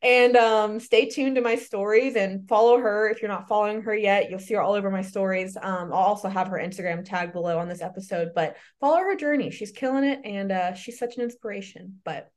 And 0.00 0.38
um, 0.38 0.80
stay 0.80 1.10
tuned 1.10 1.36
to 1.36 1.42
my 1.42 1.56
stories 1.56 2.16
and 2.16 2.48
follow 2.48 2.78
her. 2.78 3.10
If 3.10 3.20
you're 3.20 3.30
not 3.30 3.46
following 3.46 3.82
her 3.82 3.94
yet, 3.94 4.30
you'll 4.30 4.38
see 4.38 4.54
her 4.54 4.62
all 4.62 4.72
over 4.72 4.90
my 4.90 5.02
stories. 5.02 5.54
Um, 5.60 5.92
I'll 5.92 5.98
also 5.98 6.30
have 6.30 6.48
her 6.48 6.56
Instagram 6.56 7.04
tag 7.04 7.34
below 7.34 7.58
on 7.58 7.68
this 7.68 7.82
episode 7.82 8.05
episode, 8.10 8.32
but 8.34 8.56
follow 8.80 8.98
her 8.98 9.16
journey. 9.16 9.50
She's 9.50 9.72
killing 9.72 10.04
it 10.04 10.20
and 10.24 10.52
uh, 10.52 10.74
she's 10.74 10.98
such 10.98 11.16
an 11.16 11.22
inspiration. 11.22 12.00
But 12.04 12.30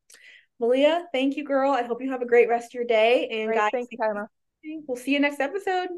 Melea, 0.62 1.04
thank 1.14 1.38
you, 1.38 1.44
girl. 1.44 1.72
I 1.72 1.84
hope 1.84 2.02
you 2.02 2.12
have 2.12 2.22
a 2.22 2.28
great 2.28 2.50
rest 2.50 2.72
of 2.72 2.74
your 2.74 2.86
day. 2.86 3.28
And 3.32 3.48
great, 3.48 3.58
guys, 3.58 3.72
thanks, 3.72 3.96
Tyler. 4.00 4.30
We'll 4.88 4.98
see 4.98 5.14
you 5.14 5.20
next 5.20 5.40
episode. 5.40 5.90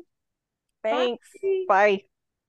Thanks. 0.83 1.27
Bye. 1.41 1.65
Bye. 1.67 2.03